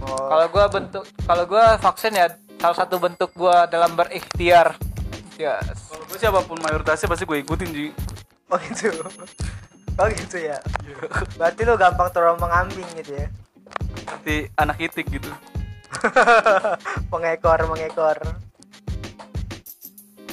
Oh, 0.04 0.28
kalau 0.28 0.46
gua 0.52 0.64
bentuk 0.68 1.04
kalau 1.24 1.44
gua 1.48 1.80
vaksin 1.80 2.12
ya 2.12 2.26
salah 2.60 2.76
satu 2.76 3.00
bentuk 3.00 3.32
gua 3.32 3.64
dalam 3.64 3.96
berikhtiar. 3.96 4.76
Yes. 5.40 5.88
Kalau 5.88 6.04
gua 6.04 6.18
siapa 6.20 6.40
pun 6.44 6.58
mayoritasnya 6.60 7.08
pasti 7.08 7.24
gue 7.24 7.38
ikutin 7.40 7.70
Ji 7.72 7.86
oh 8.52 8.60
gitu. 8.68 8.90
Oh 9.96 10.06
gitu 10.12 10.36
ya. 10.36 10.58
Berarti 11.40 11.60
lu 11.64 11.74
gampang 11.80 12.08
terombang 12.12 12.52
ambing 12.52 12.86
gitu 13.00 13.16
ya. 13.16 13.28
Nanti 14.04 14.50
anak 14.60 14.76
itik 14.82 15.08
gitu 15.08 15.30
pengekor 17.12 17.64
mengekor. 17.70 18.18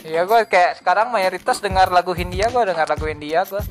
Iya 0.04 0.26
gua 0.28 0.44
kayak 0.44 0.84
sekarang 0.84 1.14
mayoritas 1.14 1.64
dengar 1.64 1.88
lagu 1.94 2.12
Hindia 2.12 2.52
gua 2.52 2.68
dengar 2.68 2.90
lagu 2.92 3.08
Hindia 3.08 3.48
gua. 3.48 3.64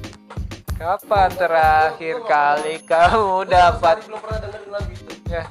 Kapan 0.80 1.28
terakhir 1.36 2.24
kali 2.24 2.80
kamu 2.88 3.44
dapat 3.44 4.00
belum 4.08 4.16
pernah 4.24 4.38
dengerin 4.40 4.70
lagu 4.72 4.90
itu 4.96 5.12
ya 5.28 5.44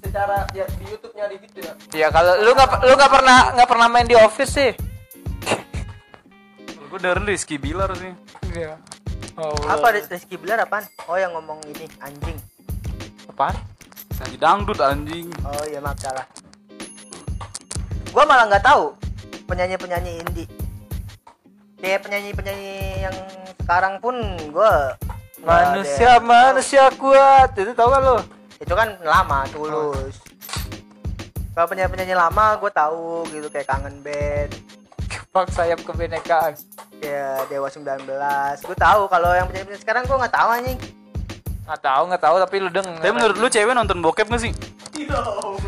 secara 0.00 0.48
ya 0.56 0.64
di 0.80 0.84
YouTube 0.88 1.12
nyari 1.12 1.36
gitu 1.36 1.58
ya 1.60 1.72
ya 1.92 2.08
kalau 2.08 2.40
lu 2.40 2.56
nggak 2.56 2.88
lu 2.88 2.92
nggak 2.96 3.12
pernah 3.12 3.38
nggak 3.60 3.68
pernah 3.68 3.86
main 3.92 4.08
di 4.08 4.16
office 4.16 4.56
sih 4.56 4.72
gua 6.88 6.96
dengerin 6.96 7.28
Rizky 7.28 7.60
Bilar 7.60 7.92
sih 7.92 8.08
iya 8.56 8.80
oh, 9.36 9.52
Apa 9.68 10.00
Rizky 10.00 10.40
Bilar 10.40 10.64
apaan? 10.64 10.88
Oh 11.04 11.20
yang 11.20 11.36
ngomong 11.36 11.60
ini 11.68 11.84
anjing. 12.00 12.40
apaan 13.28 13.60
Nyanyi 14.20 14.36
dangdut 14.36 14.80
anjing. 14.80 15.32
Oh 15.44 15.64
iya 15.64 15.80
maaf 15.80 15.96
salah. 15.96 16.24
Gua 18.12 18.24
malah 18.28 18.52
nggak 18.52 18.64
tahu 18.64 18.92
penyanyi-penyanyi 19.48 20.20
indie. 20.20 20.48
Kayak 21.80 22.04
penyanyi-penyanyi 22.04 22.72
yang 23.08 23.16
sekarang 23.70 24.02
pun 24.02 24.18
gua 24.50 24.98
nggak 25.46 25.46
ada 25.46 25.66
manusia 25.70 26.12
manusia 26.18 26.84
kuat 26.98 27.54
itu 27.54 27.70
tau 27.70 27.86
gak 27.94 28.02
lo 28.02 28.18
itu 28.58 28.74
kan 28.74 28.98
lama 29.06 29.46
tulus. 29.54 30.18
Kalau 31.54 31.66
penyanyi-penyanyi 31.70 32.18
lama 32.18 32.58
gue 32.58 32.70
tahu 32.74 33.24
gitu 33.30 33.46
kayak 33.46 33.70
kangen 33.70 34.02
band, 34.02 34.50
bang 35.30 35.48
sayap 35.54 35.80
kebinekaan 35.86 36.58
kayak 36.98 37.46
Dewa 37.46 37.70
19. 37.70 38.10
Gue 38.66 38.76
tahu 38.76 39.06
kalau 39.06 39.30
yang 39.38 39.46
penyanyi-penyanyi 39.46 39.80
sekarang 39.86 40.02
gue 40.02 40.18
nggak 40.18 40.34
tahu 40.34 40.48
anjing. 40.50 40.80
nggak 41.70 41.82
tahu 41.86 42.02
nggak 42.10 42.22
tahu 42.26 42.36
tapi 42.42 42.54
lu 42.58 42.68
denger 42.74 42.98
Tapi 42.98 43.14
menurut 43.14 43.36
lu 43.38 43.46
cewek 43.46 43.70
nonton 43.78 44.02
bokep 44.02 44.26
gak 44.26 44.42
sih? 44.42 44.50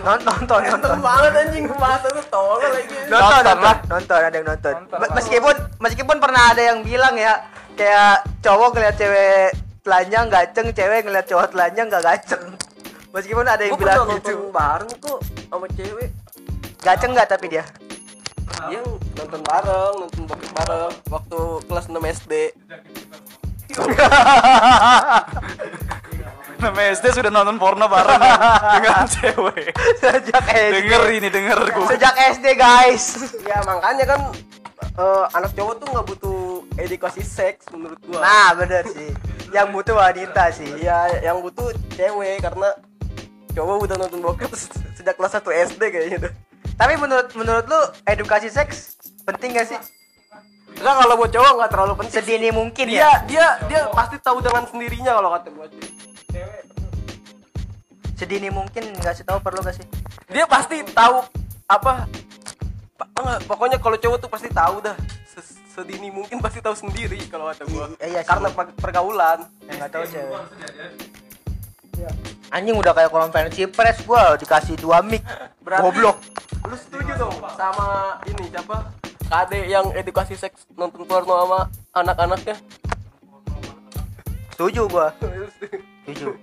Nonton, 0.03 0.19
nonton, 0.27 0.59
nonton. 0.59 0.61
Nonton 0.75 0.99
banget 0.99 1.33
anjing 1.39 1.65
bahasa 1.79 2.07
lu 2.11 2.23
tolol 2.27 2.59
lagi. 2.59 2.97
nonton, 3.07 3.43
nonton, 3.47 3.77
nonton, 3.87 4.21
ada 4.21 4.37
yang 4.37 4.47
nonton. 4.51 4.75
Nonton, 4.91 5.09
meskipun 5.15 5.55
meskipun 5.79 6.17
pernah 6.19 6.43
ada 6.51 6.63
yang 6.63 6.83
bilang 6.83 7.15
ya, 7.15 7.47
kayak 7.77 8.27
cowok 8.45 8.69
ngeliat 8.77 8.97
cewek 8.97 9.57
telanjang 9.83 10.27
gaceng, 10.31 10.69
cewek 10.71 11.01
ngeliat 11.05 11.27
cowok 11.27 11.47
telanjang 11.53 11.87
gak 11.91 12.05
gaceng. 12.05 12.45
Meskipun 13.13 13.45
ada 13.45 13.61
yang 13.61 13.77
bilang 13.77 14.09
nonton 14.09 14.25
gitu. 14.25 14.49
bareng 14.49 14.91
tuh 15.05 15.21
sama 15.53 15.69
cewek 15.77 16.09
Gaceng 16.83 17.15
gak 17.15 17.31
tapi 17.31 17.47
dia? 17.47 17.63
yang 18.71 18.85
nonton 19.19 19.43
bareng, 19.43 19.95
nonton 20.07 20.23
bokep 20.29 20.51
bareng 20.55 20.93
waktu 21.11 21.39
kelas 21.67 21.87
6 21.91 21.99
SD. 22.23 22.33
Nama 26.63 26.81
SD 26.95 27.07
sudah 27.11 27.31
nonton 27.33 27.57
porno 27.59 27.87
bareng 27.91 28.19
kan? 28.23 28.39
dengan 28.79 29.03
cewek. 29.09 29.71
Sejak 29.99 30.45
SD. 30.47 30.75
Denger 30.79 31.03
ini 31.11 31.29
denger 31.31 31.59
gue. 31.71 31.87
Sejak 31.91 32.15
SD 32.39 32.47
guys. 32.55 33.35
Ya 33.47 33.59
makanya 33.67 34.05
kan 34.11 34.21
eh, 34.99 35.25
anak 35.39 35.51
cowok 35.59 35.75
tuh 35.83 35.87
nggak 35.91 36.07
butuh 36.07 36.52
edukasi 36.77 37.21
seks 37.21 37.69
menurut 37.69 38.01
gua. 38.03 38.21
Nah 38.21 38.49
bener 38.55 38.85
sih. 38.89 39.11
Yang 39.53 39.69
butuh 39.71 39.97
wanita 39.97 40.45
sih. 40.51 40.71
Iya, 40.79 41.21
yang 41.21 41.39
butuh 41.39 41.69
cewek 41.93 42.41
karena 42.41 42.69
cowok 43.53 43.77
udah 43.85 43.97
nonton 43.99 44.21
bokep 44.21 44.53
se- 44.53 44.73
sejak 44.97 45.15
kelas 45.15 45.37
1 45.37 45.45
SD 45.73 45.83
kayaknya 45.89 46.19
tuh. 46.29 46.33
Tapi 46.73 46.97
menurut 46.97 47.29
menurut 47.37 47.65
lu 47.69 47.81
edukasi 48.07 48.49
seks 48.49 48.97
penting 49.23 49.53
gak 49.53 49.69
sih? 49.69 49.79
Enggak 50.73 50.95
kalau 50.99 51.15
buat 51.15 51.31
cowok 51.31 51.53
nggak 51.55 51.71
terlalu 51.71 51.93
penting. 52.01 52.15
Sedini 52.17 52.49
mungkin 52.49 52.87
Dia 52.89 52.99
ya. 52.99 53.13
dia 53.29 53.47
dia 53.69 53.81
pasti 53.93 54.17
tahu 54.19 54.41
dengan 54.41 54.65
sendirinya 54.65 55.13
kalau 55.15 55.31
kata 55.31 55.49
gua. 55.53 55.69
Sedini 58.17 58.49
mungkin 58.49 58.95
nggak 58.97 59.15
sih 59.15 59.25
tahu 59.27 59.39
perlu 59.39 59.61
gak 59.61 59.77
sih? 59.77 59.87
Dia 60.31 60.49
pasti 60.49 60.81
tahu 60.87 61.27
apa 61.67 62.07
pa- 62.95 63.11
enggak, 63.19 63.39
pokoknya 63.45 63.77
kalau 63.77 63.99
cowok 63.99 64.19
tuh 64.19 64.31
pasti 64.31 64.49
tahu 64.49 64.81
dah 64.81 64.97
sedini 65.73 66.09
mungkin 66.09 66.37
pasti 66.39 66.61
tahu 66.61 66.77
sendiri 66.77 67.17
kalau 67.27 67.49
kata 67.49 67.65
gua. 67.67 67.89
Iya, 67.97 68.07
iya 68.07 68.21
sih. 68.21 68.29
Karena 68.29 68.49
per- 68.49 68.77
pergaulan. 68.77 69.39
Yang 69.65 69.77
nggak 69.79 69.91
tahu 69.91 70.05
cewek. 70.05 70.43
Anjing 72.49 72.77
udah 72.77 72.93
kayak 72.93 73.09
konferensi 73.09 73.65
pers 73.65 73.99
gua 74.05 74.37
dikasih 74.37 74.77
dua 74.77 75.01
mic. 75.01 75.25
Berarti- 75.61 75.83
Goblok. 75.83 76.17
Lu 76.63 76.77
setuju 76.77 77.13
dong 77.17 77.35
sama 77.57 77.87
ini 78.29 78.45
siapa? 78.49 78.77
Kade 79.27 79.65
yang 79.65 79.89
edukasi 79.93 80.37
seks 80.37 80.69
nonton 80.77 81.09
porno 81.09 81.33
sama 81.41 81.61
anak-anaknya. 81.97 82.57
Setuju 84.53 84.83
gua. 84.87 85.09
Setuju. 86.05 86.37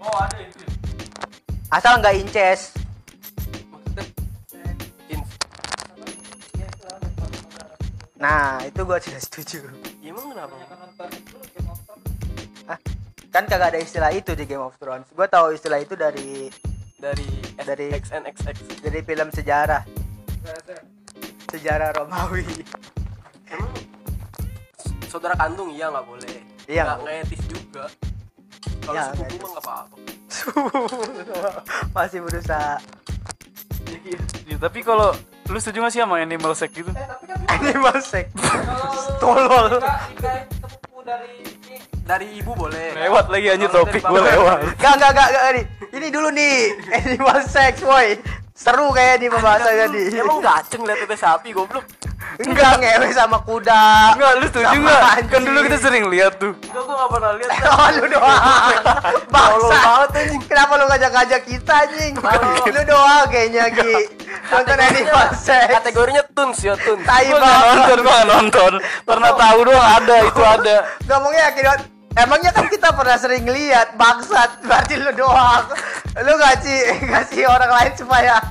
Asal 1.70 2.02
nggak 2.02 2.16
inces. 2.18 2.74
Nah, 8.20 8.60
itu 8.62 8.84
gua 8.84 9.00
tidak 9.00 9.24
setuju. 9.24 9.64
Ya, 10.00 10.12
emang 10.12 10.28
kenapa? 10.30 10.56
Hah? 12.68 12.80
Kan 13.30 13.44
kagak 13.46 13.72
ada 13.72 13.80
istilah 13.80 14.12
itu 14.12 14.34
di 14.34 14.44
Game 14.44 14.60
of 14.60 14.76
Thrones. 14.76 15.08
Gua 15.12 15.26
tahu 15.26 15.54
istilah 15.54 15.80
itu 15.80 15.96
dari 15.96 16.52
Dari 17.00 17.24
Dari- 17.56 17.96
XNXX. 17.96 18.84
dari 18.84 19.00
film 19.02 19.32
sejarah. 19.32 19.88
Sejarah 21.48 21.96
Romawi. 21.96 22.44
Emang 23.48 23.72
saudara 25.08 25.34
kandung 25.34 25.72
iya 25.72 25.88
nggak 25.88 26.04
boleh. 26.04 26.36
Iya, 26.68 27.00
Nggak 27.00 27.16
etis 27.24 27.42
juga. 27.48 27.88
Kalau 28.84 28.94
Iya, 28.94 29.04
sepupu 29.10 29.36
mah 29.38 29.50
nggak 29.50 29.64
apa-apa. 29.64 29.96
Masih 31.96 32.20
berusaha 32.20 32.78
Ya, 34.46 34.56
tapi 34.60 34.80
kalau 34.82 35.16
lu 35.50 35.58
setuju 35.58 35.78
gak 35.82 35.92
sih 35.92 36.02
sama 36.06 36.22
animal 36.22 36.54
sex 36.54 36.70
gitu? 36.70 36.94
animal 37.50 37.98
sex. 38.06 38.30
Tolol. 39.22 39.82
Dari 42.06 42.28
ibu 42.38 42.54
boleh. 42.54 42.94
Lewat 42.94 43.34
lagi 43.34 43.48
anjir 43.54 43.70
Kalau 43.70 43.86
topik 43.86 44.02
dari 44.02 44.14
gue 44.14 44.22
lewat. 44.34 44.60
Gak, 44.78 44.94
gak, 44.98 45.12
gak, 45.14 45.30
gak, 45.34 45.44
nih. 45.58 45.66
Ini 45.90 46.08
dulu 46.14 46.30
nih, 46.30 46.58
animal 47.02 47.40
sex, 47.46 47.82
boy. 47.82 48.18
Seru 48.54 48.94
kayak 48.94 49.26
di 49.26 49.28
pembahasannya 49.30 49.86
nih. 49.90 50.06
Emang 50.22 50.42
gaceng 50.42 50.86
liat 50.86 51.02
tete 51.06 51.18
sapi 51.18 51.50
goblok. 51.50 51.86
Enggak 52.40 52.80
ngewe 52.80 53.08
sama 53.12 53.38
kuda. 53.44 54.16
Enggak, 54.16 54.32
lu 54.40 54.46
setuju 54.48 54.72
Sama 54.72 54.88
gak? 54.88 55.02
anjing. 55.12 55.28
Kan 55.28 55.42
dulu 55.44 55.60
kita 55.68 55.78
sering 55.84 56.04
lihat 56.08 56.34
tuh. 56.40 56.56
Enggak 56.56 56.84
gua 56.88 56.96
nggak 56.96 57.10
pernah 57.12 57.32
lihat. 57.36 57.52
Oh, 57.70 57.88
lu 57.92 58.06
doang. 58.08 58.42
Bangsa. 59.36 59.76
banget, 59.76 60.10
anjing. 60.16 60.42
Kenapa 60.48 60.72
lu 60.80 60.86
ngajak-ngajak 60.88 61.42
kita 61.44 61.74
anjing? 61.84 62.14
Lu 62.76 62.82
doang 62.88 63.26
kayaknya, 63.28 63.64
Gi. 63.76 63.94
Nonton 64.50 64.78
animal 64.80 65.28
sex. 65.36 65.68
Kategorinya 65.68 66.24
tuns 66.32 66.60
ya 66.64 66.74
tuns. 66.80 67.04
Tai 67.04 67.28
banget. 67.28 67.76
nonton, 67.76 68.26
nonton. 68.26 68.74
Pernah 69.04 69.32
tahu 69.36 69.60
doang 69.68 69.88
ada, 70.00 70.16
itu 70.24 70.42
ada. 70.42 70.76
Ngomongnya 71.12 71.42
yakin 71.52 71.64
banget. 71.68 71.99
Emangnya 72.18 72.50
kan 72.50 72.66
kita 72.66 72.90
pernah 72.90 73.18
sering 73.22 73.46
lihat 73.46 73.94
bangsat 73.94 74.66
berarti 74.66 74.98
lu 74.98 75.14
doang. 75.14 75.66
Lu 76.18 76.34
ngasih 76.42 77.06
ngasih 77.06 77.44
orang 77.46 77.70
lain 77.70 77.94
supaya 77.94 78.42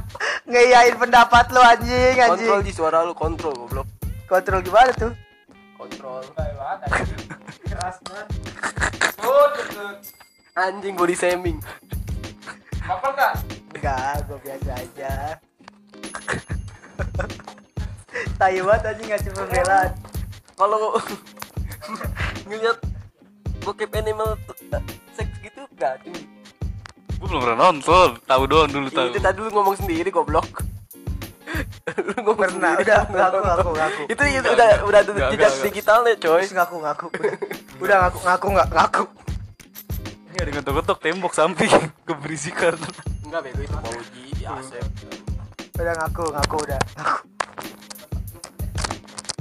ngeiyain 0.47 0.95
pendapat 0.95 1.51
lu 1.51 1.59
anjing 1.59 2.15
anjing. 2.23 2.47
Kontrol 2.47 2.63
di 2.63 2.73
suara 2.73 3.03
lu 3.03 3.15
kontrol 3.19 3.55
goblok. 3.55 3.89
Kontrol 4.31 4.63
gimana 4.63 4.91
tuh? 4.95 5.13
Kontrol. 5.75 6.23
Anjing 10.59 10.95
body 10.95 11.15
shaming. 11.15 11.59
apa 12.89 13.05
enggak 13.13 13.35
Enggak, 13.79 14.15
gue 14.27 14.39
biasa 14.43 14.71
aja. 14.75 15.13
Tai 18.41 18.57
banget 18.65 18.83
anjing 18.91 19.09
ngasih 19.13 19.31
pembelaan. 19.37 19.91
Kalau 20.59 20.99
ngeliat 22.49 22.79
bokep 23.69 23.93
animal 24.01 24.33
seks 25.13 25.29
gitu 25.45 25.61
gaceng. 25.77 26.17
Gue 27.21 27.27
belum 27.29 27.43
pernah 27.45 27.69
nonton, 27.69 28.17
tahu 28.25 28.43
doang 28.49 28.71
dulu 28.73 28.89
tahu. 28.89 29.13
Itu 29.13 29.21
tadi 29.21 29.39
lu 29.45 29.51
ngomong 29.53 29.77
sendiri 29.77 30.09
goblok. 30.09 30.49
lu 32.09 32.13
ngomong 32.25 32.49
Pernah, 32.49 32.81
sendiri. 32.81 32.89
udah, 32.89 33.01
ngaku, 33.13 33.39
ngaku, 33.45 33.71
ngaku. 33.77 34.03
Itu 34.09 34.23
itu 34.25 34.49
udah 34.49 34.69
udah 34.89 34.99
ada 35.05 35.11
Enggak, 35.13 35.29
jejak 35.29 35.37
enggak, 35.37 35.53
enggak. 35.53 35.67
digitalnya 35.69 36.15
coy. 36.17 36.41
Terus 36.41 36.55
ngaku 36.63 36.77
ngaku. 36.81 37.07
Udah, 37.13 37.35
udah 37.85 37.97
ngaku 38.09 38.19
ngaku 38.25 38.47
nggak 38.57 38.69
ngaku. 38.73 39.05
Ini 40.29 40.39
ada 40.39 40.51
ngetok-ngetok 40.57 40.99
tembok 41.03 41.33
samping 41.37 41.73
keberisikan. 42.09 42.75
Enggak 43.27 43.41
bego 43.45 43.61
itu 43.61 43.77
Pauji, 43.77 44.25
Asep. 44.49 44.85
Udah 45.77 45.95
ngaku 46.01 46.25
ngaku 46.33 46.57
udah. 46.65 46.81
Ngaku. 46.97 47.17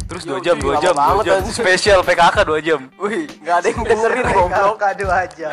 Terus 0.08 0.24
Yo, 0.24 0.40
2 0.40 0.46
jam, 0.46 0.56
cuy, 0.56 0.72
2 0.72 0.80
lama 0.80 0.84
jam, 0.84 0.96
2 0.96 0.98
banget, 0.98 1.26
jam. 1.28 1.40
Spesial 1.52 2.00
PKK 2.00 2.38
2 2.48 2.64
jam. 2.64 2.80
Wih, 2.96 3.28
enggak 3.44 3.56
ada 3.60 3.68
yang 3.68 3.82
dengerin 3.84 4.26
goblok. 4.32 4.76
Kakak 4.80 4.94
dua 5.04 5.20
jam. 5.36 5.52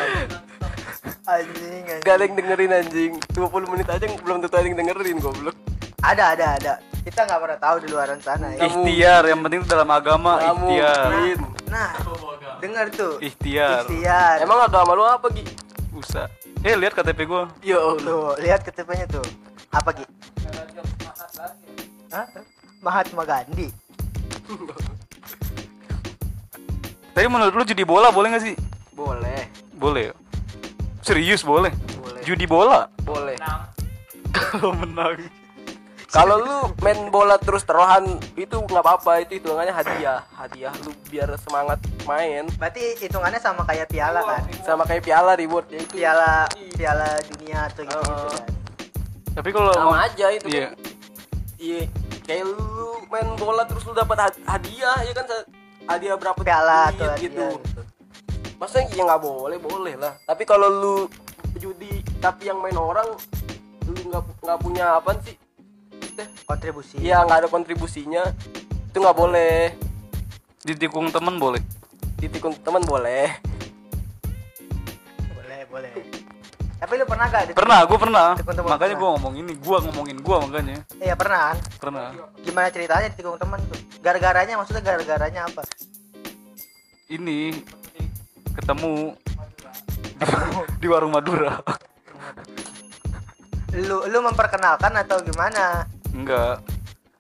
Anjing, 1.24 1.84
anjing. 1.84 2.00
Gak 2.04 2.14
ada 2.14 2.22
yang 2.24 2.34
dengerin 2.36 2.70
anjing 2.72 3.12
20 3.32 3.72
menit 3.72 3.86
aja 3.88 4.04
belum 4.24 4.36
tentu 4.44 4.56
ada 4.56 4.66
yang 4.68 4.76
dengerin 4.76 5.18
goblok 5.20 5.56
Ada 6.04 6.24
ada 6.36 6.46
ada. 6.60 6.72
Kita 7.04 7.20
nggak 7.28 7.40
pernah 7.40 7.58
tahu 7.60 7.76
di 7.84 7.88
luaran 7.92 8.20
sana 8.20 8.46
ya. 8.56 8.64
Ikhtiar, 8.64 9.22
yang 9.28 9.40
penting 9.44 9.60
dalam 9.68 9.88
agama 9.88 10.40
Kamu 10.40 10.68
ikhtiar. 10.68 11.08
Win. 11.20 11.40
Nah, 11.68 11.90
dengar 12.60 12.86
tuh. 12.92 13.14
Ikhtiar. 13.20 13.84
Ikhtiar. 13.88 14.36
Emang 14.40 14.60
agama 14.64 14.90
lu 14.96 15.04
apa 15.04 15.26
Gi? 15.32 15.44
Usah. 15.92 16.28
Eh, 16.64 16.72
lihat 16.76 16.96
KTP 16.96 17.28
gua. 17.28 17.48
Ya 17.60 17.76
Allah 17.76 18.00
Tuh, 18.00 18.32
lihat 18.40 18.60
KTP-nya 18.64 19.04
tuh. 19.08 19.24
Apa 19.68 19.92
Gi? 19.92 20.04
Hah? 22.08 22.26
Mahatma 22.80 23.24
Gandhi. 23.24 23.68
Tapi 27.14 27.26
menurut 27.30 27.54
lu 27.54 27.64
judi 27.64 27.84
bola 27.86 28.10
boleh 28.10 28.34
gak 28.34 28.42
sih? 28.42 28.54
Boleh 28.90 29.46
Boleh. 29.74 30.10
ya? 30.10 30.14
Serius 31.00 31.40
boleh? 31.40 31.70
Boleh. 31.96 32.20
Judi 32.22 32.44
bola? 32.44 32.90
Boleh 33.00 33.36
Kalau 34.32 34.72
menang. 34.82 35.18
Kalau 36.08 36.38
lu 36.38 36.56
main 36.78 37.10
bola 37.10 37.34
terus 37.36 37.66
terohan 37.66 38.06
itu 38.34 38.54
nggak 38.54 38.78
apa-apa 38.78 39.26
itu 39.26 39.42
hitungannya 39.42 39.74
hadiah 39.74 40.22
hadiah 40.30 40.70
lu 40.86 40.94
biar 41.10 41.26
semangat 41.42 41.82
main 42.06 42.46
Berarti 42.54 42.94
hitungannya 43.02 43.42
sama 43.42 43.66
kayak 43.66 43.90
piala 43.90 44.22
kan? 44.22 44.46
sama 44.62 44.86
kayak 44.86 45.02
piala 45.02 45.34
reward 45.34 45.66
ya 45.66 45.82
itu 45.82 45.98
Piala 45.98 46.46
piala 46.70 47.18
dunia 47.34 47.66
atau 47.66 47.82
gitu, 47.82 47.98
Heeh. 47.98 48.30
kan. 48.30 48.46
Tapi 49.34 49.48
kalau 49.50 49.74
sama 49.74 49.96
aja 50.06 50.26
itu 50.30 50.46
Iya. 50.46 50.66
kan 50.70 50.72
iya 51.58 51.80
kayak 52.24 52.44
lu 52.48 53.04
main 53.12 53.28
bola 53.36 53.68
terus 53.68 53.84
lu 53.84 53.92
dapat 53.92 54.16
had- 54.28 54.42
hadiah 54.48 54.96
ya 55.04 55.12
kan 55.12 55.24
hadiah 55.84 56.16
berapa 56.16 56.40
Piala 56.40 56.88
atau 56.90 57.04
hadiah 57.04 57.20
gitu. 57.20 57.48
gitu. 57.60 57.80
masa 58.56 58.80
ya 58.80 59.04
nggak 59.04 59.20
boleh? 59.20 59.58
Boleh 59.60 59.94
lah. 60.00 60.16
Tapi 60.24 60.48
kalau 60.48 60.68
lu 60.72 60.94
judi 61.60 62.00
tapi 62.18 62.48
yang 62.48 62.58
main 62.64 62.74
orang 62.74 63.12
lu 63.84 64.00
nggak 64.08 64.24
nggak 64.40 64.58
punya 64.64 64.96
apa 64.98 65.12
sih? 65.20 65.36
Teh, 66.16 66.28
kontribusi. 66.48 66.96
Iya 66.96 67.20
nggak 67.28 67.44
ada 67.44 67.48
kontribusinya. 67.52 68.24
Itu 68.88 69.04
nggak 69.04 69.18
boleh. 69.18 69.74
Ditikung 70.64 71.12
temen 71.12 71.36
boleh. 71.36 71.60
ditikung 72.14 72.56
teman 72.64 72.80
boleh. 72.88 73.36
Boleh 75.36 75.60
boleh 75.68 76.13
tapi 76.84 77.00
lu 77.00 77.08
pernah 77.08 77.32
gak 77.32 77.56
Pernah, 77.56 77.80
gue 77.88 77.96
pernah. 77.96 78.28
Temen 78.36 78.60
Makanya 78.68 78.92
gue 78.92 79.08
ngomong 79.08 79.34
ini, 79.40 79.52
gue 79.56 79.76
ngomongin 79.88 80.20
gue 80.20 80.36
makanya. 80.36 80.76
iya 81.00 81.16
pernah 81.16 81.56
Pernah. 81.80 82.12
gimana 82.44 82.68
ceritanya 82.68 83.08
ditikung 83.08 83.40
teman 83.40 83.56
tuh 83.72 83.80
gara-garanya 84.04 84.60
maksudnya 84.60 84.84
gara-garanya 84.84 85.48
apa 85.48 85.64
Ini 87.08 87.56
ketemu 88.52 89.16
di, 90.20 90.28
di 90.76 90.86
warung 90.86 91.16
Madura. 91.16 91.56
lu 93.74 94.04
lu 94.06 94.18
memperkenalkan 94.20 94.92
atau 94.94 95.24
gimana 95.24 95.88
Enggak. 96.12 96.60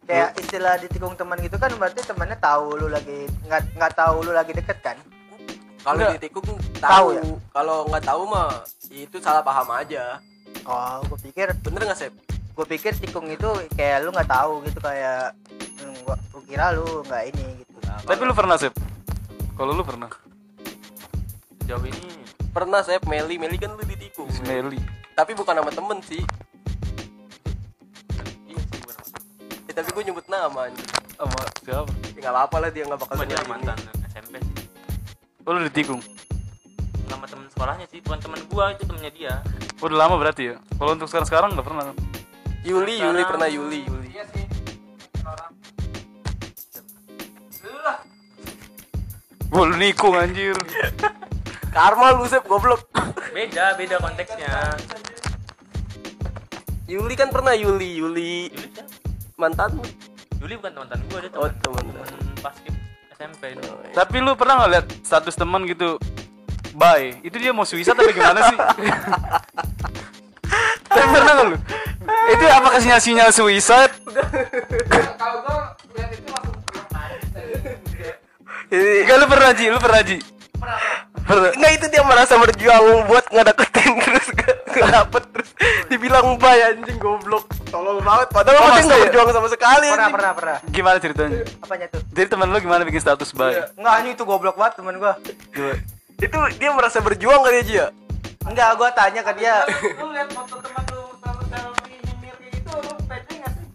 kayak 0.04 0.36
istilah 0.38 0.76
ditikung 0.76 1.16
teman 1.16 1.40
gitu 1.40 1.56
kan 1.56 1.72
berarti 1.74 2.04
temannya 2.04 2.36
tahu 2.36 2.78
lu 2.78 2.86
lagi 2.86 3.24
nggak 3.42 3.74
nggak 3.74 3.92
tahu 3.96 4.22
lu 4.22 4.30
lagi 4.30 4.52
deket 4.52 4.76
kan 4.78 4.94
kalau 5.84 5.98
Nggak. 6.00 6.12
ditikung 6.16 6.46
Tahu 6.48 6.80
tahu, 6.80 7.08
ya? 7.12 7.22
kalau 7.52 7.76
nggak 7.86 8.04
tahu 8.04 8.22
mah 8.24 8.48
itu 8.88 9.16
salah 9.20 9.44
paham 9.44 9.68
aja 9.70 10.16
oh 10.64 11.04
gue 11.04 11.18
pikir 11.22 11.52
bener 11.60 11.80
nggak 11.84 11.98
sih 11.98 12.10
gue 12.54 12.66
pikir 12.66 12.96
tikung 12.96 13.28
itu 13.28 13.44
kayak 13.74 14.00
lu 14.00 14.10
nggak 14.10 14.26
tahu 14.26 14.64
gitu 14.64 14.80
kayak 14.80 15.36
hmm, 15.76 15.94
gua, 16.02 16.16
gua 16.30 16.42
kira 16.42 16.72
lu 16.72 17.04
nggak 17.04 17.22
ini 17.30 17.44
gitu 17.60 17.72
Tapi 17.84 18.20
lu 18.20 18.32
pernah, 18.32 18.56
Sep? 18.56 18.72
Kalau 19.54 19.70
lu 19.70 19.80
pernah? 19.80 20.10
Jauh 21.64 21.84
ini 21.84 22.10
pernah 22.50 22.80
saya 22.80 23.00
Meli 23.04 23.36
Meli 23.36 23.56
kan 23.56 23.72
lu 23.72 23.82
ditikung 23.82 24.28
Si 24.28 24.40
Meli. 24.42 24.78
tapi 25.12 25.32
bukan 25.32 25.54
sama 25.54 25.70
temen 25.70 25.98
sih 26.00 26.22
iya 28.44 28.60
sih 28.60 28.78
bukan 28.78 28.94
apa. 28.94 29.16
Eh, 29.66 29.72
tapi 29.72 29.88
gue 29.90 30.02
nyebut 30.04 30.26
nama 30.26 30.60
anjing 30.64 30.88
Sama 31.14 31.38
siapa? 31.60 31.92
ya 32.14 32.18
nggak 32.20 32.32
apa-apa 32.32 32.56
lah 32.58 32.70
dia 32.70 32.82
nggak 32.84 33.00
bakal 33.00 33.14
Cuma 33.14 33.26
dia 33.26 33.40
mantan 33.44 33.78
SMP 34.08 34.34
sih. 34.38 34.53
Oh, 35.44 35.52
lu 35.52 35.60
ditikung. 35.62 36.00
Sama 37.04 37.28
temen 37.28 37.46
sekolahnya 37.48 37.86
sih, 37.86 38.00
bukan 38.00 38.18
temen 38.18 38.40
gua, 38.48 38.72
itu 38.72 38.82
temennya 38.84 39.12
dia. 39.12 39.34
Oh, 39.78 39.86
udah 39.86 39.98
lama 40.00 40.16
berarti 40.16 40.42
ya? 40.50 40.56
Kalau 40.74 40.92
untuk 40.92 41.06
sekarang-sekarang 41.06 41.52
nggak 41.52 41.66
pernah 41.66 41.84
kan? 41.88 41.96
Yuli 42.64 42.96
Yuli 42.96 43.22
pernah 43.28 43.44
Yuli 43.44 43.84
Yuli 43.84 44.08
iya 44.08 44.24
sih 44.32 44.40
orang 45.20 45.52
lu 47.60 47.76
lah 47.84 47.98
Gue 49.44 49.64
lu 49.68 49.76
nikung 49.76 50.16
anjir. 50.16 50.56
Karma 51.76 52.16
lu 52.16 52.24
sep 52.24 52.40
goblok 52.48 52.88
Beda, 53.36 53.76
beda 53.76 54.00
konteksnya. 54.00 54.72
Yuli 56.88 57.12
kan 57.12 57.28
pernah 57.28 57.52
Yuli 57.52 58.00
Yuli 58.00 58.48
Yuli 58.48 58.68
siapa? 58.72 58.96
mantan 59.36 59.76
Yuli 60.40 60.56
bukan 60.56 60.72
teman 60.72 60.88
dia, 60.88 61.18
dia 61.20 61.30
Oh, 61.36 61.44
teman. 61.60 61.84
teman. 61.84 62.04
Teman 62.08 62.36
basket 62.40 62.74
SMP 63.14 63.54
ini. 63.54 63.62
Tapi 63.94 64.16
lu 64.18 64.34
pernah 64.34 64.58
nggak 64.62 64.70
lihat 64.74 64.86
status 65.06 65.38
teman 65.38 65.62
gitu? 65.70 66.02
Bye. 66.74 67.22
Itu 67.22 67.38
dia 67.38 67.54
mau 67.54 67.62
suicide 67.62 67.94
tapi 67.94 68.10
gimana 68.10 68.50
sih? 68.50 68.58
Tapi 70.94 71.06
pernah 71.10 71.32
nggak 71.34 71.46
lu? 71.50 71.56
Itu 72.34 72.44
apakah 72.50 72.78
sinyal-sinyal 72.82 73.30
suicide? 73.30 73.94
kalau 75.18 75.38
gua 75.42 75.74
lihat 75.94 76.10
itu 76.10 76.28
langsung 76.30 76.54
Ini- 78.74 79.00
Enggak 79.06 79.16
lu 79.22 79.26
pernah 79.30 79.50
Ji, 79.54 79.64
lu 79.70 79.78
pernah 79.78 80.00
Ji. 80.02 80.18
Enggak 81.50 81.72
itu 81.72 81.86
dia 81.88 82.02
merasa 82.02 82.34
berjuang 82.34 82.84
buat 83.04 83.24
ngedeketin 83.28 83.92
terus 84.00 84.26
gak, 84.32 84.56
gak 84.68 84.86
dapet 84.92 85.22
terus 85.30 85.50
dibilang 85.86 86.36
bay 86.36 86.60
anjing 86.64 86.96
goblok 86.96 87.44
tolong 87.66 87.98
banget 87.98 88.28
padahal 88.28 88.56
Oh, 88.56 88.68
masa 88.68 88.82
nggak 88.82 88.94
ya? 88.94 89.04
berjuang 89.04 89.28
sama 89.30 89.48
sekali 89.48 89.86
pernah 89.86 89.96
anjing. 89.98 90.14
pernah 90.14 90.32
pernah 90.32 90.56
Gimana 90.68 90.96
ceritanya? 90.98 91.38
apanya 91.58 91.86
tuh 91.88 92.00
Jadi 92.08 92.26
teman 92.28 92.48
lu 92.48 92.58
gimana 92.58 92.82
bikin 92.82 93.00
status 93.00 93.30
bye? 93.30 93.66
Enggak, 93.74 93.94
anjing 93.94 94.12
itu 94.12 94.24
goblok 94.24 94.54
banget 94.54 94.74
temen 94.76 94.94
gua. 94.96 95.14
Gimana? 95.50 95.76
itu 96.16 96.30
dia 96.56 96.70
merasa 96.70 96.98
berjuang 96.98 97.40
kali 97.40 97.58
aja 97.60 97.74
ya 97.74 97.86
Enggak, 98.44 98.68
gua 98.74 98.90
tanya 98.90 99.20
ke 99.20 99.32
dia. 99.34 99.56
lu 99.98 100.06
lihat 100.10 100.28
foto 100.30 100.56
teman 100.58 100.84
lu 100.90 101.02
sama 101.16 101.42
selfie 101.46 101.96
nyemir 101.98 102.34
kayak 102.34 102.52
gitu 102.54 102.72
lu 102.76 102.92
pede 103.04 103.34
sih 103.34 103.66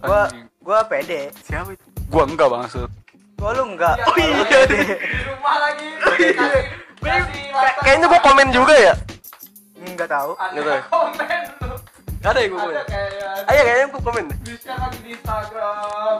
Gua 0.00 0.22
gua 0.60 0.78
pede. 0.82 1.20
Siapa 1.40 1.70
itu? 1.70 1.84
Gua 2.06 2.24
enggak 2.24 2.48
bangsat. 2.48 2.90
Gua 3.36 3.50
lu 3.52 3.64
enggak. 3.70 3.96
Oh 4.02 4.16
iya. 4.16 4.60
Di 4.66 4.80
rumah 5.24 5.56
lagi 5.60 5.88
kayaknya 7.80 8.06
gua 8.06 8.20
komen 8.20 8.48
juga 8.50 8.74
ya 8.76 8.94
Enggak 9.80 10.12
tahu. 10.12 10.36
Nggak 10.36 10.64
tahu. 10.64 10.76
ada 10.84 10.84
komen 10.86 11.40
lu 11.64 11.76
ada 12.20 12.38
ya 12.38 12.48
gua 12.48 12.58
komen 12.60 12.74
ada 12.76 12.84
kayak 12.84 13.48
ayo 13.48 13.60
kayaknya 13.64 13.86
gua 13.88 14.00
komen 14.02 14.24
di 14.44 14.52
share 14.56 14.78
lagi 14.78 14.98
di 15.00 15.10
Instagram 15.14 16.18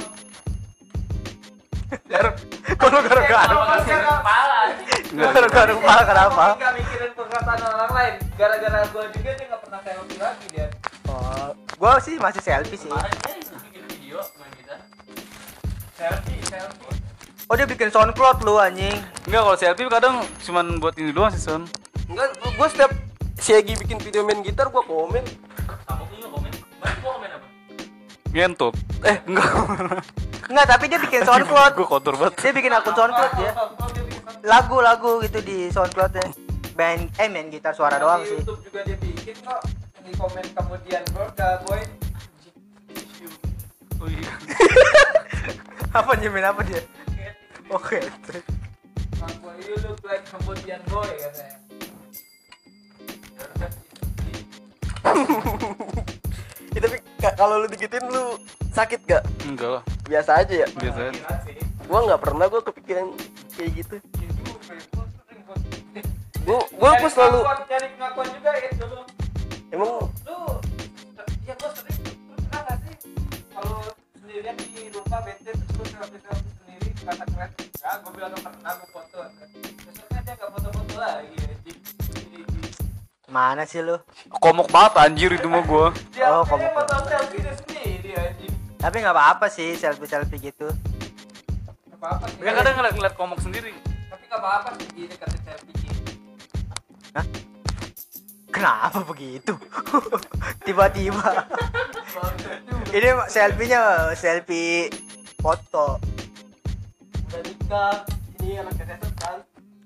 Kalau 2.78 3.02
gara-gara. 3.02 3.50
Kepala. 3.50 4.60
Gara-gara 5.10 5.72
kepala 5.74 6.02
kenapa? 6.06 6.44
Gak 6.54 6.72
mikirin 6.78 7.10
perkataan 7.12 7.60
orang 7.66 7.90
lain 7.90 8.14
Gara-gara 8.38 8.78
gue 8.86 9.04
juga 9.10 9.30
dia 9.34 9.46
gak 9.50 9.60
pernah 9.60 9.80
selfie 9.82 10.16
lagi 10.16 10.46
dia 10.54 10.66
Oh, 11.10 11.50
gua 11.76 11.98
sih 11.98 12.14
masih 12.16 12.38
selfie 12.38 12.78
sih. 12.78 12.86
Kemarin 12.86 13.10
dia 13.10 13.34
bikin 13.58 13.82
video 13.90 14.18
main 14.38 14.52
kita. 14.54 14.76
Selfie, 15.98 16.38
selfie 16.46 16.99
Oh, 17.50 17.58
dia 17.58 17.66
bikin 17.66 17.90
soundcloud 17.90 18.46
lu 18.46 18.62
anjing. 18.62 18.94
Enggak 19.26 19.42
kalau 19.42 19.58
selfie 19.58 19.90
kadang 19.90 20.22
cuman 20.46 20.78
buat 20.78 20.94
ini 20.94 21.10
doang 21.10 21.34
sih 21.34 21.42
Son. 21.42 21.66
enggak 22.06 22.30
gua, 22.38 22.50
gua 22.54 22.68
setiap 22.70 22.94
si 23.42 23.50
Egi 23.58 23.74
bikin 23.74 23.98
video 23.98 24.22
main 24.22 24.38
gitar 24.46 24.70
gua 24.70 24.86
komen 24.86 25.26
Kamu 25.66 26.04
juga 26.14 26.28
komen. 26.30 26.52
Mas 26.78 26.94
gua 27.02 27.10
komen 27.18 27.30
apa? 27.34 27.46
Ngentot. 28.30 28.74
Eh 29.02 29.18
enggak. 29.26 29.50
Enggak, 30.46 30.66
tapi 30.70 30.84
dia 30.94 30.98
bikin 31.02 31.26
soundcloud. 31.26 31.72
Gua 31.74 31.88
kotor 31.90 32.14
banget. 32.14 32.38
Dia 32.38 32.52
bikin 32.54 32.70
akun 32.70 32.94
soundcloud 32.94 33.34
ya. 33.42 33.52
Lagu-lagu 34.46 35.18
gitu 35.26 35.42
di 35.42 35.74
soundcloudnya. 35.74 36.30
Main 36.78 37.10
eh 37.18 37.26
main 37.26 37.50
gitar 37.50 37.74
suara 37.74 37.98
doang 37.98 38.22
Di 38.22 38.30
sih. 38.30 38.38
YouTube 38.46 38.62
juga 38.62 38.86
dia 38.86 38.94
bikin 38.94 39.34
kok 39.42 39.58
Di 40.06 40.14
komen 40.14 40.46
kemudian 40.54 41.02
bro, 41.10 41.26
boy 41.66 41.82
Oh 44.00 44.06
iya. 44.06 44.32
Apa 45.90 46.14
nyemin 46.22 46.46
apa 46.46 46.62
dia? 46.62 46.78
Oke. 47.70 47.98
Boy, 49.38 49.54
you 49.62 49.76
look 49.78 50.00
like 50.02 50.24
kemudian 50.24 50.80
boy 50.86 51.06
katanya 51.06 51.54
ya, 56.70 56.78
tapi 56.78 56.96
ka- 57.18 57.36
kalau 57.36 57.58
lu 57.58 57.66
digituin 57.66 58.04
lu 58.06 58.38
sakit 58.70 59.00
gak 59.04 59.22
Enggak 59.42 59.70
lah. 59.70 59.82
biasa 60.04 60.30
aja 60.38 60.54
ya? 60.56 60.68
Biasa 60.70 61.10
gua 61.84 61.98
nggak 62.06 62.20
pernah 62.20 62.46
gua 62.46 62.62
kepikiran 62.62 63.06
kayak 63.52 63.70
gitu. 63.76 63.96
Gua 66.40 66.58
gua, 66.72 66.90
gua 66.96 67.10
selalu 67.10 67.38
Cari 67.66 67.86
pengakuan- 67.92 68.30
juga 68.32 68.50
ya 68.52 68.70
dulu 68.74 68.98
emang 69.70 69.90
lu 70.24 70.38
ya 71.44 71.54
gue 71.54 71.70
sering 71.72 71.98
lu 72.00 72.12
pernah 72.40 72.60
gak 72.64 72.76
sih 72.80 72.94
kalau 73.50 73.78
sendirian 74.16 74.54
di 74.56 74.68
rumah 74.90 75.20
bete 75.22 75.42
terus 75.44 75.70
lu 75.70 75.84
selfie 75.84 76.20
selfie 76.20 76.40
sendiri 76.40 76.49
kata 77.00 77.24
keren 77.26 77.50
gue 77.96 78.12
bilang 78.12 78.30
gak 78.30 78.44
pernah 78.46 78.72
gue 78.72 78.88
foto 78.90 79.18
besoknya 79.80 80.20
dia 80.20 80.34
gak 80.34 80.50
foto-foto 80.50 80.94
lagi 80.96 81.36
anjing 81.38 81.78
Mana 83.26 83.62
sih 83.62 83.78
lu? 83.78 83.94
Komok 84.34 84.68
banget 84.68 84.92
anjir 84.98 85.30
itu 85.30 85.46
mah 85.46 85.62
gua. 85.62 85.94
dia 86.10 86.26
Oh, 86.28 86.42
kamu- 86.42 86.66
foto 86.72 86.94
selfie 87.06 87.38
dia 87.38 87.54
sendiri 87.56 88.10
anjing 88.12 88.52
Tapi 88.74 88.96
nggak 88.98 89.12
apa-apa 89.12 89.46
sih 89.46 89.76
selfie-selfie 89.76 90.40
gitu. 90.42 90.66
Apa-apa 91.94 92.26
sih 92.26 92.42
kadang 92.42 92.74
ngeliat, 92.74 92.94
ngeliat 92.96 93.14
komok 93.14 93.38
sendiri. 93.38 93.70
tapi 94.08 94.22
gak 94.26 94.34
apa-apa 94.36 94.68
sih 94.74 94.86
gini 94.92 95.14
kata 95.14 95.36
selfie 95.38 95.74
gitu 95.78 96.10
Kenapa 98.50 98.98
begitu? 99.06 99.54
Tiba-tiba. 100.66 101.46
Ini 102.90 103.08
selfie-nya 103.24 103.80
selfie 104.12 104.90
foto. 105.38 106.02
Nikah 107.70 108.02
ini 108.42 108.58
anak 108.58 108.74
kan 109.14 109.38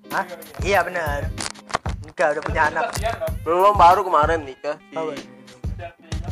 Hah? 0.09 0.24
Iya 0.62 0.80
benar. 0.80 1.20
Nikah 2.01 2.26
udah 2.32 2.43
punya 2.43 2.62
anak. 2.70 2.82
kasihan 2.89 3.14
dong 3.18 3.35
belum 3.45 3.74
baru 3.76 4.01
kemarin 4.01 4.41
nikah 4.41 4.76
si 4.80 4.97
Oh, 4.97 5.12
selfie-nya. 5.12 6.28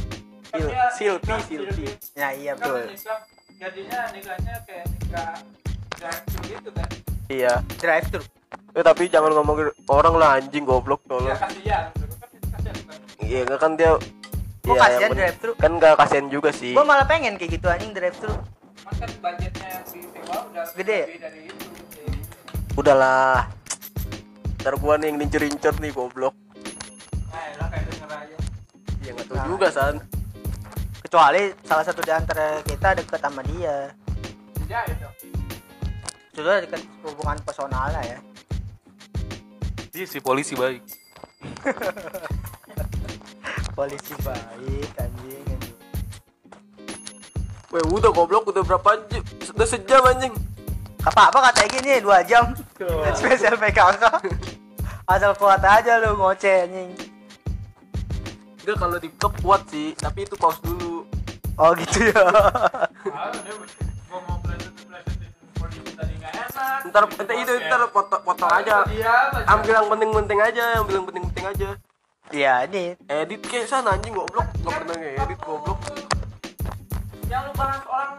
Kan 0.48 0.57
Sil- 0.96 1.20
dia 1.20 1.36
Silpi, 1.36 1.36
Silpi. 1.44 1.84
Ya 2.16 2.28
iya 2.32 2.53
kan 2.55 2.72
betul. 2.72 2.96
jadinya 3.53 4.00
nikahnya 4.11 4.55
kayak 4.64 4.84
nikah 4.88 5.32
drive 5.92 6.24
gitu 6.42 6.70
kan 6.72 6.88
iya 7.28 7.53
Drive 7.76 8.07
thru. 8.09 8.22
eh, 8.72 8.82
tapi 8.82 9.03
jangan 9.07 9.30
ngomongin 9.32 9.68
orang 9.86 10.14
lah 10.16 10.28
anjing 10.34 10.64
goblok 10.64 11.05
ya 11.05 11.09
tolong 11.11 11.36
kasihan 11.36 11.84
kan 11.92 12.28
kasihan 12.48 12.76
kan 12.80 12.96
iya 13.20 13.40
kan 13.46 13.72
dia 13.76 13.92
Gua 14.62 14.72
Iya, 14.72 14.80
kasihan 14.80 15.11
drive 15.12 15.36
thru. 15.36 15.53
Kan 15.59 15.72
gak 15.76 15.98
kasihan 15.98 16.26
juga 16.30 16.48
sih. 16.50 16.70
Gua 16.70 16.86
malah 16.86 17.03
pengen 17.03 17.34
kayak 17.34 17.59
gitu 17.59 17.66
anjing 17.66 17.90
drive 17.90 18.14
thru. 18.14 18.30
Kan 18.30 19.34
yang 19.36 19.50
disewa 19.50 19.51
udah 20.32 20.64
Gede. 20.76 21.00
Udahlah. 22.78 23.50
Ntar 24.62 24.74
gua 24.78 24.94
nih 24.96 25.12
yang 25.12 25.18
nincer-nincer 25.20 25.74
nih 25.82 25.90
goblok. 25.90 26.34
Nah. 27.32 27.68
Iya 29.02 29.10
nggak 29.18 29.26
tahu 29.26 29.58
juga 29.58 29.68
san. 29.74 29.98
Kecuali 31.02 31.42
salah 31.66 31.84
satu 31.84 32.00
di 32.00 32.12
antara 32.14 32.62
kita 32.62 32.94
deket 32.96 33.20
sama 33.20 33.42
dia. 33.44 33.90
Ya 34.70 34.80
itu. 34.86 35.08
Sudah 36.32 36.62
deket 36.62 36.80
hubungan 37.02 37.36
personal 37.42 37.90
lah 37.90 38.04
ya. 38.06 38.18
Iya 39.92 40.06
si 40.08 40.18
polisi 40.22 40.56
baik. 40.56 40.80
Polisi 43.76 44.12
baik 44.20 45.00
anjing. 45.00 45.61
Weh 47.72 47.80
udah 47.88 48.12
goblok 48.12 48.52
udah 48.52 48.60
berapa 48.60 49.00
jam? 49.08 49.24
Udah 49.56 49.64
sejam 49.64 50.04
anjing. 50.04 50.36
Apa 51.08 51.32
apa 51.32 51.38
kata 51.48 51.64
gini 51.72 52.04
dua 52.04 52.20
jam. 52.20 52.52
Spesial 53.16 53.56
PKK. 53.56 54.20
Asal 55.08 55.32
kuat 55.40 55.64
aja 55.64 55.96
lu 56.04 56.20
ngoceh 56.20 56.68
anjing. 56.68 56.92
Enggak 58.62 58.76
kalau 58.76 58.96
di 59.00 59.08
blok 59.08 59.34
kuat 59.40 59.64
sih, 59.72 59.96
tapi 59.96 60.28
itu 60.28 60.36
pause 60.36 60.60
dulu. 60.60 61.08
Oh 61.56 61.72
gitu 61.74 62.12
ya. 62.12 62.22
Ntar 66.92 67.08
ntar 67.08 67.34
itu 67.40 67.52
ntar 67.56 67.80
potong, 67.88 68.20
potong 68.20 68.52
aja. 68.52 68.84
Ambil 69.48 69.72
yang 69.72 69.88
penting-penting 69.88 70.38
aja, 70.44 70.62
ambil 70.76 70.94
yang 71.00 71.06
penting-penting 71.08 71.46
aja. 71.48 71.68
Iya 72.32 72.64
ini 72.68 72.96
Edit 73.08 73.44
kayak 73.44 73.64
sana 73.64 73.96
anjing 73.96 74.12
goblok, 74.12 74.44
nggak 74.60 74.72
pernah 74.76 74.96
ngedit 74.96 75.40
goblok. 75.40 75.80
Yang 77.32 77.48
lu 77.48 77.52
bahas 77.56 77.80
orang 77.88 78.12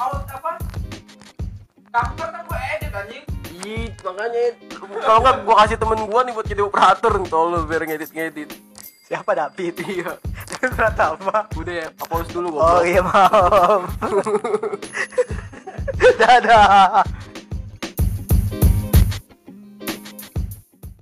out 0.00 0.24
apa? 0.24 0.52
Kanker 1.92 2.28
kan 2.32 2.42
gua 2.48 2.58
edit 2.72 2.92
anjing. 2.96 3.24
Ih, 3.60 3.92
makanya 4.00 4.44
kalau 5.04 5.20
nggak 5.20 5.36
gua 5.44 5.54
kasih 5.60 5.76
temen 5.76 6.00
gua 6.08 6.20
nih 6.24 6.32
buat 6.32 6.46
jadi 6.48 6.62
operator 6.64 7.12
nih 7.20 7.28
tolong 7.28 7.68
biar 7.68 7.84
ngedit-ngedit. 7.84 8.50
siapa 9.04 9.32
David? 9.32 9.76
Iya. 9.88 10.16
Pratama. 10.74 11.46
Udah 11.54 11.74
ya, 11.76 11.88
pause 11.94 12.28
dulu 12.32 12.50
Oh 12.50 12.82
goblok. 12.82 12.82
iya 12.82 13.00
maaf. 13.04 13.82
Dadah. 16.20 17.04